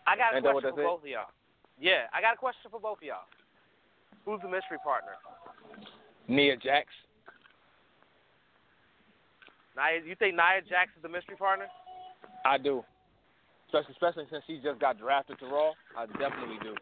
I 0.06 0.16
got 0.16 0.34
a 0.34 0.38
Ain't 0.38 0.46
that 0.46 0.52
question 0.52 0.70
that 0.70 0.76
for 0.76 0.98
both 0.98 1.02
of 1.02 1.08
y'all. 1.08 1.32
Yeah, 1.80 2.06
I 2.14 2.22
got 2.22 2.36
a 2.36 2.38
question 2.38 2.70
for 2.70 2.80
both 2.80 3.00
of 3.00 3.04
y'all. 3.04 3.26
Who's 4.26 4.42
the 4.42 4.50
mystery 4.50 4.78
partner? 4.84 5.14
Nia 6.28 6.58
Jax. 6.58 6.88
Nia, 9.76 10.06
you 10.06 10.16
think 10.16 10.36
Nia 10.36 10.62
Jax 10.68 10.92
is 10.96 11.02
the 11.02 11.10
mystery 11.10 11.36
partner? 11.36 11.68
I 12.46 12.58
do. 12.58 12.84
Especially, 13.68 13.94
especially 13.94 14.26
since 14.32 14.44
she 14.48 14.60
just 14.64 14.80
got 14.80 14.98
drafted 15.00 15.40
to 15.40 15.46
Raw. 15.46 15.72
I 15.98 16.06
definitely 16.06 16.58
do. 16.64 16.76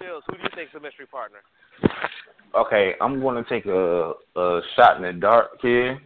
Chillz, 0.00 0.22
who 0.26 0.36
do 0.36 0.42
you 0.42 0.48
think's 0.54 0.72
the 0.72 0.80
mystery 0.80 1.06
partner? 1.06 1.38
Okay, 2.54 2.94
I'm 3.00 3.20
going 3.20 3.42
to 3.42 3.48
take 3.48 3.66
a 3.66 4.12
a 4.36 4.60
shot 4.74 4.96
in 4.96 5.02
the 5.02 5.12
dark 5.12 5.60
here. 5.60 6.00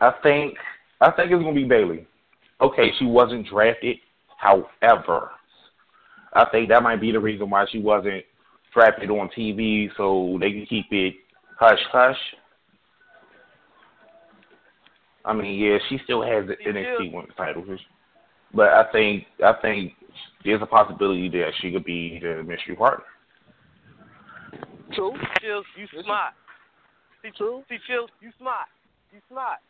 I 0.00 0.12
think 0.22 0.54
I 1.00 1.10
think 1.10 1.32
it's 1.32 1.42
going 1.42 1.54
to 1.54 1.60
be 1.60 1.66
Bayley. 1.66 2.06
Okay, 2.60 2.92
she 2.98 3.06
wasn't 3.06 3.48
drafted. 3.48 3.96
However, 4.38 5.30
I 6.32 6.46
think 6.50 6.68
that 6.68 6.82
might 6.82 7.00
be 7.00 7.12
the 7.12 7.20
reason 7.20 7.50
why 7.50 7.66
she 7.70 7.78
wasn't 7.78 8.24
drafted 8.72 9.10
on 9.10 9.28
TV, 9.36 9.88
so 9.96 10.38
they 10.40 10.52
can 10.52 10.66
keep 10.66 10.86
it 10.90 11.14
hush 11.58 11.80
hush. 11.90 12.16
I 15.24 15.32
mean, 15.32 15.58
yeah, 15.58 15.78
she 15.88 15.98
still 16.04 16.22
has 16.22 16.46
the 16.46 16.56
She 16.58 16.72
do. 16.72 16.78
NXT 16.78 17.12
Women's 17.12 17.34
title, 17.36 17.64
but 18.54 18.68
I 18.68 18.90
think 18.90 19.24
I 19.44 19.52
think 19.62 19.92
there's 20.44 20.62
a 20.62 20.66
possibility 20.66 21.28
that 21.30 21.52
she 21.60 21.70
could 21.70 21.84
be 21.84 22.18
the 22.20 22.42
mystery 22.42 22.76
partner. 22.76 23.04
True. 24.94 25.12
Chillz, 25.40 25.64
you 25.78 25.86
smart. 26.04 26.34
See, 27.22 27.30
True. 27.36 27.62
see, 27.68 27.78
Chillz, 27.88 28.10
you 28.20 28.30
smart. 28.38 28.68
You 29.12 29.20
smart. 29.30 29.62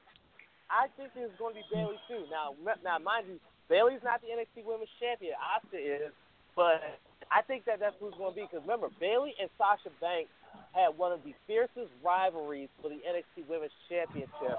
I 0.73 0.89
think 0.97 1.13
it's 1.15 1.37
going 1.39 1.55
to 1.55 1.61
be 1.61 1.67
Bayley 1.69 2.01
too. 2.09 2.25
Now, 2.33 2.57
now, 2.81 2.97
mind 2.99 3.29
you, 3.29 3.37
Bayley's 3.69 4.01
not 4.03 4.25
the 4.25 4.33
NXT 4.33 4.65
Women's 4.65 4.89
Champion. 4.97 5.37
Asuka 5.37 5.77
is, 5.77 6.13
but 6.57 6.81
I 7.29 7.45
think 7.45 7.69
that 7.69 7.79
that's 7.79 7.95
who's 8.01 8.17
going 8.17 8.33
to 8.33 8.37
be. 8.37 8.49
Because 8.49 8.65
remember, 8.65 8.89
Bayley 8.99 9.37
and 9.37 9.53
Sasha 9.61 9.93
Banks 10.01 10.33
had 10.73 10.97
one 10.97 11.13
of 11.13 11.21
the 11.25 11.35
fiercest 11.47 11.93
rivalries 12.05 12.69
for 12.81 12.89
the 12.89 13.01
NXT 13.05 13.49
Women's 13.49 13.73
Championship. 13.89 14.59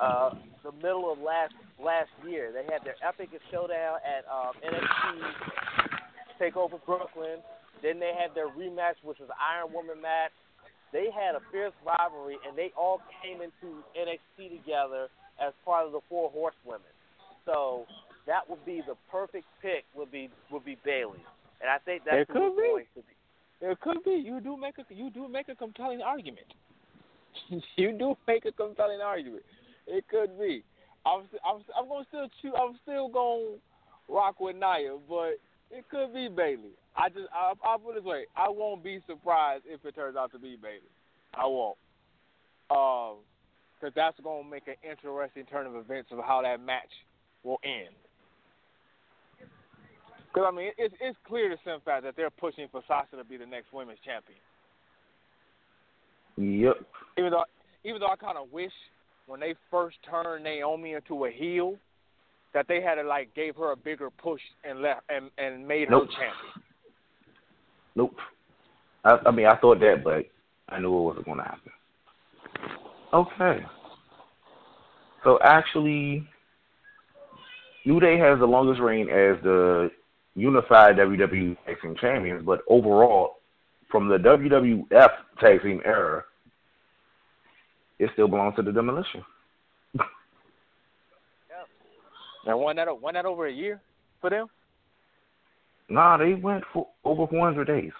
Uh, 0.00 0.30
the 0.62 0.72
middle 0.82 1.10
of 1.10 1.18
last 1.18 1.54
last 1.82 2.10
year, 2.26 2.50
they 2.52 2.66
had 2.70 2.82
their 2.84 2.98
epic 3.06 3.30
showdown 3.50 3.98
at 4.02 4.26
um, 4.30 4.54
NXT 4.62 5.22
Takeover 6.40 6.78
Brooklyn. 6.86 7.38
Then 7.82 7.98
they 8.00 8.12
had 8.14 8.34
their 8.34 8.48
rematch, 8.48 8.98
which 9.02 9.18
was 9.18 9.30
Iron 9.38 9.72
Woman 9.72 10.00
match. 10.02 10.32
They 10.92 11.06
had 11.14 11.34
a 11.34 11.42
fierce 11.52 11.74
rivalry, 11.84 12.38
and 12.46 12.56
they 12.56 12.72
all 12.76 13.00
came 13.22 13.42
into 13.42 13.82
NXT 13.94 14.62
together 14.62 15.08
as 15.38 15.52
part 15.64 15.86
of 15.86 15.92
the 15.92 16.00
Four 16.08 16.30
Horsewomen. 16.30 16.90
So 17.44 17.86
that 18.26 18.48
would 18.48 18.64
be 18.64 18.82
the 18.86 18.94
perfect 19.10 19.46
pick. 19.62 19.84
Would 19.94 20.10
be 20.10 20.30
would 20.50 20.64
be 20.64 20.76
Bayley, 20.84 21.22
and 21.60 21.70
I 21.70 21.78
think 21.84 22.02
that's 22.04 22.22
It 22.22 22.28
who 22.28 22.54
could 22.54 22.58
it's 22.58 22.88
going 22.94 22.94
to 22.94 23.02
be. 23.02 23.17
It 23.60 23.80
could 23.80 24.04
be. 24.04 24.22
You 24.24 24.40
do 24.40 24.56
make 24.56 24.78
a 24.78 24.94
you 24.94 25.10
do 25.10 25.28
make 25.28 25.48
a 25.48 25.54
compelling 25.54 26.00
argument. 26.00 26.46
you 27.76 27.92
do 27.92 28.16
make 28.26 28.44
a 28.44 28.52
compelling 28.52 29.00
argument. 29.00 29.42
It 29.86 30.04
could 30.08 30.38
be. 30.38 30.62
I'm 31.06 31.22
I'm 31.44 31.62
I'm 31.76 31.88
gonna 31.88 32.04
still 32.08 32.28
choose. 32.40 32.52
I'm 32.58 32.78
still 32.82 33.08
gonna 33.08 33.56
rock 34.08 34.40
with 34.40 34.56
Nia, 34.56 34.96
but 35.08 35.38
it 35.70 35.84
could 35.90 36.14
be 36.14 36.28
Bayley. 36.28 36.76
I 36.96 37.08
just 37.08 37.26
I 37.32 37.52
I'll 37.64 37.78
put 37.78 37.96
it 37.96 38.04
this 38.04 38.04
way. 38.04 38.24
I 38.36 38.48
won't 38.48 38.84
be 38.84 39.00
surprised 39.06 39.64
if 39.66 39.84
it 39.84 39.94
turns 39.94 40.16
out 40.16 40.32
to 40.32 40.38
be 40.38 40.56
Bayley. 40.60 40.90
I 41.34 41.46
won't. 41.46 41.76
Um, 42.70 43.22
because 43.74 43.94
that's 43.94 44.18
gonna 44.22 44.48
make 44.48 44.66
an 44.66 44.74
interesting 44.88 45.44
turn 45.46 45.66
of 45.66 45.76
events 45.76 46.10
of 46.12 46.18
how 46.24 46.42
that 46.42 46.60
match 46.60 46.90
will 47.42 47.60
end. 47.64 47.94
Because 50.32 50.48
I 50.52 50.54
mean, 50.54 50.70
it's 50.76 50.94
it's 51.00 51.16
clear 51.26 51.48
to 51.48 51.56
some 51.64 51.80
fact 51.84 52.04
that 52.04 52.16
they're 52.16 52.30
pushing 52.30 52.68
for 52.70 52.82
Sasha 52.86 53.16
to 53.16 53.24
be 53.24 53.36
the 53.36 53.46
next 53.46 53.72
women's 53.72 53.98
champion. 54.04 54.38
Yep. 56.36 56.76
Even 57.18 57.30
though 57.30 57.44
even 57.84 58.00
though 58.00 58.08
I 58.08 58.16
kind 58.16 58.38
of 58.38 58.52
wish 58.52 58.72
when 59.26 59.40
they 59.40 59.54
first 59.70 59.96
turned 60.08 60.44
Naomi 60.44 60.92
into 60.92 61.24
a 61.24 61.30
heel 61.30 61.76
that 62.54 62.66
they 62.68 62.80
had 62.80 62.96
to 62.96 63.02
like 63.02 63.34
gave 63.34 63.56
her 63.56 63.72
a 63.72 63.76
bigger 63.76 64.10
push 64.10 64.40
and 64.64 64.80
left 64.80 65.02
and 65.08 65.30
and 65.38 65.66
made 65.66 65.90
Nope. 65.90 66.04
her 66.04 66.12
champion. 66.12 66.64
Nope. 67.96 68.14
I, 69.04 69.18
I 69.26 69.30
mean, 69.30 69.46
I 69.46 69.56
thought 69.56 69.80
that, 69.80 70.02
but 70.04 70.26
I 70.68 70.80
knew 70.80 70.96
it 70.98 71.02
wasn't 71.02 71.24
going 71.24 71.38
to 71.38 71.44
happen. 71.44 71.72
Okay. 73.12 73.64
So 75.24 75.38
actually, 75.42 76.28
New 77.84 78.00
Day 78.00 78.18
has 78.18 78.38
the 78.38 78.46
longest 78.46 78.80
reign 78.80 79.08
as 79.08 79.42
the 79.42 79.90
unified 80.34 80.96
WWE 80.96 81.56
Tag 81.66 81.76
Team 81.82 81.96
Champions, 82.00 82.44
but 82.44 82.60
overall, 82.68 83.36
from 83.90 84.08
the 84.08 84.18
WWF 84.18 85.10
Tag 85.40 85.62
Team 85.62 85.80
era, 85.84 86.24
it 87.98 88.10
still 88.12 88.28
belongs 88.28 88.56
to 88.56 88.62
the 88.62 88.72
Demolition. 88.72 89.24
yeah. 89.94 90.04
And 92.46 92.58
won 92.58 92.76
that 92.76 93.00
won 93.00 93.14
that 93.14 93.26
over 93.26 93.46
a 93.46 93.52
year 93.52 93.80
for 94.20 94.30
them. 94.30 94.46
Nah, 95.88 96.18
they 96.18 96.34
went 96.34 96.64
for 96.72 96.86
over 97.04 97.26
400 97.26 97.66
days. 97.66 97.92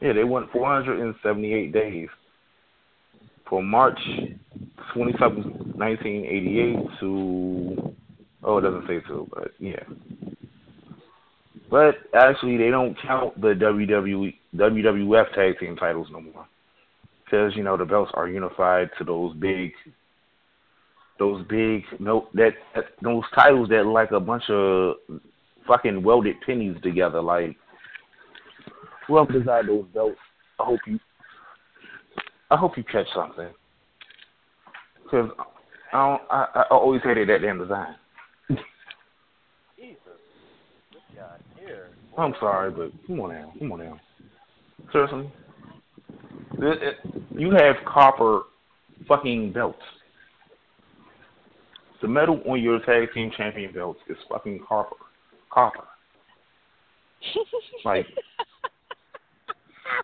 Yeah, 0.00 0.12
they 0.12 0.24
went 0.24 0.50
478 0.52 1.72
days 1.72 2.08
from 3.48 3.70
March 3.70 3.98
27, 4.92 5.42
1988 5.76 7.00
to, 7.00 7.94
oh, 8.42 8.58
it 8.58 8.62
doesn't 8.62 8.86
say 8.86 9.00
to, 9.08 9.26
but 9.34 9.50
yeah. 9.58 9.82
But 11.70 11.96
actually, 12.14 12.56
they 12.56 12.70
don't 12.70 12.96
count 13.00 13.40
the 13.40 13.54
WWE, 13.54 14.34
WWF 14.54 15.34
tag 15.34 15.58
team 15.58 15.76
titles 15.76 16.08
no 16.12 16.20
more. 16.20 16.46
Because, 17.24 17.56
you 17.56 17.62
know, 17.64 17.76
the 17.76 17.84
belts 17.84 18.12
are 18.14 18.28
unified 18.28 18.90
to 18.98 19.04
those 19.04 19.34
big 19.36 19.72
those 21.18 21.46
big 21.46 21.82
no 22.00 22.28
that, 22.34 22.52
that 22.74 22.86
those 23.00 23.22
titles 23.34 23.68
that 23.68 23.86
like 23.86 24.10
a 24.10 24.18
bunch 24.18 24.42
of 24.48 24.96
fucking 25.66 26.02
welded 26.02 26.36
pennies 26.44 26.76
together. 26.82 27.22
Like 27.22 27.56
whoever 29.06 29.32
designed 29.32 29.68
those 29.68 29.86
belts, 29.94 30.18
I 30.60 30.64
hope 30.64 30.80
you 30.86 30.98
I 32.50 32.56
hope 32.56 32.76
you 32.76 32.84
catch 32.84 33.06
something. 33.14 33.48
Cause 35.14 35.30
I 35.92 36.08
don't 36.08 36.22
I, 36.28 36.46
I 36.56 36.62
always 36.72 37.00
hated 37.04 37.28
that 37.28 37.38
damn 37.40 37.60
design. 37.60 37.94
Jesus, 38.48 39.96
this 40.90 41.02
guy 41.14 41.36
here. 41.60 41.90
I'm 42.18 42.34
sorry, 42.40 42.72
but 42.72 42.90
come 43.06 43.20
on 43.20 43.30
now, 43.30 43.52
come 43.56 43.70
on 43.70 43.78
now. 43.78 44.00
Seriously, 44.90 45.32
you 47.38 47.52
have 47.52 47.76
copper 47.86 48.40
fucking 49.06 49.52
belts. 49.52 49.78
The 52.02 52.08
metal 52.08 52.42
on 52.48 52.60
your 52.60 52.80
tag 52.80 53.14
team 53.14 53.30
champion 53.36 53.72
belts 53.72 54.00
is 54.10 54.16
fucking 54.28 54.64
copper. 54.68 54.96
Copper. 55.52 55.84
Like 57.84 58.06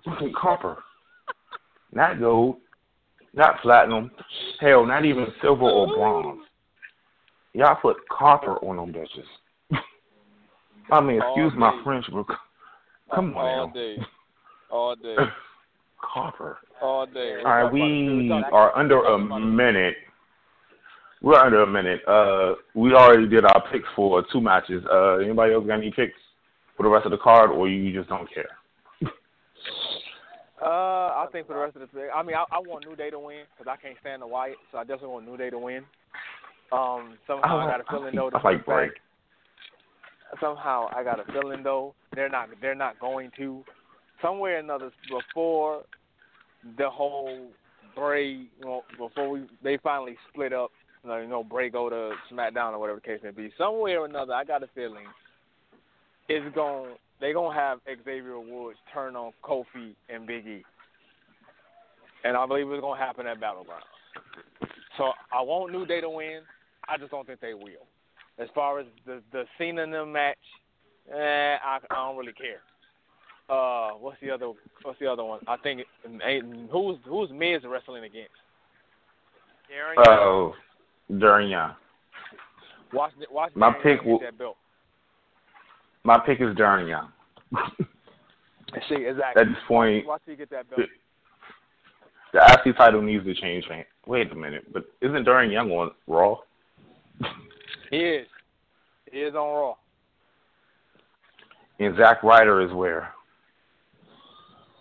fucking 0.05 0.35
copper. 0.41 0.77
Not 1.93 2.21
gold. 2.21 2.59
Not 3.35 3.61
platinum. 3.63 4.11
Hell, 4.61 4.85
not 4.85 5.05
even 5.05 5.27
silver 5.41 5.65
or 5.65 5.87
bronze. 5.87 6.41
Y'all 7.53 7.77
put 7.81 7.97
copper 8.09 8.57
on 8.65 8.77
them 8.77 8.93
bitches. 8.93 9.81
I 10.91 11.01
mean, 11.01 11.21
excuse 11.23 11.53
my 11.57 11.81
French, 11.85 12.05
but 12.13 12.27
come 13.15 13.37
on 13.37 13.59
all 13.59 13.71
day, 13.73 13.97
all 14.71 14.97
day, 14.97 15.17
Copper. 16.01 16.59
all 16.83 17.07
day. 17.07 17.37
All 17.45 17.65
right, 17.65 17.73
we 17.73 18.31
are 18.53 18.77
under 18.77 19.05
a 19.05 19.19
minute. 19.19 19.95
We're 21.23 21.39
under 21.39 21.63
a 21.63 21.67
minute. 21.67 22.01
Uh, 22.09 22.55
we 22.75 22.93
already 22.95 23.29
did 23.29 23.45
our 23.45 23.63
picks 23.71 23.87
for 23.95 24.25
two 24.33 24.41
matches. 24.41 24.83
Uh, 24.91 25.19
anybody 25.19 25.53
else 25.53 25.67
got 25.67 25.75
any 25.79 25.93
picks 25.95 26.19
for 26.77 26.85
the 26.85 26.89
rest 26.89 27.05
of 27.05 27.13
the 27.13 27.19
card, 27.19 27.51
or 27.51 27.69
you 27.69 27.97
just 27.97 28.09
don't 28.09 28.33
care? 28.33 28.49
Uh, 30.63 31.25
I 31.25 31.27
think 31.33 31.47
for 31.47 31.55
the 31.55 31.61
rest 31.61 31.77
of 31.77 31.81
the, 31.81 31.99
day, 31.99 32.09
I 32.15 32.23
mean, 32.23 32.37
I, 32.37 32.45
I 32.53 32.59
want 32.59 32.87
New 32.87 32.95
Day 32.95 33.11
to 33.11 33.19
win 33.19 33.45
because 33.57 33.71
I 33.71 33.81
can't 33.81 33.97
stand 34.01 34.21
the 34.21 34.27
Wyatt, 34.27 34.57
so 34.71 34.79
I 34.79 34.83
definitely 34.83 35.09
want 35.09 35.27
New 35.27 35.37
Day 35.37 35.51
to 35.51 35.59
win. 35.59 35.85
Um, 36.73 37.17
somehow 37.27 37.61
I, 37.61 37.67
got 37.67 37.81
a 37.81 37.85
feeling 37.91 38.15
though. 38.15 38.29
I 38.29 38.31
the 38.31 38.41
like 38.45 38.65
break. 38.65 38.93
somehow 40.41 40.89
I 40.95 41.03
got 41.03 41.19
a 41.19 41.33
feeling 41.33 41.63
though 41.65 41.95
they're 42.15 42.29
not 42.29 42.49
they're 42.61 42.77
not 42.77 43.01
going 43.01 43.33
to 43.39 43.65
somewhere 44.23 44.57
or 44.57 44.59
another 44.59 44.93
before 45.09 45.83
the 46.79 46.89
whole 46.89 47.49
Bray, 47.97 48.29
you 48.29 48.49
know, 48.65 48.83
before 48.97 49.31
we 49.31 49.47
they 49.65 49.79
finally 49.83 50.17
split 50.29 50.53
up, 50.53 50.71
you 51.03 51.11
know, 51.11 51.17
you 51.17 51.29
know, 51.29 51.43
Bray 51.43 51.71
go 51.71 51.91
to 51.91 52.13
SmackDown 52.33 52.73
or 52.73 52.79
whatever 52.79 53.01
the 53.01 53.07
case 53.07 53.21
may 53.25 53.31
be. 53.31 53.53
Somewhere 53.59 54.01
or 54.01 54.07
another, 54.07 54.33
I 54.33 54.45
got 54.45 54.63
a 54.63 54.69
feeling 54.75 55.07
it's 56.29 56.55
going 56.55 56.93
they 57.21 57.33
gonna 57.33 57.55
have 57.55 57.79
Xavier 58.05 58.39
Woods 58.39 58.79
turn 58.93 59.17
on 59.17 59.33
Kofi 59.43 59.95
and 60.09 60.27
Big 60.27 60.47
E, 60.47 60.63
and 62.25 62.37
I 62.37 62.47
believe 62.47 62.71
it's 62.71 62.81
gonna 62.81 62.99
happen 63.01 63.27
at 63.27 63.41
Battleground. 63.41 63.85
So 64.97 65.13
I 65.33 65.41
want 65.43 65.73
New 65.73 65.87
Day 65.87 66.01
to 66.01 66.11
win. 66.11 66.41
I 66.89 66.97
just 66.99 67.11
don't 67.11 67.27
think 67.27 67.41
they 67.41 67.55
will. 67.55 67.87
As 68.39 68.49
far 68.55 68.81
as 68.81 68.87
the 69.07 69.23
the 69.33 69.45
Cena 69.59 69.83
and 69.83 69.93
them 69.93 70.13
match, 70.13 70.37
eh, 71.13 71.57
I, 71.63 71.79
I 71.91 71.95
don't 71.95 72.17
really 72.17 72.33
care. 72.33 72.61
Uh, 73.49 73.91
what's 73.99 74.21
the 74.21 74.31
other? 74.31 74.53
What's 74.83 74.99
the 75.01 75.07
other 75.11 75.25
one? 75.25 75.41
I 75.47 75.57
think 75.57 75.83
it, 76.05 76.45
who's 76.71 76.99
who's 77.05 77.31
Miz 77.31 77.63
wrestling 77.67 78.05
against? 78.05 78.31
Darren 79.71 80.07
Oh, 80.07 80.55
Darren 81.11 81.51
Young. 81.51 81.75
Watch 82.93 83.13
watch 83.31 83.53
My 83.55 83.71
Darren 83.71 83.83
pick 83.83 84.01
Young 84.03 84.13
will- 84.13 84.21
that 84.21 84.39
belt. 84.39 84.57
My 86.05 86.19
pick 86.19 86.41
is 86.41 86.55
Darren 86.57 86.89
Young. 86.89 87.09
See 88.89 89.05
exactly. 89.07 89.43
At 89.43 89.49
this 89.49 89.57
point, 89.67 90.07
Watch 90.07 90.23
he 90.27 90.37
get 90.37 90.51
that 90.51 90.69
belt. 90.71 90.83
the 92.33 92.61
IC 92.65 92.77
title 92.77 93.03
needs 93.03 93.25
to 93.25 93.35
change. 93.35 93.65
Man. 93.69 93.85
Wait 94.07 94.31
a 94.31 94.35
minute, 94.35 94.73
but 94.73 94.85
isn't 95.01 95.27
Darren 95.27 95.53
Young 95.53 95.71
on 95.71 95.91
Raw? 96.07 96.37
He 97.91 97.97
is. 97.99 98.27
He 99.11 99.19
is 99.19 99.35
on 99.35 99.55
Raw. 99.55 99.75
And 101.81 101.97
Zack 101.97 102.23
Ryder 102.23 102.61
is 102.63 102.73
where? 102.73 103.13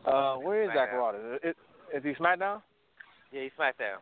Uh, 0.06 0.36
where 0.36 0.64
is 0.64 0.70
Zack 0.74 0.94
Ryder? 0.94 1.40
Is, 1.44 1.56
is 1.96 2.04
he 2.04 2.12
SmackDown? 2.12 2.62
Yeah, 3.32 3.44
he's 3.44 3.52
SmackDown. 3.60 3.98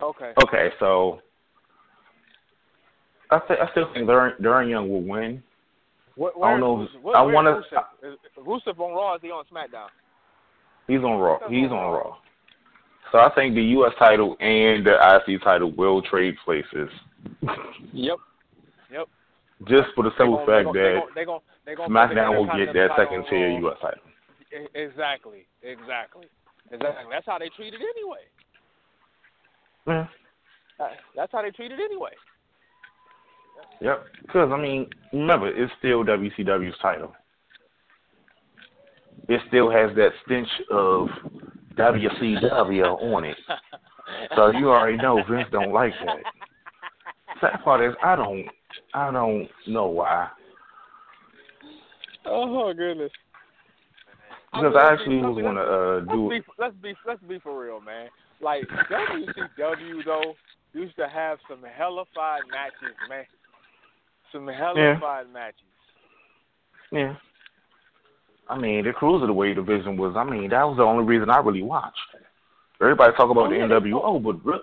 Okay. 0.00 0.32
Okay, 0.42 0.68
so 0.78 1.20
I, 3.30 3.40
th- 3.46 3.60
I 3.60 3.70
still 3.72 3.92
think 3.92 4.06
Darren, 4.06 4.40
Darren 4.40 4.70
Young 4.70 4.88
will 4.88 5.02
win. 5.02 5.42
What, 6.18 6.34
I 6.42 6.50
don't 6.50 6.60
know 6.60 6.88
Where- 7.00 7.16
I 7.16 7.20
Rusev? 7.22 7.84
Is 8.02 8.18
Rusev 8.36 8.80
on 8.80 8.92
Raw? 8.92 9.14
Is 9.14 9.22
he 9.22 9.30
on 9.30 9.44
SmackDown? 9.44 9.86
He's 10.88 10.98
on 10.98 11.20
Raw. 11.20 11.38
He's 11.48 11.70
on 11.70 11.92
Raw. 11.92 12.16
So 13.12 13.18
I 13.18 13.32
think 13.36 13.54
the 13.54 13.62
U.S. 13.78 13.92
title 14.00 14.36
and 14.40 14.84
the 14.84 14.94
IC 14.98 15.42
title 15.42 15.70
will 15.72 16.02
trade 16.02 16.34
places, 16.44 16.90
Yep. 17.92 18.16
Yep. 18.90 19.08
Just 19.68 19.88
for 19.94 20.02
the 20.02 20.10
simple 20.18 20.38
they 20.38 20.52
fact 20.52 20.74
they 20.74 20.80
that 20.80 21.02
they 21.14 21.24
gon' 21.24 21.40
they 21.64 21.74
gon' 21.74 21.88
SmackDown 21.88 22.36
will 22.36 22.46
get 22.46 22.74
that 22.74 22.90
second 22.98 23.24
tier 23.30 23.50
U.S. 23.60 23.76
title. 23.80 24.02
Exactly. 24.74 25.46
Exactly. 25.62 26.26
Exactly. 26.72 27.04
That's 27.10 27.26
how 27.26 27.38
they 27.38 27.48
treat 27.50 27.74
it 27.74 27.80
anyway. 27.80 28.26
Yeah. 29.86 30.06
That's 31.14 31.32
how 31.32 31.42
they 31.42 31.50
treat 31.50 31.70
it 31.70 31.78
anyway. 31.80 32.12
Yep. 33.80 34.04
Because 34.22 34.50
I 34.52 34.60
mean, 34.60 34.88
remember, 35.12 35.48
it's 35.48 35.72
still 35.78 36.04
WCW's 36.04 36.76
title. 36.80 37.12
It 39.28 39.40
still 39.48 39.70
has 39.70 39.94
that 39.96 40.10
stench 40.24 40.48
of 40.70 41.08
WCW 41.76 43.14
on 43.14 43.24
it. 43.24 43.36
So 44.34 44.50
you 44.50 44.70
already 44.70 44.96
know 44.96 45.22
Vince 45.28 45.48
don't 45.52 45.72
like 45.72 45.92
that. 46.04 46.22
Sad 47.40 47.62
part 47.62 47.84
is 47.88 47.94
I 48.02 48.16
don't 48.16 48.46
I 48.94 49.10
don't 49.10 49.48
know 49.66 49.86
why. 49.86 50.28
Oh 52.24 52.72
goodness. 52.74 53.12
Because 54.52 54.74
I 54.76 54.92
actually 54.92 55.18
was 55.18 55.40
gonna 55.40 55.60
uh 55.60 56.00
do 56.12 56.28
let's 56.28 56.44
be, 56.44 56.52
let's 56.58 56.74
be 56.76 56.94
let's 57.06 57.22
be 57.22 57.38
for 57.38 57.62
real, 57.62 57.80
man. 57.80 58.08
Like 58.40 58.64
WCW 58.90 60.04
though 60.04 60.34
used 60.72 60.96
to 60.96 61.08
have 61.08 61.38
some 61.48 61.62
hellified 61.62 62.42
matches, 62.50 62.96
man. 63.08 63.24
Some 64.32 64.46
hellified 64.48 65.32
matches. 65.32 65.62
yeah. 66.92 67.14
I 68.50 68.58
mean 68.58 68.84
the 68.84 68.90
cruiserweight 68.90 69.54
division 69.56 69.96
was 69.96 70.14
I 70.16 70.24
mean, 70.24 70.50
that 70.50 70.64
was 70.64 70.76
the 70.78 70.82
only 70.82 71.04
reason 71.04 71.30
I 71.30 71.38
really 71.38 71.62
watched. 71.62 71.96
Everybody 72.80 73.12
talk 73.16 73.30
about 73.30 73.46
Oh, 73.46 73.50
the. 73.50 73.56
NWO, 73.56 74.22
but 74.22 74.44
re- 74.44 74.60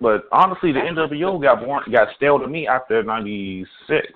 but 0.00 0.24
honestly 0.32 0.72
the 0.72 0.80
NWO 0.80 1.40
got 1.42 1.64
born 1.64 1.82
got 1.90 2.08
stale 2.16 2.38
to 2.38 2.46
me 2.46 2.66
after 2.68 3.02
ninety 3.02 3.66
six. 3.86 4.06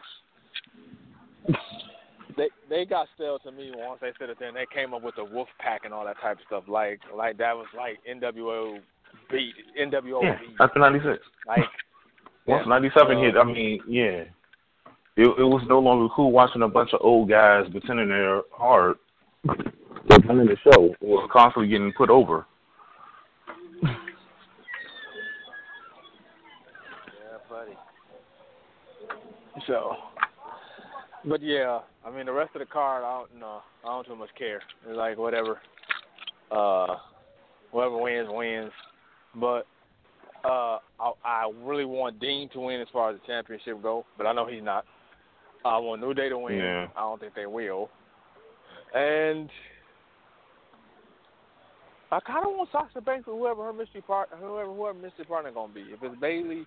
They 2.37 2.49
they 2.71 2.85
got 2.85 3.09
stale 3.17 3.39
to 3.41 3.51
me 3.51 3.73
once 3.75 3.99
they 4.01 4.13
said 4.19 4.31
it. 4.31 4.37
Then 4.39 4.55
they 4.55 4.67
came 4.73 4.95
up 4.95 5.03
with 5.03 5.17
the 5.17 5.25
Wolf 5.25 5.49
Pack 5.59 5.85
and 5.85 5.93
all 5.93 6.05
that 6.05 6.21
type 6.21 6.37
of 6.39 6.45
stuff. 6.47 6.65
Like 6.69 7.01
like 7.15 7.37
that 7.39 7.57
was 7.57 7.67
like 7.77 7.99
NWO 8.09 8.79
beat 9.31 9.55
NWO 9.81 10.23
Yeah, 10.23 10.39
beat. 10.39 10.57
after 10.61 10.79
ninety 10.79 11.01
six. 11.01 11.19
Like 11.47 11.61
Once 12.49 12.65
Yeah. 12.65 12.71
ninety 12.71 12.91
seven 12.99 13.19
Uh, 13.19 13.21
hit, 13.21 13.37
I 13.37 13.45
mean, 13.45 13.81
yeah. 13.87 14.25
It 15.17 15.27
it 15.39 15.45
was 15.45 15.63
no 15.69 15.79
longer 15.81 16.09
cool 16.15 16.33
watching 16.33 16.63
a 16.63 16.69
bunch 16.69 16.95
of 16.95 17.01
old 17.03 17.29
guys 17.29 17.69
pretending 17.71 18.09
they're 18.09 18.43
hard. 18.53 18.97
They're 19.45 20.19
running 20.27 20.47
the 20.47 20.57
show 20.73 20.95
or 21.01 21.29
constantly 21.29 21.69
getting 21.69 21.93
put 21.93 22.09
over. 22.09 22.47
Yeah, 23.83 23.97
buddy. 27.51 27.77
so. 29.67 29.97
But 31.25 31.43
yeah, 31.43 31.81
I 32.07 32.11
mean 32.11 32.25
the 32.27 32.33
rest 32.33 32.55
of 32.55 32.61
the 32.61 32.67
card, 32.67 33.05
I 33.05 33.19
don't 33.19 33.41
know. 33.41 33.61
I 33.85 33.89
don't 33.89 34.07
too 34.07 34.17
much 34.17 34.31
care. 34.39 34.63
It's 34.87 34.97
like 34.97 35.19
whatever. 35.19 35.61
Uh, 36.51 36.97
whoever 37.73 37.99
wins 37.99 38.29
wins. 38.31 38.73
But 39.35 39.67
uh, 40.49 40.79
I, 41.01 41.13
I 41.25 41.53
really 41.63 41.85
want 41.85 42.21
Dean 42.21 42.49
to 42.53 42.61
win 42.61 42.81
as 42.81 42.89
far 42.93 43.11
as 43.11 43.21
the 43.21 43.27
championship 43.27 43.83
go, 43.83 44.05
but 44.17 44.27
I 44.27 44.33
know 44.33 44.47
he's 44.47 44.63
not. 44.63 44.85
I 45.65 45.79
want 45.79 46.01
New 46.01 46.15
Day 46.15 46.29
to 46.29 46.39
win. 46.39 46.57
Yeah. 46.57 46.87
I 46.97 47.01
don't 47.01 47.21
think 47.21 47.35
they 47.35 47.47
will. 47.47 47.91
And 48.95 49.51
I 52.11 52.21
kind 52.21 52.47
of 52.47 52.53
want 52.53 52.71
Sasha 52.73 53.01
Banks 53.01 53.29
or 53.29 53.39
whoever 53.39 53.65
her 53.65 53.73
mystery 53.73 54.01
part, 54.01 54.31
whoever 54.41 54.73
whoever 54.73 54.99
mystery 54.99 55.27
partner 55.27 55.51
gonna 55.53 55.73
be. 55.73 55.83
If 55.83 56.03
it's 56.03 56.19
Bayley, 56.21 56.67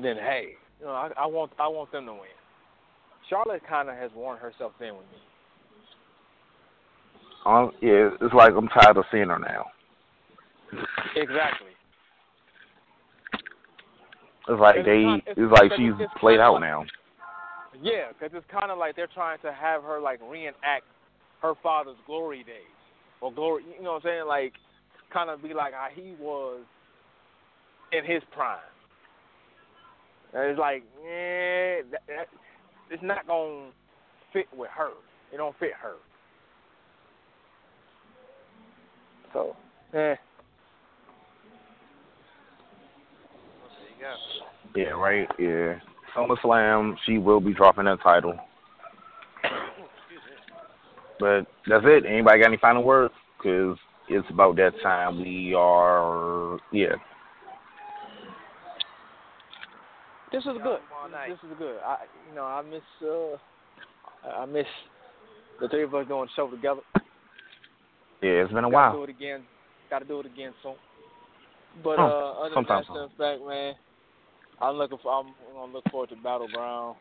then 0.00 0.16
hey, 0.16 0.54
you 0.78 0.86
know 0.86 0.92
I, 0.92 1.10
I 1.18 1.26
want 1.26 1.52
I 1.58 1.66
want 1.66 1.90
them 1.90 2.06
to 2.06 2.12
win. 2.12 2.22
Charlotte 3.28 3.62
kind 3.68 3.88
of 3.88 3.96
has 3.96 4.10
worn 4.14 4.38
herself 4.38 4.72
thin 4.78 4.94
with 4.94 5.06
me. 5.10 5.18
Um, 7.44 7.72
yeah, 7.80 8.10
it's 8.20 8.34
like 8.34 8.52
I'm 8.56 8.68
tired 8.68 8.96
of 8.96 9.04
seeing 9.10 9.28
her 9.28 9.38
now. 9.38 9.66
Exactly. 11.16 11.70
It's 14.48 14.60
like 14.60 14.76
It's 14.76 14.86
they, 14.86 15.02
not- 15.04 15.18
it's- 15.20 15.36
it's 15.38 15.52
like 15.52 15.72
she's 15.76 15.92
it's 16.00 16.12
played 16.18 16.40
out 16.40 16.54
like- 16.54 16.62
now. 16.62 16.84
Yeah, 17.80 18.08
because 18.12 18.36
it's 18.36 18.46
kind 18.50 18.70
of 18.70 18.78
like 18.78 18.96
they're 18.96 19.06
trying 19.08 19.38
to 19.40 19.52
have 19.52 19.82
her 19.82 19.98
like 20.00 20.20
reenact 20.28 20.84
her 21.40 21.54
father's 21.62 21.96
glory 22.06 22.44
days 22.44 22.76
or 23.20 23.32
glory. 23.32 23.64
You 23.76 23.82
know 23.82 23.92
what 23.94 24.04
I'm 24.04 24.10
saying? 24.10 24.26
Like, 24.26 24.52
kind 25.12 25.30
of 25.30 25.42
be 25.42 25.54
like 25.54 25.72
how 25.72 25.88
he 25.94 26.14
was 26.20 26.60
in 27.92 28.04
his 28.04 28.22
prime. 28.32 28.58
And 30.34 30.50
it's 30.50 30.58
like, 30.58 30.82
yeah, 31.04 31.82
that, 31.90 32.02
that, 32.08 32.26
it's 32.90 33.02
not 33.02 33.26
gonna 33.26 33.70
fit 34.32 34.46
with 34.56 34.70
her. 34.70 34.92
It 35.32 35.38
don't 35.38 35.58
fit 35.58 35.72
her. 35.80 35.94
So, 39.32 39.56
eh. 39.94 40.14
There 44.74 44.84
you 44.84 44.90
go. 44.90 44.98
Yeah, 44.98 45.00
right. 45.00 45.28
Yeah, 45.38 45.78
SummerSlam, 46.16 46.96
she 47.06 47.18
will 47.18 47.40
be 47.40 47.54
dropping 47.54 47.84
that 47.84 48.02
title. 48.02 48.34
But 51.20 51.46
that's 51.68 51.84
it. 51.86 52.04
Anybody 52.06 52.40
got 52.40 52.48
any 52.48 52.56
final 52.56 52.82
words? 52.82 53.14
Because 53.38 53.78
it's 54.08 54.26
about 54.30 54.56
that 54.56 54.72
time. 54.82 55.20
We 55.20 55.54
are, 55.54 56.58
yeah. 56.72 56.96
This 60.32 60.42
is 60.42 60.52
good. 60.62 60.80
This, 61.28 61.38
is 61.50 61.56
good. 61.58 61.78
I, 61.84 61.98
you 62.28 62.34
know, 62.34 62.44
I 62.44 62.62
miss, 62.62 62.80
uh, 63.02 63.36
I- 64.26 64.42
I 64.42 64.46
miss 64.46 64.66
the 65.60 65.68
three 65.68 65.82
of 65.84 65.94
us 65.94 66.08
doing 66.08 66.22
the 66.22 66.28
show 66.34 66.50
together. 66.50 66.80
Yeah, 68.22 68.42
it's 68.42 68.52
been 68.52 68.64
a 68.64 68.70
Gotta 68.70 68.74
while. 68.74 68.92
do 68.92 69.04
it 69.04 69.10
again. 69.10 69.42
Got 69.90 69.98
to 70.00 70.04
do 70.06 70.20
it 70.20 70.26
again 70.26 70.54
soon. 70.62 70.74
But 71.84 71.98
Oh, 71.98 72.02
uh, 72.02 72.40
other 72.40 72.54
than 72.54 72.54
sometime 72.54 72.78
that 72.78 72.84
stuff, 72.86 73.10
back 73.18 73.38
man, 73.46 73.74
I'm 74.62 74.76
looking 74.76 74.98
for. 75.02 75.12
I'm 75.12 75.34
gonna 75.54 75.72
look 75.72 75.84
forward 75.90 76.10
to 76.10 76.16
Battleground. 76.16 76.96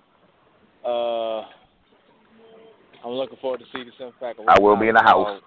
Uh, 0.83 1.41
I'm 3.05 3.11
looking 3.11 3.37
forward 3.39 3.59
to 3.59 3.65
see 3.71 3.83
the 3.83 3.91
Simp 3.97 4.15
Pack. 4.19 4.37
I 4.47 4.59
will 4.59 4.75
be 4.75 4.87
in 4.87 4.95
the 4.95 5.01
house. 5.01 5.41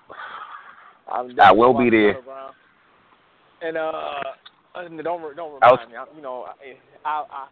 I'm 1.13 1.39
I 1.41 1.53
will 1.53 1.77
be 1.77 1.91
there. 1.91 2.17
And 3.63 3.77
uh, 3.77 3.91
don't 4.75 4.97
don't 5.03 5.53
was- 5.53 5.61
remind 5.63 5.91
me. 5.91 5.97
I, 5.97 6.05
you 6.17 6.23
know, 6.23 6.47
I, 7.05 7.09
I 7.09 7.25
I 7.31 7.47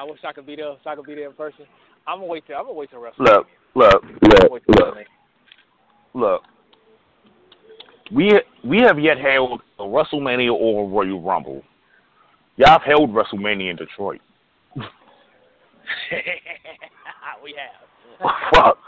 I 0.00 0.04
wish 0.04 0.20
I 0.26 0.32
could 0.32 0.46
be 0.46 0.56
there. 0.56 0.74
So 0.84 0.90
I 0.90 0.96
could 0.96 1.06
be 1.06 1.14
there 1.14 1.28
in 1.28 1.34
person. 1.34 1.64
I'm 2.06 2.18
gonna 2.18 2.26
wait 2.26 2.46
till 2.46 2.56
I'm 2.56 2.64
gonna 2.64 2.74
wait 2.74 2.90
till 2.90 3.00
WrestleMania. 3.00 3.18
Look, 3.18 3.46
look, 3.74 4.02
look, 4.22 4.62
look, 4.68 4.96
look. 6.14 6.42
we 8.12 8.38
we 8.64 8.78
have 8.78 8.98
yet 8.98 9.18
held 9.18 9.62
a 9.78 9.82
WrestleMania 9.82 10.52
or 10.52 10.84
a 10.84 10.88
Royal 10.88 11.22
Rumble. 11.22 11.62
Y'all 12.56 12.70
have 12.70 12.82
held 12.82 13.10
WrestleMania 13.10 13.70
in 13.70 13.76
Detroit. 13.76 14.20
we 17.42 17.54
have. 17.56 18.30
Fuck. 18.54 18.78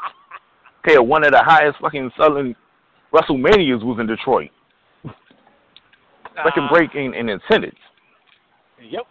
Okay, 0.87 0.99
one 0.99 1.25
of 1.25 1.33
the 1.33 1.43
highest 1.43 1.79
fucking 1.81 2.11
selling 2.17 2.55
WrestleManias 3.13 3.85
was 3.85 3.99
in 4.01 4.07
Detroit. 4.07 4.51
Second 6.45 6.65
Uh, 6.65 6.73
break 6.73 6.95
in, 6.95 7.15
in 7.15 7.29
attendance. 7.29 7.79
Yep. 8.81 9.07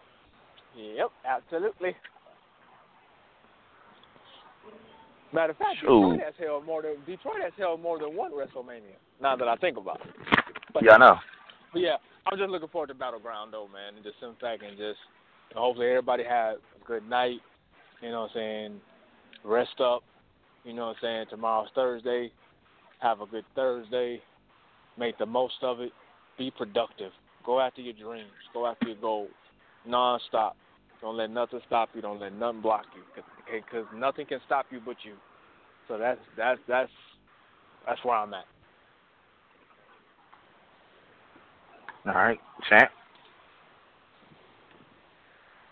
Yep, 0.75 1.11
absolutely. 1.25 1.95
Matter 5.33 5.51
of 5.51 5.57
fact, 5.57 5.77
Shoot. 5.81 5.87
Detroit 5.87 6.19
has 6.21 6.33
held 6.39 6.65
more 6.65 6.81
than 6.81 6.95
Detroit 7.05 7.41
has 7.43 7.51
held 7.57 7.81
more 7.81 7.99
than 7.99 8.15
one 8.15 8.31
WrestleMania. 8.31 8.95
Now 9.21 9.35
that 9.35 9.47
I 9.47 9.55
think 9.57 9.77
about 9.77 9.99
it. 10.01 10.13
But, 10.73 10.83
Yeah, 10.83 10.93
I 10.93 10.97
know. 10.97 11.15
Yeah, 11.75 11.97
I'm 12.29 12.37
just 12.37 12.49
looking 12.49 12.67
forward 12.67 12.87
to 12.87 12.93
Battleground 12.93 13.53
though, 13.53 13.69
man, 13.71 13.95
and 13.95 14.03
just 14.03 14.19
sit 14.19 14.39
back 14.41 14.59
and 14.67 14.77
just 14.77 14.99
hopefully 15.55 15.87
everybody 15.87 16.23
had 16.23 16.55
a 16.55 16.85
good 16.85 17.07
night. 17.07 17.39
You 18.01 18.11
know 18.11 18.21
what 18.21 18.31
I'm 18.31 18.35
saying? 18.35 18.81
Rest 19.45 19.79
up. 19.79 20.03
You 20.65 20.73
know 20.73 20.87
what 20.87 20.97
I'm 20.97 21.01
saying? 21.01 21.25
Tomorrow's 21.29 21.69
Thursday. 21.73 22.31
Have 22.99 23.21
a 23.21 23.25
good 23.25 23.45
Thursday. 23.55 24.21
Make 24.99 25.17
the 25.17 25.25
most 25.25 25.53
of 25.61 25.79
it. 25.79 25.91
Be 26.37 26.51
productive. 26.51 27.11
Go 27.45 27.61
after 27.61 27.81
your 27.81 27.93
dreams. 27.93 28.27
Go 28.53 28.67
after 28.67 28.87
your 28.87 28.97
goals. 28.97 29.29
Non-stop. 29.85 30.57
Don't 31.01 31.15
let 31.15 31.29
nothing 31.29 31.61
stop 31.65 31.89
you. 31.93 32.01
Don't 32.01 32.19
let 32.19 32.33
nothing 32.33 32.61
block 32.61 32.85
you. 32.93 33.23
Because 33.53 33.85
nothing 33.95 34.25
can 34.25 34.39
stop 34.45 34.65
you 34.69 34.81
but 34.85 34.97
you. 35.03 35.13
So 35.87 35.97
that's 35.97 36.19
that's 36.35 36.59
that's 36.67 36.91
that's 37.87 38.03
where 38.03 38.17
I'm 38.17 38.33
at. 38.33 38.43
All 42.07 42.15
right, 42.15 42.39
champ. 42.71 42.87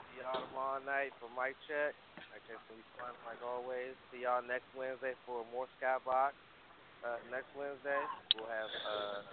See 0.04 0.20
y'all 0.20 0.36
tomorrow 0.36 0.84
night 0.84 1.16
for 1.16 1.32
Mic 1.32 1.56
Check. 1.64 1.96
I 2.20 2.44
guess 2.44 2.60
it'll 2.68 2.84
fun 3.00 3.16
like 3.24 3.40
always. 3.40 3.96
See 4.12 4.28
y'all 4.28 4.44
next 4.44 4.68
Wednesday 4.76 5.16
for 5.24 5.48
more 5.56 5.72
Skybox. 5.80 6.36
Uh, 7.08 7.24
next 7.32 7.48
Wednesday 7.56 8.04
we'll 8.36 8.52
have 8.52 8.68
uh, 8.68 9.24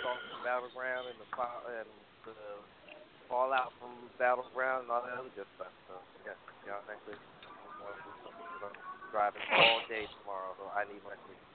talk 0.00 0.16
from 0.16 0.40
Battleground 0.48 1.12
and 1.12 1.20
the 1.20 1.28
and 1.28 1.90
the 2.24 2.40
fallout 3.28 3.76
from 3.76 3.92
Battleground 4.16 4.88
and 4.88 4.96
all 4.96 5.04
that 5.04 5.12
other 5.12 5.28
good 5.36 5.50
stuff. 5.60 5.76
So 5.92 6.00
yeah, 6.24 6.40
y'all 6.64 6.80
next 6.88 7.04
week. 7.04 7.20
I'm 8.64 8.72
driving 9.12 9.44
all 9.52 9.84
day 9.92 10.08
tomorrow, 10.08 10.56
so 10.56 10.72
I 10.72 10.88
need 10.88 11.04
my 11.04 11.20
sleep. 11.28 11.45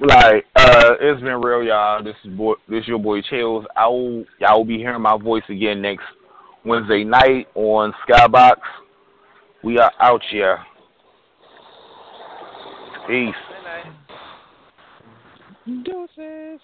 Like, 0.00 0.46
uh, 0.54 0.94
it's 1.00 1.20
been 1.20 1.40
real, 1.40 1.62
y'all. 1.64 2.04
This 2.04 2.14
is 2.22 2.30
boy, 2.30 2.54
this 2.68 2.86
your 2.86 3.00
boy 3.00 3.20
Chillz. 3.22 3.64
I 3.76 3.88
will, 3.88 4.24
y'all 4.38 4.58
will 4.58 4.64
be 4.64 4.78
hearing 4.78 5.02
my 5.02 5.18
voice 5.18 5.42
again 5.48 5.82
next 5.82 6.04
Wednesday 6.64 7.02
night 7.02 7.48
on 7.56 7.92
Skybox. 8.08 8.56
We 9.64 9.78
are 9.78 9.90
out 10.00 10.22
here. 10.30 10.60
Peace. 13.08 13.34
Deuces. 15.84 16.60